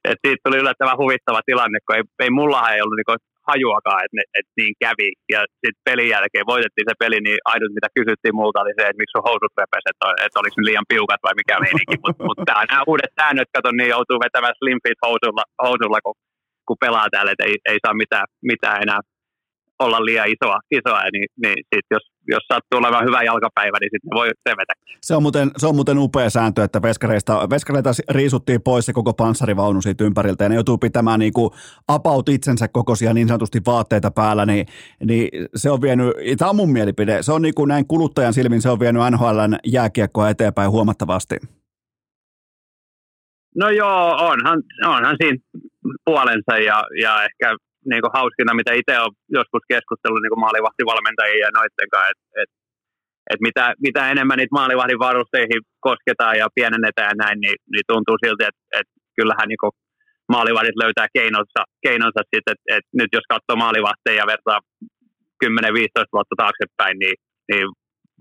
[0.09, 3.17] et siitä tuli yllättävän huvittava tilanne, kun ei, ei mullahan ei ollut niinku
[3.51, 5.09] hajuakaan, että, et niin kävi.
[5.35, 9.01] Ja sitten pelin jälkeen voitettiin se peli, niin ainut mitä kysyttiin multa oli se, että
[9.01, 11.97] miksi sun housut repes, että, että oliko ne liian piukat vai mikä meininki.
[12.05, 16.17] Mutta mut, mut nämä uudet säännöt, kato, niin joutuu vetämään slim fit housulla, housulla kun,
[16.67, 19.01] kun pelaa täällä, että ei, ei saa mitään, mitään enää
[19.85, 24.15] olla liian isoa, isoa niin, niin sit jos jos sattuu olemaan hyvä jalkapäivä, niin sitten
[24.15, 24.73] voi revetä.
[25.03, 29.13] Se on, muuten, se on muuten upea sääntö, että veskareista, veskareita riisuttiin pois se koko
[29.13, 31.51] panssarivaunu siitä ympäriltä ja ne joutuu pitämään niin kuin
[31.89, 34.67] about itsensä kokoisia niin sanotusti vaatteita päällä, niin,
[35.05, 38.63] niin se on vienyt, tämä on mun mielipide, se on niin kuin näin kuluttajan silmin,
[38.63, 41.37] se on vienyt NHLn jääkiekkoa eteenpäin huomattavasti.
[43.57, 45.39] No joo, onhan, onhan siinä
[46.05, 47.57] puolensa ja, ja ehkä
[47.91, 52.27] niin kuin hauskina, mitä itse olen joskus keskustellut niin kuin maalivahtivalmentajien ja noiden kanssa, että
[52.43, 52.51] et,
[53.33, 58.17] et mitä, mitä enemmän niitä maalivahdin varusteihin kosketaan ja pienennetään ja näin, niin, niin tuntuu
[58.25, 58.89] silti, että et
[59.19, 59.75] kyllähän niin kuin
[60.35, 64.61] maalivahdit löytää keinonsa, keinonsa sitten, että et nyt jos katsoo maalivahteja ja vertaa
[65.45, 67.17] 10-15 vuotta taaksepäin, niin,
[67.51, 67.67] niin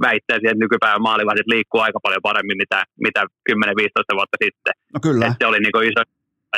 [0.07, 3.21] väittäisin, että nykypäivän maalivahdit liikkuu aika paljon paremmin, mitä, mitä
[3.51, 4.73] 10-15 vuotta sitten.
[4.93, 5.25] No kyllä.
[5.25, 6.01] Et se oli niin iso,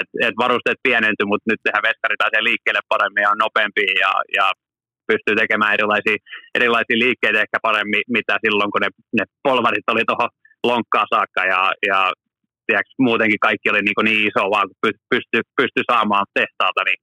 [0.02, 4.12] et, et varusteet pienenty, mutta nyt tehdään veskari pääsee liikkeelle paremmin ja on nopeampi ja,
[4.38, 4.46] ja
[5.10, 6.18] pystyy tekemään erilaisia,
[6.58, 10.30] erilaisia liikkeitä ehkä paremmin, mitä silloin, kun ne, ne polvarit oli tuohon
[10.70, 11.42] lonkkaan saakka.
[11.54, 12.00] Ja, ja
[12.68, 17.00] tiedätkö, muutenkin kaikki oli niin, niin iso, vaan kun pystyi pysty saamaan tehtaalta, niin,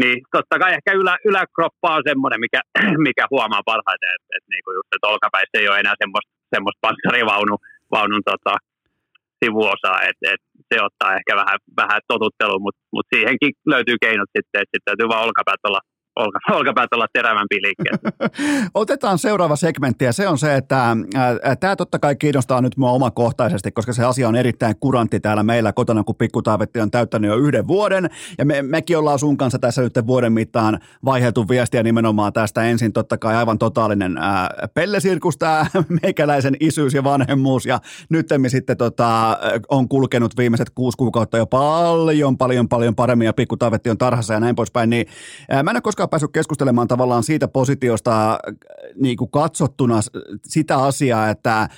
[0.00, 2.60] niin totta kai ehkä ylä, yläkroppa on semmoinen, mikä,
[3.08, 7.62] mikä huomaa parhaiten, että, että, niin just, että olkapäissä ei ole enää semmoista, semmoista panssarivaunun
[7.94, 8.54] vaunun, tota,
[9.44, 14.60] sivuosaa, että et se ottaa ehkä vähän, vähän totuttelua, mutta mut siihenkin löytyy keinot sitten,
[14.62, 15.80] että sitten täytyy vaan olkapäät olla
[16.16, 18.12] olka, olkapäät olla terävämpi liikkeelle.
[18.74, 20.96] Otetaan seuraava segmentti ja se on se, että
[21.60, 25.72] tämä totta kai kiinnostaa nyt mua omakohtaisesti, koska se asia on erittäin kurantti täällä meillä
[25.72, 28.10] kotona, kun pikkutaavetti on täyttänyt jo yhden vuoden.
[28.38, 32.62] Ja me, mekin ollaan sun kanssa tässä nyt vuoden mittaan vaiheltu viestiä nimenomaan tästä.
[32.62, 35.66] Ensin totta kai aivan totaalinen ää, pellesirkus tämä
[36.02, 37.66] meikäläisen isyys ja vanhemmuus.
[37.66, 39.38] Ja nyt sitten tota,
[39.68, 44.40] on kulkenut viimeiset kuusi kuukautta jo paljon, paljon, paljon paremmin ja pikkutaavetti on tarhassa ja
[44.40, 45.06] näin poispäin, niin
[45.50, 48.38] ää, mä en ole koskaan päässyt keskustelemaan tavallaan siitä positiosta äh,
[48.94, 50.00] niin kuin katsottuna
[50.44, 51.68] sitä asiaa, että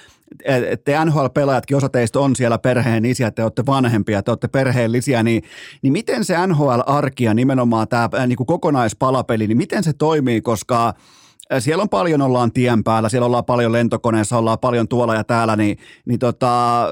[0.84, 5.42] te NHL-pelaajatkin, osa teistä on siellä perheen isiä, te olette vanhempia, te olette perheellisiä, niin,
[5.82, 10.40] niin miten se NHL-arki ja nimenomaan tämä äh, niin kuin kokonaispalapeli, niin miten se toimii,
[10.40, 15.14] koska äh, siellä on paljon, ollaan tien päällä, siellä ollaan paljon lentokoneessa, ollaan paljon tuolla
[15.14, 16.86] ja täällä, niin, niin tota,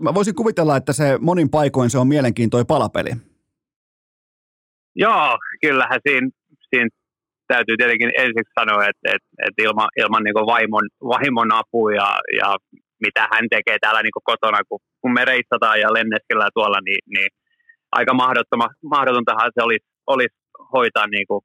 [0.00, 3.10] mä voisin kuvitella, että se monin paikoin se on mielenkiintoinen palapeli.
[4.96, 6.30] Joo, kyllähän siinä
[6.74, 6.90] siinä
[7.52, 12.08] täytyy tietenkin ensiksi sanoa, että, että, että ilman, ilman niin vaimon, vaimon apua ja,
[12.40, 12.48] ja
[13.04, 17.30] mitä hän tekee täällä niin kotona, kun, kun me reissataan ja lenneskellään tuolla, niin, niin
[17.98, 18.12] aika
[18.94, 20.36] mahdotontahan se olisi, olisi
[20.72, 21.42] hoitaa niin kuin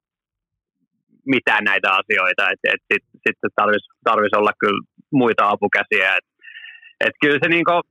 [1.26, 2.50] mitään näitä asioita.
[2.50, 4.82] Sitten et sit, sit tarvitsisi tarvis olla kyllä
[5.12, 6.16] muita apukäsiä.
[6.18, 6.28] Et,
[7.06, 7.82] et kyllä se niin kuin,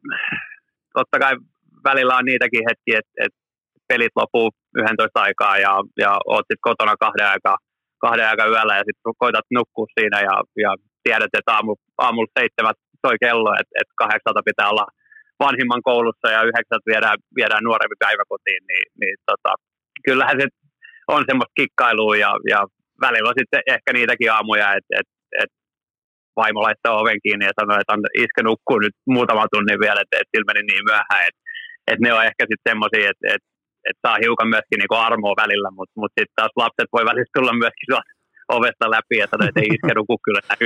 [0.94, 1.34] totta kai
[1.84, 3.34] välillä on niitäkin hetkiä, että et
[3.88, 5.72] pelit loppuu 11 aikaa ja,
[6.04, 7.56] ja oot sitten kotona kahden aikaa,
[8.04, 10.34] kahden aikaa yöllä ja sitten koitat nukkua siinä ja,
[10.64, 10.70] ja
[11.04, 14.86] tiedät, että aamu, aamulla seitsemät soi kello, että, että kahdeksalta pitää olla
[15.44, 19.52] vanhimman koulussa ja yhdeksältä viedään, viedään nuorempi päiväkotiin, niin, niin tota,
[20.06, 20.46] kyllähän se
[21.14, 22.60] on semmoista kikkailua ja, ja
[23.04, 25.08] välillä on sitten ehkä niitäkin aamuja, että et,
[25.42, 25.52] et
[26.40, 30.16] vaimo laittaa oven kiinni ja sanoo, että on iskä nukkuu nyt muutama tunnin vielä, että,
[30.20, 31.42] että sillä meni niin myöhään, että,
[31.90, 33.48] että ne on ehkä sitten semmoisia, että, että
[33.88, 37.60] että saa hiukan myöskin niin armoa välillä, mutta mut sitten taas lapset voi välistä tulla
[37.62, 37.88] myöskin
[38.56, 40.64] ovesta läpi ja että ei iskä nuku kyllä näy.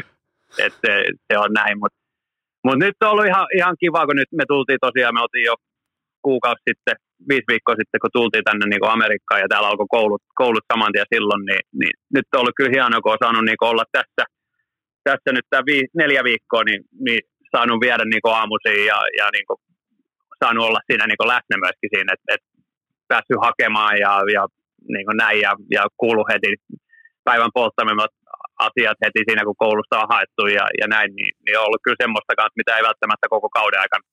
[0.65, 0.93] että se,
[1.27, 1.99] se, on näin, mutta
[2.65, 5.55] mut nyt on ollut ihan, ihan kiva, kun nyt me tultiin tosiaan, me oltiin jo
[6.27, 6.97] kuukausi sitten,
[7.29, 11.13] viisi viikkoa sitten, kun tultiin tänne niin Amerikkaan ja täällä alkoi koulut, koulut saman tien
[11.15, 14.23] silloin, niin, niin nyt on ollut kyllä hienoa, kun on saanut niin olla tässä,
[15.09, 17.23] tässä nyt tämä vii, neljä viikkoa, niin, niin
[17.55, 19.47] saanut viedä niin aamuisin ja, ja niin
[20.43, 22.49] saanut olla siinä niin läsnä myöskin siinä, että, että
[23.13, 24.43] päässyt hakemaan ja, ja
[24.95, 26.51] niin kuin näin ja, ja kuulu heti
[27.29, 28.13] päivän polttamimmat
[28.67, 32.03] asiat heti siinä, kun koulusta on haettu ja, ja näin, niin, niin on ollut kyllä
[32.03, 34.07] semmoista kanssa, mitä ei välttämättä koko kauden aikana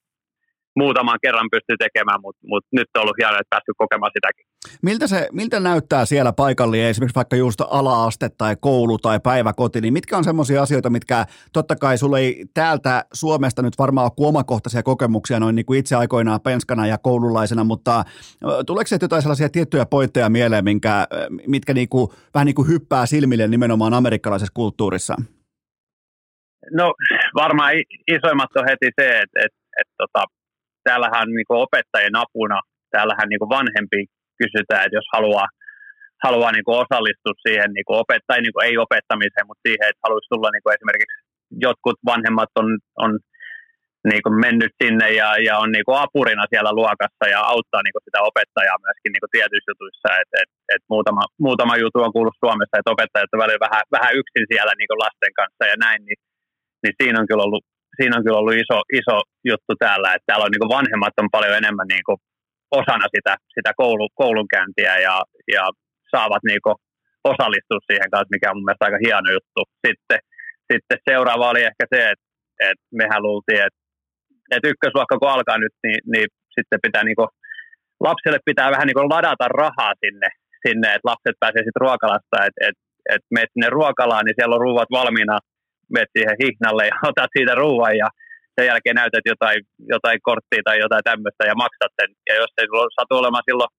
[0.82, 4.46] muutaman kerran pystyy tekemään, mutta mut nyt on ollut hienoa, että päässyt kokemaan sitäkin.
[4.82, 9.94] Miltä, se, miltä näyttää siellä paikallinen, esimerkiksi vaikka just ala-aste tai koulu tai päiväkoti, niin
[9.94, 14.84] mitkä on semmoisia asioita, mitkä totta kai sulle ei täältä Suomesta nyt varmaan ole omakohtaisia
[14.84, 18.04] kokemuksia noin niin kuin itse aikoinaan penskana ja koululaisena, mutta
[18.66, 21.08] tuleeko se jotain sellaisia tiettyjä pointteja mieleen, minkä,
[21.48, 25.16] mitkä niin kuin, vähän niin kuin hyppää silmille nimenomaan amerikkalaisessa kulttuurissa?
[26.72, 26.94] No
[27.36, 27.74] varmaan
[28.08, 30.26] isoimmat on heti se, että, että, että tota,
[30.84, 32.62] täällähän niin kuin opettajien apuna,
[32.92, 34.06] täällähän niin kuin vanhempi
[34.42, 35.48] kysytään, että jos haluaa,
[36.26, 39.88] haluaa niin kuin osallistua siihen niin kuin opet, tai niin kuin ei opettamiseen, mutta siihen,
[39.90, 41.18] että haluaisi tulla niin kuin esimerkiksi
[41.66, 42.68] jotkut vanhemmat on,
[43.04, 43.12] on
[44.12, 47.96] niin kuin mennyt sinne ja, ja on niin kuin apurina siellä luokassa ja auttaa niin
[47.96, 50.10] kuin sitä opettajaa myöskin niin kuin tietyissä jutuissa.
[50.22, 54.12] Et, et, et muutama, muutama jutu on kuullut Suomessa, että opettajat on välillä vähän, vähän
[54.20, 56.20] yksin siellä niin kuin lasten kanssa ja näin, niin,
[56.84, 57.64] niin siinä on kyllä ollut,
[57.98, 59.18] siinä on kyllä ollut iso, iso
[59.50, 62.20] juttu täällä, että täällä on niin kuin vanhemmat on paljon enemmän niin kuin
[62.72, 65.16] osana sitä, sitä koulu, koulunkäyntiä ja,
[65.56, 65.64] ja
[66.12, 66.80] saavat niin
[67.24, 69.62] osallistua siihen kanssa, mikä on mun mielestä aika hieno juttu.
[69.88, 70.20] Sitten,
[70.72, 72.26] sitten seuraava oli ehkä se, että,
[72.70, 73.80] että mehän luultiin, että
[74.54, 77.30] että ykkösluokka kun alkaa nyt, niin, niin sitten pitää niin
[78.08, 80.30] lapselle pitää vähän niin ladata rahaa sinne,
[80.66, 82.78] sinne että lapset pääsee sitten ruokalasta, että et,
[83.14, 85.38] et menet sinne ruokalaan, niin siellä on ruuat valmiina,
[85.94, 88.10] menet siihen hihnalle ja otat siitä ruuan ja
[88.60, 89.60] sen jälkeen näytät jotain,
[89.94, 92.10] jotain korttia tai jotain tämmöistä ja maksat sen.
[92.30, 93.72] Ja jos ei sulla satu olemaan silloin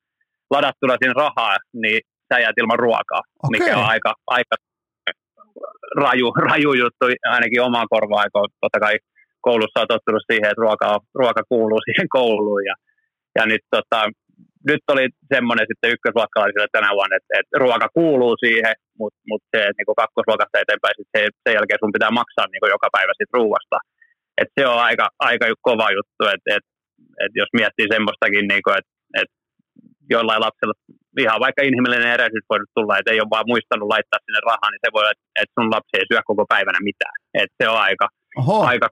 [0.54, 3.50] ladattuna siinä rahaa, niin sä jäät ilman ruokaa, okay.
[3.54, 4.54] mikä on aika, aika
[6.04, 7.04] raju, raju juttu
[7.36, 8.96] ainakin omaan korvaan, kun totta kai
[9.46, 10.88] koulussa on tottunut siihen, että ruoka,
[11.20, 12.62] ruoka kuuluu siihen kouluun.
[12.70, 12.74] Ja,
[13.36, 14.00] ja nyt, tota,
[14.70, 15.04] nyt oli
[15.34, 20.00] semmoinen sitten ykkösluokkalaisille tänä vuonna, että, että ruoka kuuluu siihen, mutta mut se, että niin
[20.02, 23.78] kakkosluokasta eteenpäin, sit se, sen jälkeen sun pitää maksaa niin joka päivä sit ruuasta.
[24.40, 26.64] Et se on aika, aika kova juttu, että et,
[27.24, 29.30] et jos miettii semmoistakin, niin että et
[30.14, 30.74] jollain lapsella
[31.24, 34.84] ihan vaikka inhimillinen erehdys voi tulla, että ei ole vaan muistanut laittaa sinne rahaa, niin
[34.84, 37.16] se voi olla, että sun lapsi ei syö koko päivänä mitään.
[37.40, 38.06] Et se on aika,
[38.38, 38.58] Oho.
[38.72, 38.88] aika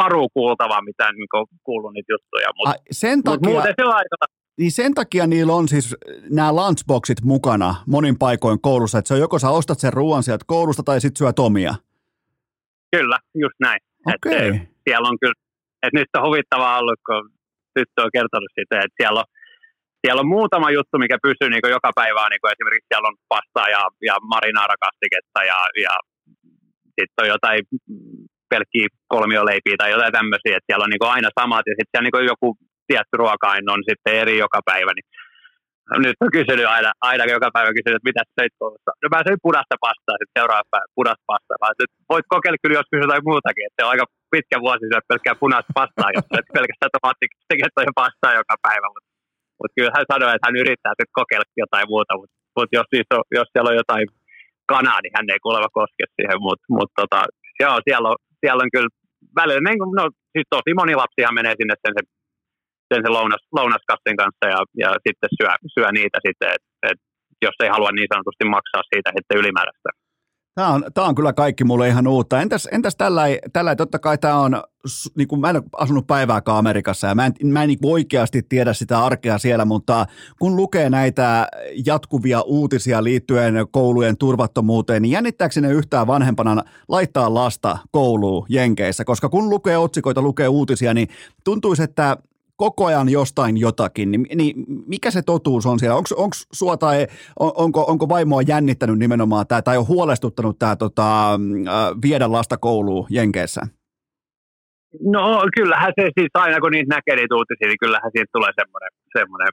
[0.00, 2.48] karu kuultava, mitä niin kuullut niitä juttuja.
[2.56, 3.48] Mutta, Ai, sen takia...
[3.48, 4.16] Mut muuten se on aika
[4.60, 5.96] niin sen takia niillä on siis
[6.30, 10.44] nämä lunchboxit mukana monin paikoin koulussa, että se on joko sä ostat sen ruoan sieltä
[10.46, 11.74] koulusta tai sitten syöt omia.
[12.96, 13.80] Kyllä, just näin.
[14.06, 14.48] Okay.
[14.48, 15.38] Että siellä on kyllä,
[15.84, 17.22] että nyt on huvittavaa ollut, kun
[17.74, 19.28] tyttö on kertonut sitä, että siellä on,
[20.02, 23.68] siellä on muutama juttu, mikä pysyy niin joka päivä, niin kuin esimerkiksi siellä on pastaa
[23.76, 25.94] ja, ja marinaarakastiketta ja, ja
[26.96, 27.60] sitten on jotain
[28.52, 32.30] pelkkiä kolmioleipiä tai jotain tämmöisiä, että siellä on niin aina samat ja sitten siellä niin
[32.32, 32.48] joku
[32.88, 35.08] tietty ruoka on sitten eri joka päivä, niin
[36.04, 38.90] nyt on kysynyt aina, aina joka päivä kysynyt, että mitä söit koulussa.
[39.02, 41.60] No mä söin punaista pastaa, sitten seuraava päivä punaista pastaa.
[41.60, 45.10] Mä että voit kokeilla kyllä joskus jotain muutakin, että se on aika pitkä vuosi syödä
[45.10, 48.88] pelkkää punaista pastaa, jos et pelkästään tomaattikettä ja pastaa joka päivä.
[48.94, 49.10] Mutta
[49.58, 53.08] mut kyllä hän sanoi, että hän yrittää sitten kokeilla jotain muuta, mutta mut jos, siis
[53.16, 54.06] on, jos siellä on jotain
[54.72, 57.20] kanaa, niin hän ei kuuleva koske siihen, mutta mut tota,
[57.62, 58.92] joo, siellä on, siellä on kyllä
[59.38, 60.04] välillä, niin, no
[60.34, 62.06] siis tosi moni lapsihan menee sinne sen, sen,
[62.90, 66.98] sen, sen lounas, lounaskassin kanssa ja, ja sitten syö, syö niitä sitten, että et,
[67.42, 69.90] jos ei halua niin sanotusti maksaa siitä sitten ylimääräistä.
[70.54, 72.40] Tämä on, tämä on kyllä kaikki mulle ihan uutta.
[72.40, 73.22] Entäs, entäs tällä,
[73.52, 74.62] tällä totta kai tämä on,
[75.16, 78.42] niin kuin mä en ole asunut päivääkään Amerikassa ja mä en, mä en niin oikeasti
[78.48, 80.06] tiedä sitä arkea siellä, mutta
[80.38, 81.46] kun lukee näitä
[81.86, 89.04] jatkuvia uutisia liittyen koulujen turvattomuuteen, niin jännittääkö sinne yhtään vanhempana laittaa lasta kouluun Jenkeissä?
[89.04, 91.08] Koska kun lukee otsikoita, lukee uutisia, niin
[91.44, 92.16] tuntuisi, että
[92.64, 94.54] koko ajan jostain jotakin, niin, niin
[94.92, 95.96] mikä se totuus on siellä?
[95.96, 96.96] Onko sua tai
[97.44, 101.38] on, onko, onko vaimoa jännittänyt nimenomaan tämä tai on huolestuttanut tämä tota, äh,
[102.06, 103.62] viedä lasta kouluun Jenkeissä?
[105.14, 105.22] No
[105.56, 109.52] kyllähän se siis aina kun niitä näkee niitä uutisia, niin kyllähän siitä tulee semmoinen, semmoinen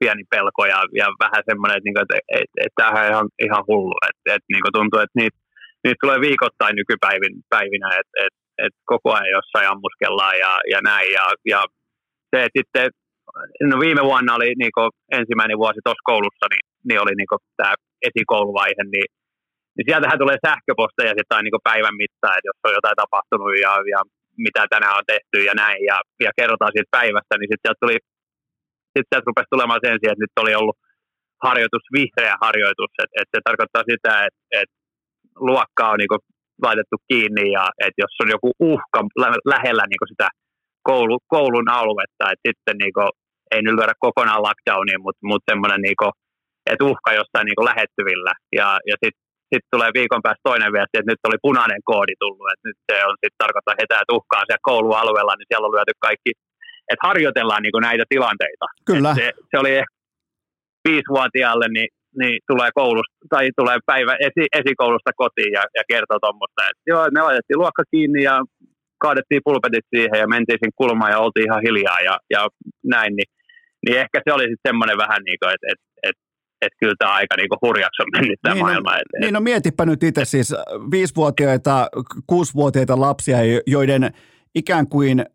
[0.00, 3.28] pieni pelko ja, ja vähän semmoinen, että, niinku, että, että, että, että tämähän on ihan,
[3.46, 3.96] ihan hullu.
[4.08, 5.38] Että, että niin tuntuu, että niitä,
[5.84, 11.08] niitä tulee viikoittain nykypäivinä, että, että, että koko ajan jossain ammuskellaan ja, ja näin.
[11.18, 11.60] Ja, ja
[12.30, 12.86] se, että sitten
[13.70, 14.76] no viime vuonna oli niin
[15.18, 17.74] ensimmäinen vuosi tuossa koulussa, niin, niin oli niin tämä
[18.08, 19.08] esikouluvaihe, niin,
[19.74, 24.00] niin sieltähän tulee sähköposteja sitten niin päivän mittaan, että jos on jotain tapahtunut ja, ja
[24.46, 25.96] mitä tänään on tehty ja näin, ja,
[26.26, 27.96] ja kerrotaan siitä päivästä, niin sitten sieltä, tuli,
[28.92, 30.78] sit sieltä rupesi tulemaan sen sijaan, että nyt oli ollut
[31.46, 34.76] harjoitus, vihreä harjoitus, että, että se tarkoittaa sitä, että, että
[35.48, 36.24] luokka on niin
[36.66, 39.00] laitettu kiinni, ja että jos on joku uhka
[39.54, 40.28] lähellä niin sitä
[40.88, 43.10] koulu, koulun aluetta, että sitten niin kuin,
[43.52, 46.12] ei nyt lyödä kokonaan lockdowniin, mutta, mutta semmoinen, niin kuin,
[46.70, 48.32] että uhka jossain niin kuin lähettyvillä.
[48.58, 52.48] Ja, ja sitten sit tulee viikon päästä toinen viesti, että nyt oli punainen koodi tullut,
[52.52, 55.94] että nyt se on sitten tarkoittaa heti, että uhkaa siellä koulualueella, niin siellä on lyöty
[56.06, 56.30] kaikki,
[56.90, 58.66] että harjoitellaan niin kuin näitä tilanteita.
[58.90, 59.10] Kyllä.
[59.18, 59.94] se, se oli ehkä
[60.88, 61.90] viisivuotiaalle, niin
[62.20, 67.02] niin tulee koulusta, tai tulee päivä esi, esikoulusta kotiin ja, ja kertoo tuommoista, että joo,
[67.14, 68.36] me laitettiin luokka kiinni ja
[68.98, 72.48] kaadettiin pulpetit siihen ja mentiin sinne kulmaan ja oltiin ihan hiljaa ja, ja
[72.84, 73.30] näin, niin,
[73.84, 76.26] niin ehkä se oli sitten semmoinen vähän niin kuin, että, että, että
[76.62, 78.92] että kyllä tämä aika niin hurjaksi on mennyt tämä niin, no, maailma.
[78.92, 80.54] No, niin no mietipä nyt itse siis
[80.90, 81.88] viisivuotiaita,
[82.26, 84.10] kuusivuotiaita lapsia, joiden
[84.54, 85.26] ikään kuin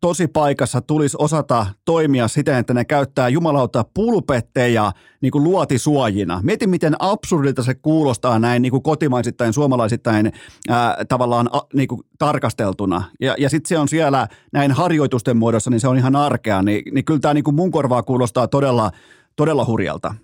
[0.00, 6.40] tosi paikassa tulisi osata toimia siten, että ne käyttää jumalauta pulpetteja niin kuin luotisuojina.
[6.42, 10.32] Mieti, miten absurdilta se kuulostaa näin niin kuin kotimaisittain, suomalaisittain
[10.68, 13.02] ää, tavallaan a, niin kuin tarkasteltuna.
[13.20, 16.62] Ja, ja sitten se on siellä näin harjoitusten muodossa, niin se on ihan arkea.
[16.62, 18.90] Niin, niin kyllä tämä niin kuin mun korvaa kuulostaa todella,
[19.36, 20.14] todella hurjalta.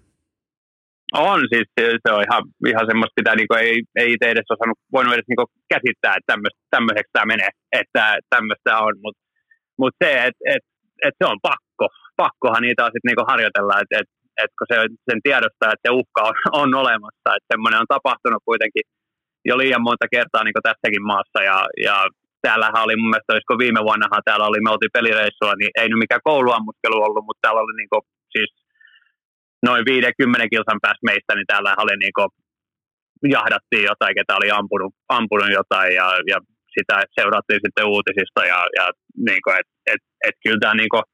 [1.14, 2.42] On siis, se on ihan,
[2.72, 6.34] ihan semmoista, mitä niin ei, ei itse edes osannut, voinut edes niin käsittää, että
[6.70, 9.27] tämmöiseksi tämä menee, että tämmöistä on, mutta
[9.78, 10.64] mut se, että et,
[11.06, 11.86] et se on pakko,
[12.22, 14.08] pakkohan niitä on sitten niin harjoitella, että et,
[14.42, 14.76] et kun se,
[15.08, 18.84] sen tiedostaa, että se uhka on, on olemassa, että semmoinen on tapahtunut kuitenkin
[19.48, 21.40] jo liian monta kertaa niin tässäkin maassa.
[21.50, 21.96] Ja, ja
[22.46, 26.02] täällähän oli mun mielestä, olisiko viime vuonnahan täällä oli, me oltiin pelireissulla, niin ei nyt
[26.04, 28.50] mikään kouluammuskelu ollut, mutta täällä oli niin siis
[29.68, 32.16] noin 50 kilsan päästä meistä, niin täällä oli niin
[33.36, 36.38] jahdattiin jotain, ketä oli ampunut, ampunut jotain ja, ja
[36.78, 38.84] sitä seurattiin sitten uutisista ja, ja
[39.28, 41.04] niin kuin, et, et, et kyllä tämä niin kuin,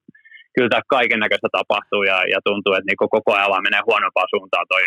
[0.54, 4.32] kyllä tämä kaiken näköistä tapahtuu ja, ja tuntuu, että niin koko ajan vaan menee huonompaan
[4.34, 4.84] suuntaan toi,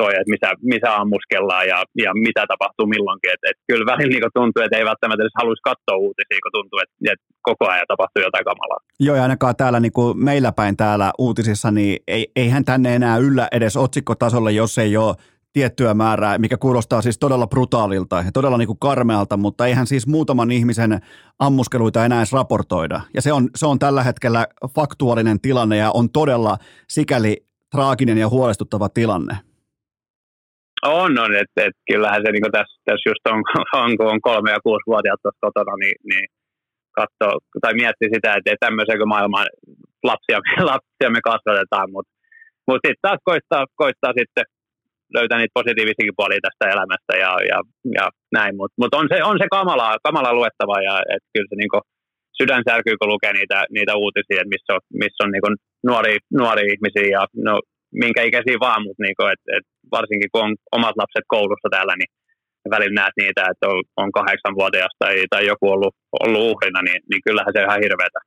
[0.00, 3.32] toi että missä, missä ammuskellaan ja, ja mitä tapahtuu milloinkin.
[3.34, 6.78] Et, et kyllä välillä niin tuntuu, että ei välttämättä edes haluaisi katsoa uutisia, kun tuntuu,
[6.82, 8.80] että, että koko ajan tapahtuu jotain kamalaa.
[9.06, 13.16] Joo, ja ainakaan täällä niin kuin meillä päin täällä uutisissa, niin ei, eihän tänne enää
[13.26, 15.14] yllä edes otsikkotasolle, jos ei ole
[15.54, 20.06] tiettyä määrää, mikä kuulostaa siis todella brutaalilta ja todella niin kuin karmealta, mutta eihän siis
[20.06, 21.00] muutaman ihmisen
[21.38, 23.00] ammuskeluita enää edes raportoida.
[23.14, 26.56] Ja se on, se on tällä hetkellä faktuaalinen tilanne ja on todella
[26.88, 27.36] sikäli
[27.70, 29.34] traaginen ja huolestuttava tilanne.
[30.82, 33.42] On, on että et, kyllähän se niin tässä, tässä just on,
[33.82, 36.26] on, kun on kolme- ja kuusi-vuotiaat tuossa kotona, niin, niin
[36.98, 37.32] katsoo,
[37.62, 39.46] tai miettii sitä, että ei tämmöisen maailman
[40.10, 40.38] lapsia,
[40.72, 42.12] lapsia me kasvatetaan, mutta
[42.68, 44.44] mut sitten taas koittaa, koittaa sitten
[45.16, 47.58] löytää niitä positiivisiakin puolia tästä elämästä ja, ja,
[47.98, 48.04] ja
[48.36, 51.80] näin, mutta mut on, se, on se kamala, kamala luettava ja et kyllä se niinku
[52.38, 55.50] sydän särkyy, kun lukee niitä, niitä uutisia, että missä on, missä on niinku
[55.88, 57.54] nuoria, nuoria ihmisiä ja no,
[58.02, 59.66] minkä ikäisiä vaan, mutta niinku, et, et
[59.96, 62.10] varsinkin kun on omat lapset koulussa täällä, niin
[62.74, 65.94] välillä näet niitä, että on, on kahdeksanvuotias tai, tai joku ollut,
[66.24, 68.20] ollut uhrina, niin, niin kyllähän se on ihan hirveätä.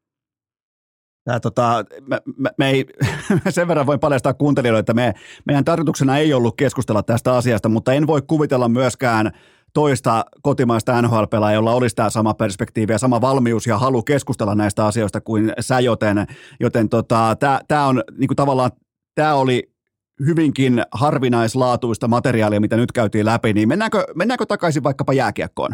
[1.27, 2.85] Tää, tota, me, me, me ei,
[3.49, 5.13] sen verran voi paljastaa kuuntelijoille, että me,
[5.45, 9.31] meidän tarkoituksena ei ollut keskustella tästä asiasta, mutta en voi kuvitella myöskään
[9.73, 11.23] toista kotimaista nhl
[11.53, 15.79] jolla olisi tämä sama perspektiivi ja sama valmius ja halu keskustella näistä asioista kuin sä,
[15.79, 16.27] joten,
[16.59, 17.35] joten tota,
[17.67, 18.71] tämä on niin kuin tavallaan,
[19.15, 19.71] tämä oli
[20.25, 25.71] hyvinkin harvinaislaatuista materiaalia, mitä nyt käytiin läpi, niin mennäänkö, mennäänkö takaisin vaikkapa jääkiekkoon?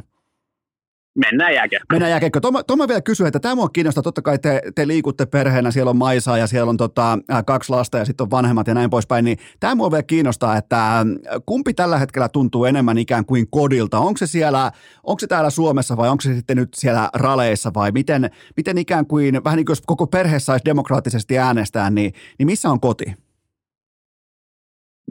[1.16, 1.96] Mennään jääkiekkoon.
[1.96, 2.42] Mennään jääkiekkoon.
[2.42, 4.04] Tuo, tuo vielä kysyä, että tämä mua kiinnostaa.
[4.04, 7.98] Totta kai te, te liikutte perheenä, siellä on Maisaa ja siellä on tota, kaksi lasta
[7.98, 9.26] ja sitten on vanhemmat ja näin poispäin.
[9.26, 11.06] Niin tämä mua vielä kiinnostaa, että
[11.46, 14.00] kumpi tällä hetkellä tuntuu enemmän ikään kuin kodilta?
[14.00, 14.72] Onko se siellä,
[15.04, 19.06] onko se täällä Suomessa vai onko se sitten nyt siellä raleissa vai miten, miten ikään
[19.06, 23.06] kuin, vähän niin kuin jos koko perhe saisi demokraattisesti äänestää, niin, niin missä on koti?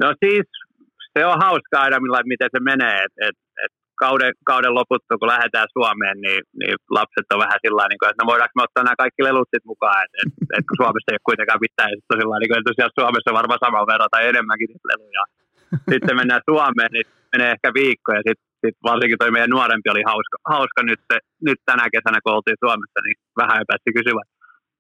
[0.01, 0.47] No siis
[1.19, 3.05] se on hauska aina, miten se menee.
[3.05, 3.37] Et, et
[4.05, 8.31] kauden, kauden loputtu, kun lähdetään Suomeen, niin, niin lapset on vähän sillä niin että no
[8.31, 11.29] voidaanko me ottaa nämä kaikki lelut sit mukaan, että et, et, kun Suomessa ei ole
[11.31, 14.91] kuitenkaan mitään, ja sitten on niin kuin, että Suomessa varmaan saman verran tai enemmänkin niitä
[14.93, 15.25] leluja.
[15.93, 20.05] Sitten mennään Suomeen, niin menee ehkä viikko, ja sitten sit varsinkin toi meidän nuorempi oli
[20.13, 21.03] hauska, hauska nyt,
[21.49, 24.25] nyt tänä kesänä, kun oltiin Suomessa, niin vähän epästi kysyä,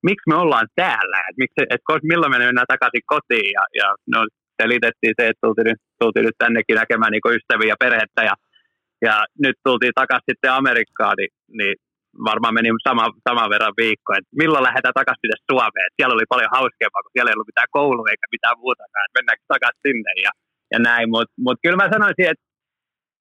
[0.08, 4.18] miksi me ollaan täällä, että miksi, et, milloin me mennään takaisin kotiin, ja, ja no,
[4.62, 8.34] selitettiin se, että tultiin nyt, tultiin nyt tännekin näkemään niin ystäviä ja perhettä, ja
[9.06, 9.14] ja
[9.44, 11.74] nyt tultiin takaisin sitten Amerikkaan, niin, niin
[12.30, 15.86] varmaan meni sama, saman verran viikko, että milloin lähdetään takaisin sinne Suomeen.
[15.86, 19.18] Et siellä oli paljon hauskempaa, kun siellä ei ollut mitään koulua eikä mitään muutakaan, että
[19.18, 20.32] mennäänkö takaisin sinne ja,
[20.72, 21.06] ja näin.
[21.14, 22.46] Mutta mut kyllä mä sanoisin, että,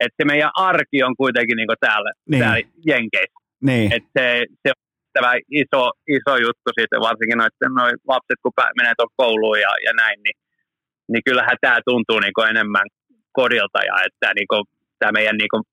[0.04, 2.42] että se meidän arki on kuitenkin niin täällä, niin.
[2.44, 3.40] täällä Jenkeissä.
[3.70, 3.88] Niin.
[3.96, 4.26] Että se,
[4.62, 4.82] se on
[5.18, 5.32] tämä
[5.62, 5.84] iso,
[6.18, 10.38] iso juttu siitä, varsinkin noiden noi lapset, kun menee tuon kouluun ja, ja näin, niin,
[11.12, 12.88] niin kyllähän tämä tuntuu niin enemmän
[13.40, 14.64] kodilta ja että niin kuin,
[15.02, 15.64] tämä meidän niin kuin,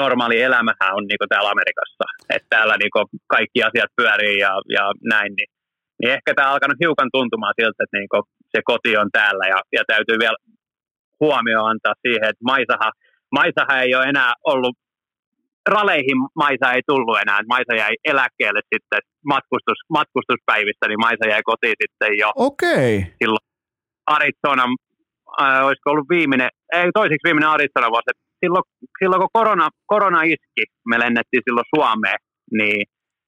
[0.00, 2.04] normaali elämähän on niin kuin täällä Amerikassa.
[2.34, 5.50] Että täällä niin kuin, kaikki asiat pyörii ja, ja näin, niin,
[5.98, 9.44] niin ehkä tämä on alkanut hiukan tuntumaan siltä, että niin kuin, se koti on täällä
[9.54, 10.38] ja, ja täytyy vielä
[11.20, 12.88] huomio antaa siihen, että Maisaha,
[13.38, 14.76] Maisaha ei ole enää ollut
[15.74, 17.40] raleihin Maisa ei tullut enää.
[17.48, 19.00] Maisa jäi eläkkeelle sitten
[19.32, 22.28] matkustus, matkustuspäivistä, niin Maisa jäi kotiin sitten jo.
[22.34, 22.98] Okei.
[22.98, 23.12] Okay.
[23.18, 23.46] Silloin
[24.06, 24.64] Arizona,
[25.40, 28.64] äh, olisiko ollut viimeinen, ei toiseksi viimeinen Arizona vuosi, silloin,
[28.98, 32.18] silloin kun korona, korona iski, me lennettiin silloin Suomeen,
[32.58, 32.80] niin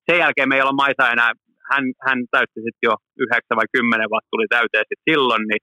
[0.07, 1.33] sen jälkeen me ei olla maisa enää,
[1.71, 5.63] hän, hän täytti sitten jo yhdeksän vai kymmenen vuotta tuli täyteen sitten silloin, niin,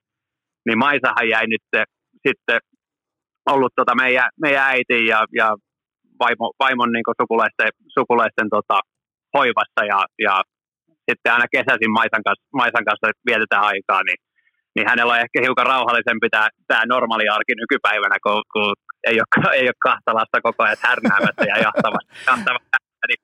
[0.66, 1.66] niin Maisahan jäi nyt
[2.26, 2.58] sitten
[3.52, 5.48] ollut tota meidän, meidän äiti ja, ja
[6.22, 8.78] vaimo, vaimon niin sukulaisten, sukulaisten tota,
[9.36, 10.34] hoivassa ja, ja
[11.06, 14.20] sitten aina kesäisin Maisan kanssa, Maisan kanssa vietetään aikaa, niin,
[14.76, 18.70] niin hänellä on ehkä hiukan rauhallisempi tämä, tämä normaali arki nykypäivänä, kun, kun
[19.08, 22.12] ei, ole, ei ole kahta lasta koko ajan härnäämässä ja jahtamassa.
[22.30, 22.76] jahtamassa
[23.10, 23.22] niin,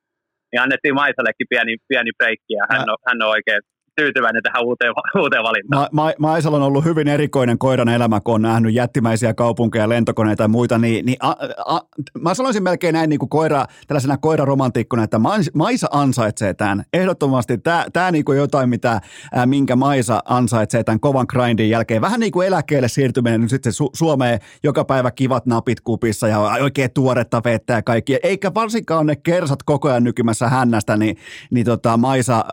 [0.51, 3.61] niin annettiin Maisallekin pieni, pieni breikki ja hän on, hän on oikein
[3.95, 5.87] tyytyväinen tähän uuteen, uuteen valintaan.
[5.91, 10.43] Ma, Ma, Maisalla on ollut hyvin erikoinen koiran elämä, kun on nähnyt jättimäisiä kaupunkeja, lentokoneita
[10.43, 11.79] ja muita, niin, niin a, a,
[12.19, 15.19] mä sanoisin melkein näin niin kuin koira, tällaisena koiraromantiikkona, että
[15.53, 16.83] Maisa ansaitsee tämän.
[16.93, 19.01] Ehdottomasti tämä, tämä niin kuin jotain, mitä,
[19.33, 22.01] ää, minkä Maisa ansaitsee tämän kovan grindin jälkeen.
[22.01, 26.39] Vähän niin kuin eläkkeelle siirtyminen nyt sitten Su- Suomeen joka päivä kivat napit kupissa ja
[26.39, 28.19] oikein tuoretta vettä ja kaikki.
[28.23, 31.17] Eikä varsinkaan ne kersat koko ajan nykymässä hännästä, niin,
[31.51, 32.45] niin tota Maisa,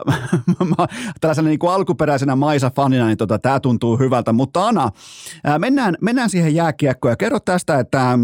[1.31, 4.33] tällaisena niin kuin alkuperäisenä Maisa-fanina, niin tota, tämä tuntuu hyvältä.
[4.33, 4.91] Mutta Ana,
[5.45, 8.19] ää, mennään, mennään siihen jääkiekkoon ja kerro tästä, että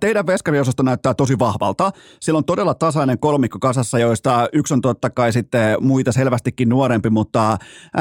[0.00, 1.90] Teidän veskariosasto näyttää tosi vahvalta.
[2.20, 7.10] Siellä on todella tasainen kolmikko kasassa, joista yksi on totta kai sitten muita selvästikin nuorempi,
[7.10, 7.58] mutta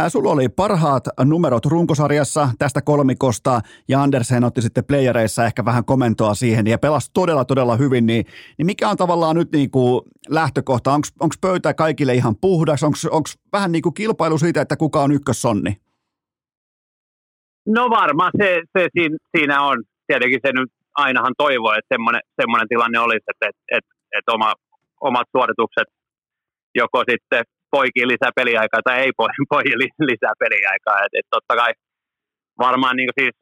[0.07, 6.33] sulla oli parhaat numerot runkosarjassa tästä kolmikosta ja Andersen otti sitten playereissa ehkä vähän komentoa
[6.33, 8.25] siihen ja pelasi todella todella hyvin, niin,
[8.57, 10.93] niin mikä on tavallaan nyt niin kuin lähtökohta?
[10.93, 12.83] Onko pöytä kaikille ihan puhdas?
[12.83, 15.77] Onko vähän niin kuin kilpailu siitä, että kuka on ykkössonni?
[17.67, 18.87] No varmaan se, se
[19.37, 19.83] siinä, on.
[20.07, 24.53] Tietenkin se nyt ainahan toivoo, että semmoinen, semmoinen tilanne olisi, että, että, että, että oma,
[25.01, 25.87] omat suoritukset
[26.75, 29.11] joko sitten poikii lisää peliaikaa tai ei
[29.53, 29.73] poiki
[30.11, 30.97] lisää peliaikaa.
[31.05, 31.71] Että, että totta kai
[32.59, 33.35] varmaan niin siis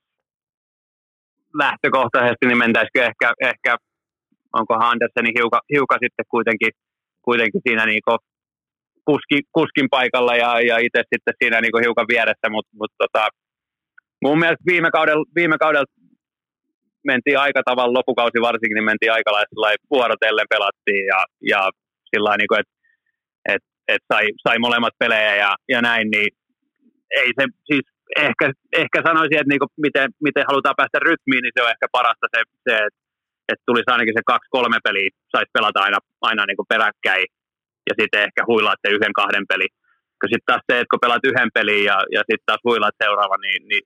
[1.63, 3.77] lähtökohtaisesti niin mentäisikö ehkä, ehkä
[4.53, 6.71] onko Anderseni hiukan, hiuka sitten kuitenkin,
[7.21, 8.01] kuitenkin siinä niin
[9.05, 13.27] kuski, kuskin paikalla ja, ja itse sitten siinä niin hiukan vieressä, mutta mut tota,
[14.23, 15.85] mun mielestä viime kaudella, viime kaudella
[17.05, 21.69] mentiin aika tavalla, lopukausi varsinkin, niin mentiin aika lailla vuorotellen pelattiin ja, ja
[22.09, 22.73] sillä niin kuin, että
[23.53, 26.29] et, et sai, sai molemmat pelejä ja, ja näin, niin
[27.21, 27.85] ei se siis
[28.27, 28.45] ehkä,
[28.83, 32.27] ehkä sanoisin, että niin kuin miten, miten halutaan päästä rytmiin, niin se on ehkä parasta
[32.33, 32.99] se, se että
[33.51, 35.99] että tulisi ainakin se kaksi-kolme peliä, saisi pelata aina,
[36.29, 37.25] aina niin kuin peräkkäin
[37.89, 39.67] ja sitten ehkä huilaat se yhden kahden peli.
[40.31, 43.61] Sitten taas se, että kun pelaat yhden pelin ja, ja sitten taas huilaat seuraava, niin,
[43.69, 43.83] niin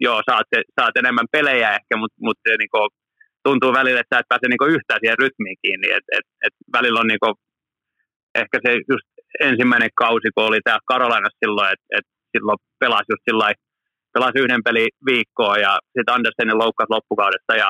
[0.00, 0.46] joo, saat,
[0.80, 2.88] saat enemmän pelejä ehkä, mutta mut niin kuin,
[3.44, 5.88] tuntuu välillä, että sä et pääse niin yhtään siihen rytmiin kiinni.
[5.98, 7.34] Et, et, et välillä on niin kuin,
[8.42, 9.08] ehkä se just
[9.48, 13.46] ensimmäinen kausi, kun oli täällä Karolinassa silloin, että et silloin pelasi just sillä
[14.14, 17.68] pelasi yhden peli viikkoa ja sitten Andersenin loukkasi loppukaudesta ja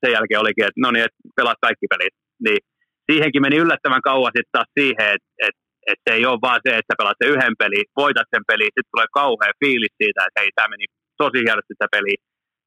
[0.00, 2.14] sen jälkeen olikin, että no niin, että pelaat kaikki pelit.
[2.44, 2.60] Niin
[3.06, 5.56] siihenkin meni yllättävän kauan sitten taas siihen, että et,
[5.90, 8.92] et se ei ole vaan se, että pelaat sen yhden peli, voitat sen peli, sitten
[8.92, 10.86] tulee kauhean fiilis siitä, että hei, tämä meni
[11.22, 12.18] tosi hienosti sitä peliä,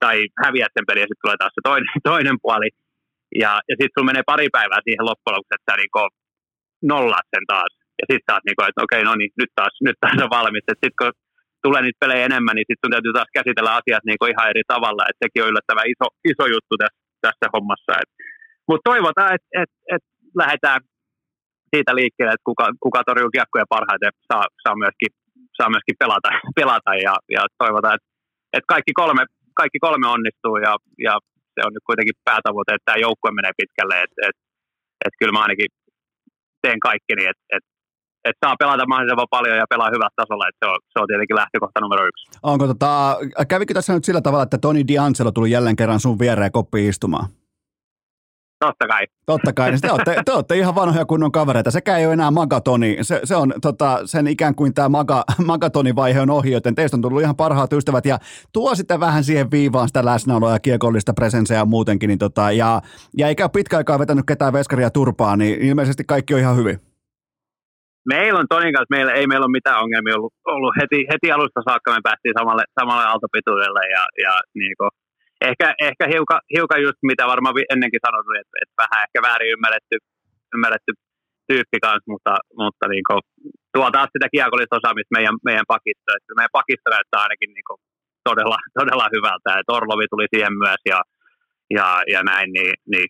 [0.03, 2.69] tai häviät sen peliä, ja sitten tulee taas se toinen, toinen puoli.
[3.44, 6.02] Ja, ja sitten sulla menee pari päivää siihen loppujen lopuksi, että sä niinku
[6.94, 7.72] nollaat sen taas.
[7.99, 10.65] Ja sitten taas, niinku, että okei, no niin, nyt taas, nyt taas on valmis.
[10.69, 11.14] Sitten kun
[11.65, 15.03] tulee niitä pelejä enemmän, niin sitten sun täytyy taas käsitellä asiat niinku ihan eri tavalla.
[15.10, 17.91] Että sekin on yllättävän iso, iso juttu tässä, tässä hommassa.
[18.69, 20.03] Mutta toivotaan, että et, et
[20.41, 20.80] lähdetään
[21.73, 25.11] siitä liikkeelle, että kuka, kuka torjuu kiekkoja parhaiten, saa, saa, myöskin,
[25.57, 26.30] saa myöskin pelata,
[26.60, 28.11] pelata ja, ja toivotaan, että
[28.56, 29.23] että kaikki kolme,
[29.61, 30.73] kaikki kolme onnistuu ja,
[31.07, 31.14] ja
[31.53, 33.95] se on nyt kuitenkin päätavoite, että tämä joukkue menee pitkälle.
[34.03, 34.38] Että et,
[35.06, 35.69] et kyllä mä ainakin
[36.64, 37.64] teen kaikki niin, että et,
[38.28, 41.40] et saa pelata mahdollisimman paljon ja pelaa hyvällä tasolla, että se on, se on tietenkin
[41.41, 42.23] lähtökohta numero yksi.
[42.44, 43.18] Onko tota,
[43.52, 47.26] kävikö tässä nyt sillä tavalla, että Toni D'Angelo tuli jälleen kerran sun viereen koppiin istumaan?
[48.66, 49.06] Totta kai.
[49.26, 49.72] Totta kai.
[49.72, 51.72] Niin te, olette, te olette ihan vanhoja kunnon kavereita.
[51.72, 52.98] Sekä ei ole enää magatoni.
[53.02, 57.02] Se, se on tota, sen ikään kuin tämä maga, magatonivaihe on ohi, joten teistä on
[57.02, 58.06] tullut ihan parhaat ystävät.
[58.06, 58.18] Ja
[58.54, 62.08] tuo sitten vähän siihen viivaan sitä läsnäoloa ja kiekollista presenseä muutenkin.
[62.08, 62.82] Niin tota, ja,
[63.18, 66.80] ja eikä ole pitkä aikaa vetänyt ketään veskaria turpaa, niin ilmeisesti kaikki on ihan hyvin.
[68.06, 71.62] Meillä on Tonin kanssa, meillä, ei meillä ole mitään ongelmia ollut, ollut heti, heti alusta
[71.70, 74.90] saakka, me päästiin samalle, samalle aaltopituudelle ja, ja niin kuin,
[75.49, 79.95] ehkä, ehkä hiukan, hiukan just mitä varmaan ennenkin sanottu, että, että vähän ehkä väärin ymmärretty,
[80.55, 80.91] ymmärretty
[81.49, 83.22] tyyppi kanssa, mutta, mutta niin kuin,
[83.76, 86.09] tuo taas sitä kiekollista osaamista meidän, meidän pakisto.
[86.13, 87.80] Että meidän pakisto näyttää ainakin niin kuin,
[88.27, 89.49] todella, todella hyvältä.
[89.59, 90.99] Että Orlovi tuli siihen myös ja,
[91.77, 93.07] ja, ja näin, niin, niin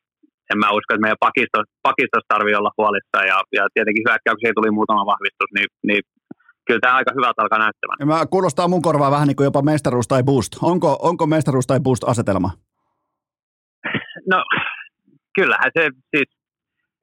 [0.51, 1.57] en mä usko, että meidän pakisto,
[1.89, 6.01] pakistossa tarvii olla huolissa ja, ja tietenkin hyökkäyksiä tuli muutama vahvistus, niin, niin
[6.67, 8.07] kyllä tämä aika hyvältä alkaa näyttämään.
[8.07, 10.51] Mä kuulostaa mun korvaa vähän niin kuin jopa mestaruus tai boost.
[10.61, 12.51] Onko, onko mestaruus tai boost asetelma?
[14.33, 14.39] No,
[15.38, 15.83] kyllähän se
[16.15, 16.29] siis,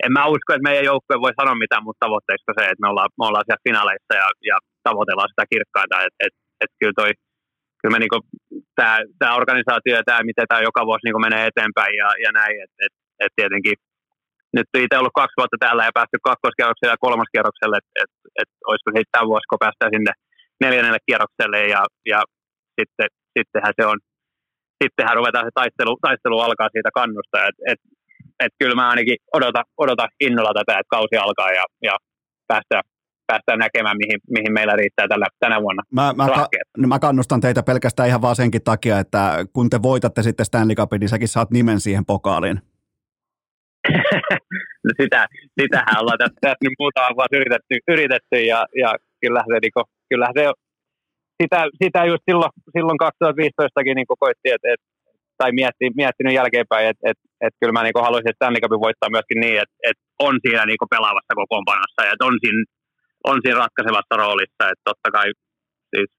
[0.05, 3.11] en mä usko, että meidän joukkue voi sanoa mitään muuta tavoitteista se, että me ollaan,
[3.19, 4.57] me ollaan siellä finaaleissa ja, ja
[4.89, 5.97] tavoitellaan sitä kirkkaita.
[6.07, 7.11] Että et, et kyllä toi,
[7.79, 8.19] kyllä me niinku,
[8.79, 12.57] tämä, tämä organisaatio ja tämä, miten tämä joka vuosi niinku menee eteenpäin ja, ja näin,
[12.65, 12.95] että et,
[13.25, 13.77] et tietenkin
[14.57, 18.13] nyt itse ollut kaksi vuotta täällä ja päässyt kakkoskierrokselle ja kolmoskierrokselle, että et,
[18.43, 20.13] että olisiko sitten tämä vuosi, kun päästään sinne
[20.65, 21.83] neljännelle kierrokselle ja,
[22.13, 22.21] ja
[22.79, 23.09] sitten,
[23.39, 23.99] sittenhän se on,
[24.83, 27.81] sittenhän ruvetaan se taistelu, taistelu alkaa siitä kannusta, että et,
[28.45, 31.95] et kyllä mä ainakin odotan, odotan innolla tätä, että kausi alkaa ja, ja
[32.51, 32.85] päästään,
[33.27, 35.83] päästään näkemään, mihin, mihin meillä riittää tällä, tänä vuonna.
[35.93, 36.49] Mä, mä, ka,
[36.87, 41.01] mä kannustan teitä pelkästään ihan vaan senkin takia, että kun te voitatte sitten Stanley Cupin,
[41.01, 42.61] niin säkin saat nimen siihen pokaaliin.
[44.85, 45.21] No sitä,
[45.61, 48.91] sitähän ollaan tässä, tässä nyt muutama vuosi yritetty, yritetty ja, ja
[49.23, 50.45] kyllä se, niin kyllä se
[51.43, 54.83] sitä, sitä just silloin, silloin 2015kin niin koitti, että, et,
[55.41, 59.41] tai mietti, miettinyt jälkeenpäin, että et, et kyllä mä niin haluaisin Stanley Cupin voittaa myöskin
[59.45, 62.63] niin, että et on siinä niin pelaavassa kokoonpanossa ja on siinä,
[63.31, 64.63] on siinä ratkaisevassa roolissa.
[64.71, 65.29] Että totta kai
[65.93, 66.11] siis,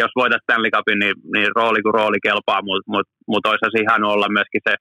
[0.00, 4.02] jos voitaisiin Stanley Cupin, niin, niin rooli kuin rooli kelpaa, mutta mut, mut olisi ihan
[4.12, 4.74] olla myöskin se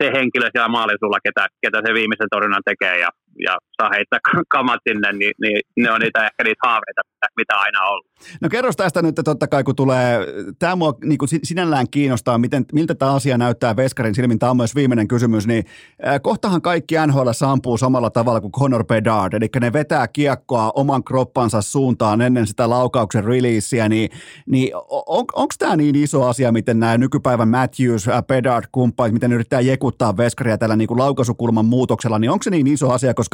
[0.00, 3.10] se henkilö siellä maalisulla, ketä, ketä se viimeisen torjunnan tekee ja,
[3.44, 4.18] ja saa heittää
[4.54, 7.00] kamat sinne, niin, niin ne on niitä ehkä niitä haaveita,
[7.36, 8.06] mitä aina on ollut.
[8.40, 10.18] No kerros tästä nyt totta kai, kun tulee,
[10.58, 14.56] tämä mua niin kuin sinällään kiinnostaa, miten, miltä tämä asia näyttää Veskarin silmin, tämä on
[14.56, 15.64] myös viimeinen kysymys, niin
[16.06, 21.04] äh, kohtahan kaikki NHL sampuu samalla tavalla kuin Conor Bedard, eli ne vetää kiekkoa oman
[21.04, 24.10] kroppansa suuntaan ennen sitä laukauksen releaseä, niin,
[24.46, 25.04] niin on,
[25.34, 30.58] onko tämä niin iso asia, miten nämä nykypäivän Matthews, Bedard kumppanit, miten yrittää jekuttaa Veskaria
[30.58, 33.29] tällä niin kuin laukaisukulman muutoksella, niin onko se niin iso asia, koska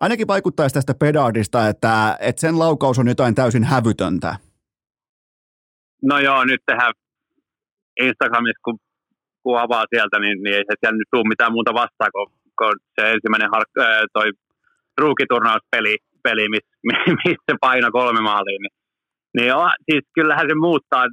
[0.00, 4.36] ainakin vaikuttaisi tästä Bedardista, että, että sen laukaus on jotain täysin hävytöntä.
[6.02, 6.92] No joo, nyt tehdään
[8.00, 8.78] Instagramissa, kun,
[9.42, 12.26] kun avaa sieltä, niin, niin ei se siellä nyt tule mitään muuta vastaan, kun,
[12.58, 13.70] kun se ensimmäinen hark,
[14.12, 14.28] toi
[15.00, 16.74] ruukiturnauspeli, peli, missä
[17.24, 18.76] miss se paino kolme maaliin, niin,
[19.36, 21.04] niin joo, siis kyllähän se muuttaa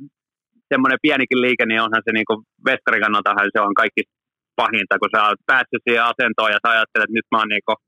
[0.71, 4.03] semmoinen pienikin liike, niin onhan se niin kuin Veskarin kannaltahan se on kaikki
[4.61, 7.65] pahinta, kun sä oot päässyt siihen asentoon ja sä ajattelet, että nyt mä oon niin
[7.67, 7.79] kuin,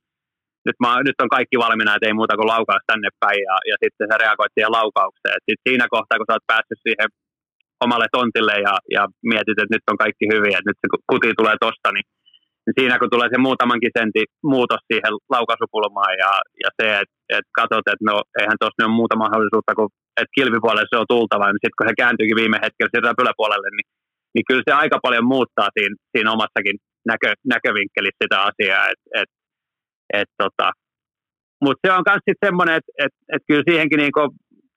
[0.67, 3.75] nyt, mä, nyt on kaikki valmiina, että ei muuta kuin laukaus tänne päin ja, ja
[3.83, 5.37] sitten sä reagoit siihen laukaukseen.
[5.45, 7.09] Sitten siinä kohtaa, kun sä oot päässyt siihen
[7.85, 11.57] omalle tontille ja, ja mietit, että nyt on kaikki hyvin, että nyt se kuti tulee
[11.65, 12.07] tosta, niin,
[12.63, 14.23] niin siinä kun tulee se muutamankin sentti
[14.53, 16.31] muutos siihen laukaisukulmaan ja,
[16.63, 19.89] ja se, että et katsot, että no eihän tuossa ole muuta mahdollisuutta kuin,
[20.19, 23.87] että kilpipuolelle se on tultava, niin sitten kun se kääntyykin viime hetkellä sieltä yläpuolelle, niin,
[24.33, 26.77] niin kyllä se aika paljon muuttaa siinä, siinä omassakin
[27.11, 29.31] näkö, näkövinkkelissä sitä asiaa, että et
[30.13, 30.67] et tota,
[31.63, 34.21] mutta se on myös sitten semmoinen, että et, et kyllä siihenkin niinku,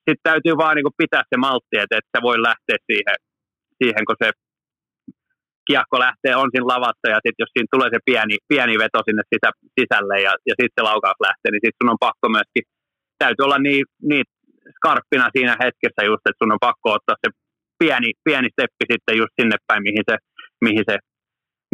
[0.06, 3.18] sit täytyy vaan niinku pitää se maltti, että et sä voi lähteä siihen,
[3.78, 4.28] siihen, kun se
[5.68, 9.22] kiekko lähtee, on siinä lavassa ja sitten jos siinä tulee se pieni, pieni veto sinne
[9.32, 12.64] sisä, sisälle ja, ja sitten se laukaus lähtee, niin sitten sun on pakko myöskin,
[13.22, 14.24] täytyy olla niin, niin
[14.76, 17.28] skarppina siinä hetkessä just, että sun on pakko ottaa se
[17.80, 20.16] pieni, pieni steppi sitten just sinne päin, mihin se,
[20.66, 20.96] mihin se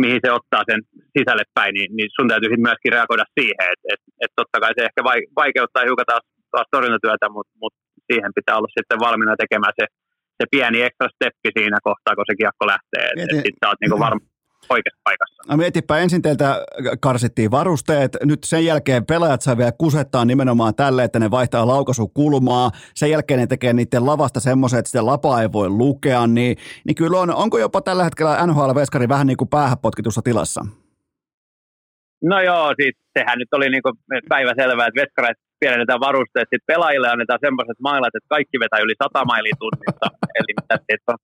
[0.02, 0.80] mihin se ottaa sen
[1.16, 3.66] sisälle päin, niin, niin sun täytyy myöskin reagoida siihen.
[3.72, 5.00] Että et, et totta kai se ehkä
[5.40, 6.24] vaikeuttaa hiukan taas,
[6.54, 7.74] taas torjuntatyötä, mutta mut
[8.08, 9.84] siihen pitää olla sitten valmiina tekemään se,
[10.38, 13.04] se pieni ekstra steppi siinä kohtaa, kun se kiekko lähtee.
[13.10, 14.35] Että et, et sitten sä oot niinku varma
[14.70, 15.42] oikeassa paikassa.
[15.48, 16.64] No mietipä, ensin teiltä
[17.00, 22.70] karsittiin varusteet, nyt sen jälkeen pelaajat saa vielä kusettaa nimenomaan tälle, että ne vaihtaa laukaisukulmaa,
[22.94, 26.94] sen jälkeen ne tekee niiden lavasta semmoisen, että sitä lapaa ei voi lukea, niin, niin
[26.94, 30.64] kyllä on, onko jopa tällä hetkellä NHL-veskari vähän niin kuin päähän potkitussa tilassa?
[32.22, 33.94] No joo, siis sehän nyt oli niin kuin
[34.28, 38.94] päivä selvää, että veskareet pienennetään varusteet, sitten pelaajille annetaan semmoiset mailat, että kaikki vetää yli
[39.02, 40.06] 100 mailia tunnissa,
[40.38, 40.74] eli mitä
[41.12, 41.18] on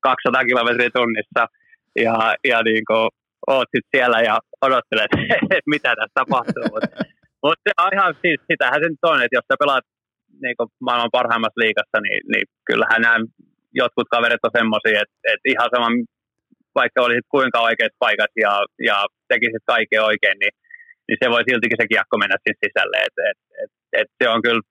[0.00, 1.42] 200 kilometriä tunnissa,
[1.96, 3.08] ja, ja niin kuin,
[3.46, 5.12] oot sit siellä ja odottelet,
[5.56, 6.66] että mitä tässä tapahtuu.
[6.72, 6.88] Mutta
[7.42, 9.86] mut se on ihan, siis sitähän se nyt on, että jos sä pelaat
[10.44, 13.18] niin kuin maailman parhaimmassa liigassa, niin, niin kyllähän nämä
[13.82, 15.88] jotkut kaverit on semmoisia, että, että ihan sama,
[16.80, 18.52] vaikka olisit kuinka oikeat paikat ja,
[18.88, 18.96] ja
[19.28, 20.54] tekisit kaiken oikein, niin,
[21.06, 22.96] niin se voi siltikin se kiekko mennä sinne sisälle.
[23.06, 24.62] Et, et, et, et se on kyllä,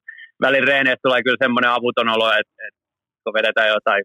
[0.46, 2.82] välin reeneistä tulee kyllä semmoinen avuton olo, että, että
[3.24, 4.04] kun vedetään jotain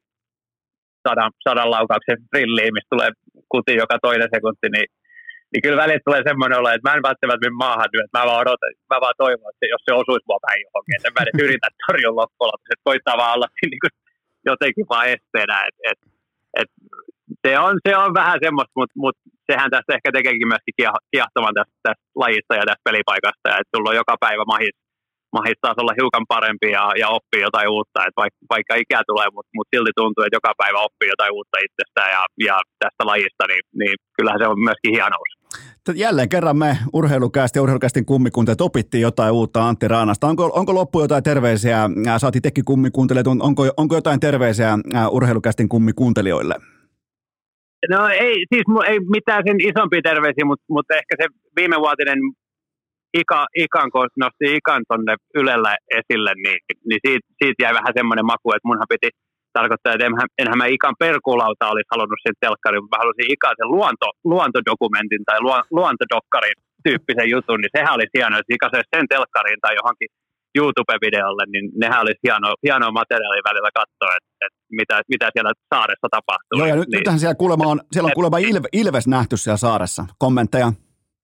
[1.08, 3.10] sadan, sadan laukauksen rilliin, mistä tulee
[3.54, 4.88] kuti joka toinen sekunti, niin,
[5.50, 8.28] niin kyllä välillä tulee semmoinen olo, että mä en välttämättä mene maahan nyt, että mä
[8.28, 11.38] vaan odotan, mä vaan toivon, että jos se osuisi mua vähän johonkin, että mä edes
[11.44, 13.94] yritän torjua loppujen että koittaa vaan olla niin
[14.50, 16.00] jotenkin vaan esteenä, että et,
[16.60, 16.70] et,
[17.44, 19.16] se, on, se on vähän semmoista, mutta mut
[19.50, 20.74] sehän tästä ehkä tekeekin myöskin
[21.12, 24.76] kiehtoman tästä, tästä lajista ja tästä pelipaikasta, että sulla on joka päivä mahis
[25.36, 29.54] mahis olla hiukan parempi ja, ja oppii jotain uutta, että vaikka, vaikka ikää tulee, mutta
[29.56, 33.64] mut silti tuntuu, että joka päivä oppii jotain uutta itsestään ja, ja tästä lajista, niin,
[33.80, 35.30] niin kyllähän se on myöskin hienous.
[35.94, 40.26] Jälleen kerran me urheilukästi ja urheilukästin kummikunteet opittiin jotain uutta Antti Raanasta.
[40.26, 44.78] Onko, onko loppu jotain terveisiä, saati itsekin kummikuuntelijat, onko, onko jotain terveisiä
[45.10, 46.54] urheilukästin kummikuuntelijoille?
[47.90, 51.26] No ei, siis ei mitään sen isompia terveisiä, mutta, mutta ehkä se
[51.56, 52.18] viimevuotinen
[53.20, 56.58] Ika, Ikan, kun nosti Ikan tonne Ylellä esille, niin,
[56.88, 59.10] niin siitä, siitä jäi vähän semmoinen maku, että munhan piti
[59.58, 63.58] tarkoittaa, että enhän, enhän mä Ikan perkulauta olisi halunnut sen telkkarin, mutta mä halusin Ikan
[63.58, 69.06] sen luonto, luontodokumentin tai luo, luontodokkarin tyyppisen jutun, niin sehän olisi hienoa, että Ika sen
[69.12, 70.10] telkkariin tai johonkin
[70.58, 76.08] YouTube-videolle, niin nehän olisi hieno, hienoa materiaalia välillä katsoa, että, että mitä, mitä siellä saaressa
[76.16, 76.58] tapahtuu.
[76.58, 79.56] Joo, ja nyt, niin, nythän siellä kuulemma on, siellä on kuulemma ilve, Ilves nähty siellä
[79.66, 80.02] saaressa.
[80.18, 80.72] Kommentteja?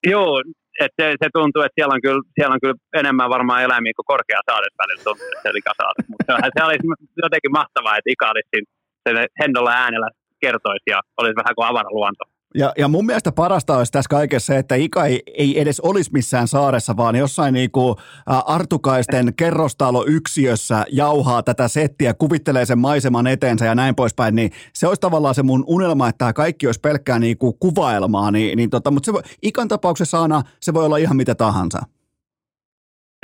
[0.07, 0.43] Joo,
[0.79, 4.11] että se, se, tuntuu, että siellä on, kyllä, siellä on kyllä enemmän varmaan eläimiä kuin
[4.13, 5.73] korkea saares välillä tuntuu, että se Ika
[6.09, 6.23] Mutta
[6.55, 6.87] se, olisi
[7.25, 8.59] jotenkin mahtavaa, että Ika olisi
[9.05, 10.09] sen hendolla äänellä
[10.43, 12.23] kertoisi ja olisi vähän kuin avara luonto.
[12.55, 16.47] Ja, ja mun mielestä parasta olisi tässä kaikessa että Ika ei, ei edes olisi missään
[16.47, 17.95] saaressa, vaan jossain niinku
[18.25, 25.01] Artukaisten kerrostaloyksiössä jauhaa tätä settiä, kuvittelee sen maiseman eteensä ja näin poispäin, niin se olisi
[25.01, 29.11] tavallaan se mun unelma, että tämä kaikki olisi pelkkää niinku kuvailmaa, niin, niin tota, mutta
[29.41, 31.79] Ikan tapauksessa aina se voi olla ihan mitä tahansa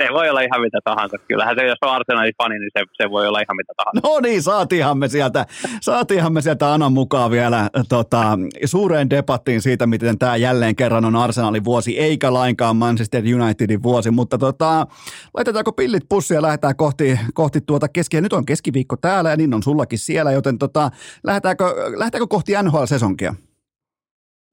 [0.02, 1.16] se voi olla ihan mitä tahansa.
[1.28, 4.00] Kyllähän se, jos on Arsenalin fani, niin se, se voi olla ihan mitä tahansa.
[4.08, 5.46] No niin, saatiinhan me sieltä,
[5.80, 11.16] saatiinhan me sieltä Anan mukaan vielä tota, suureen debattiin siitä, miten tämä jälleen kerran on
[11.16, 14.86] Arsenalin vuosi, eikä lainkaan Manchester Unitedin vuosi, mutta tota,
[15.34, 18.20] laitetaanko pillit pussia ja lähdetään kohti, kohti tuota keskiä.
[18.20, 20.90] Nyt on keskiviikko täällä ja niin on sullakin siellä, joten tota,
[21.24, 21.64] lähdetäänkö,
[21.96, 23.45] lähdetäänkö kohti NHL-sesonkia?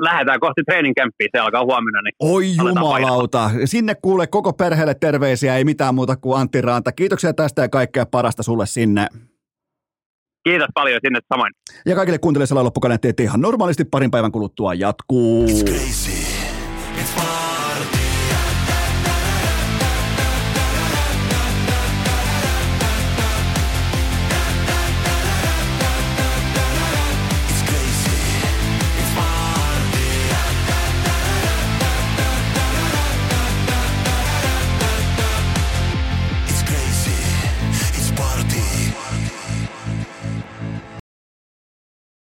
[0.01, 2.01] Lähdetään kohti treeninkämppiä, se alkaa huomenna.
[2.01, 3.65] Niin Oi jumalauta, painaa.
[3.65, 6.91] sinne kuule koko perheelle terveisiä, ei mitään muuta kuin Antti Raanta.
[6.91, 9.07] Kiitoksia tästä ja kaikkea parasta sulle sinne.
[10.43, 11.53] Kiitos paljon sinne samoin.
[11.85, 15.45] Ja kaikille kuuntelijoille loppukaneetti, että ihan normaalisti parin päivän kuluttua jatkuu.
[15.45, 16.22] It's crazy.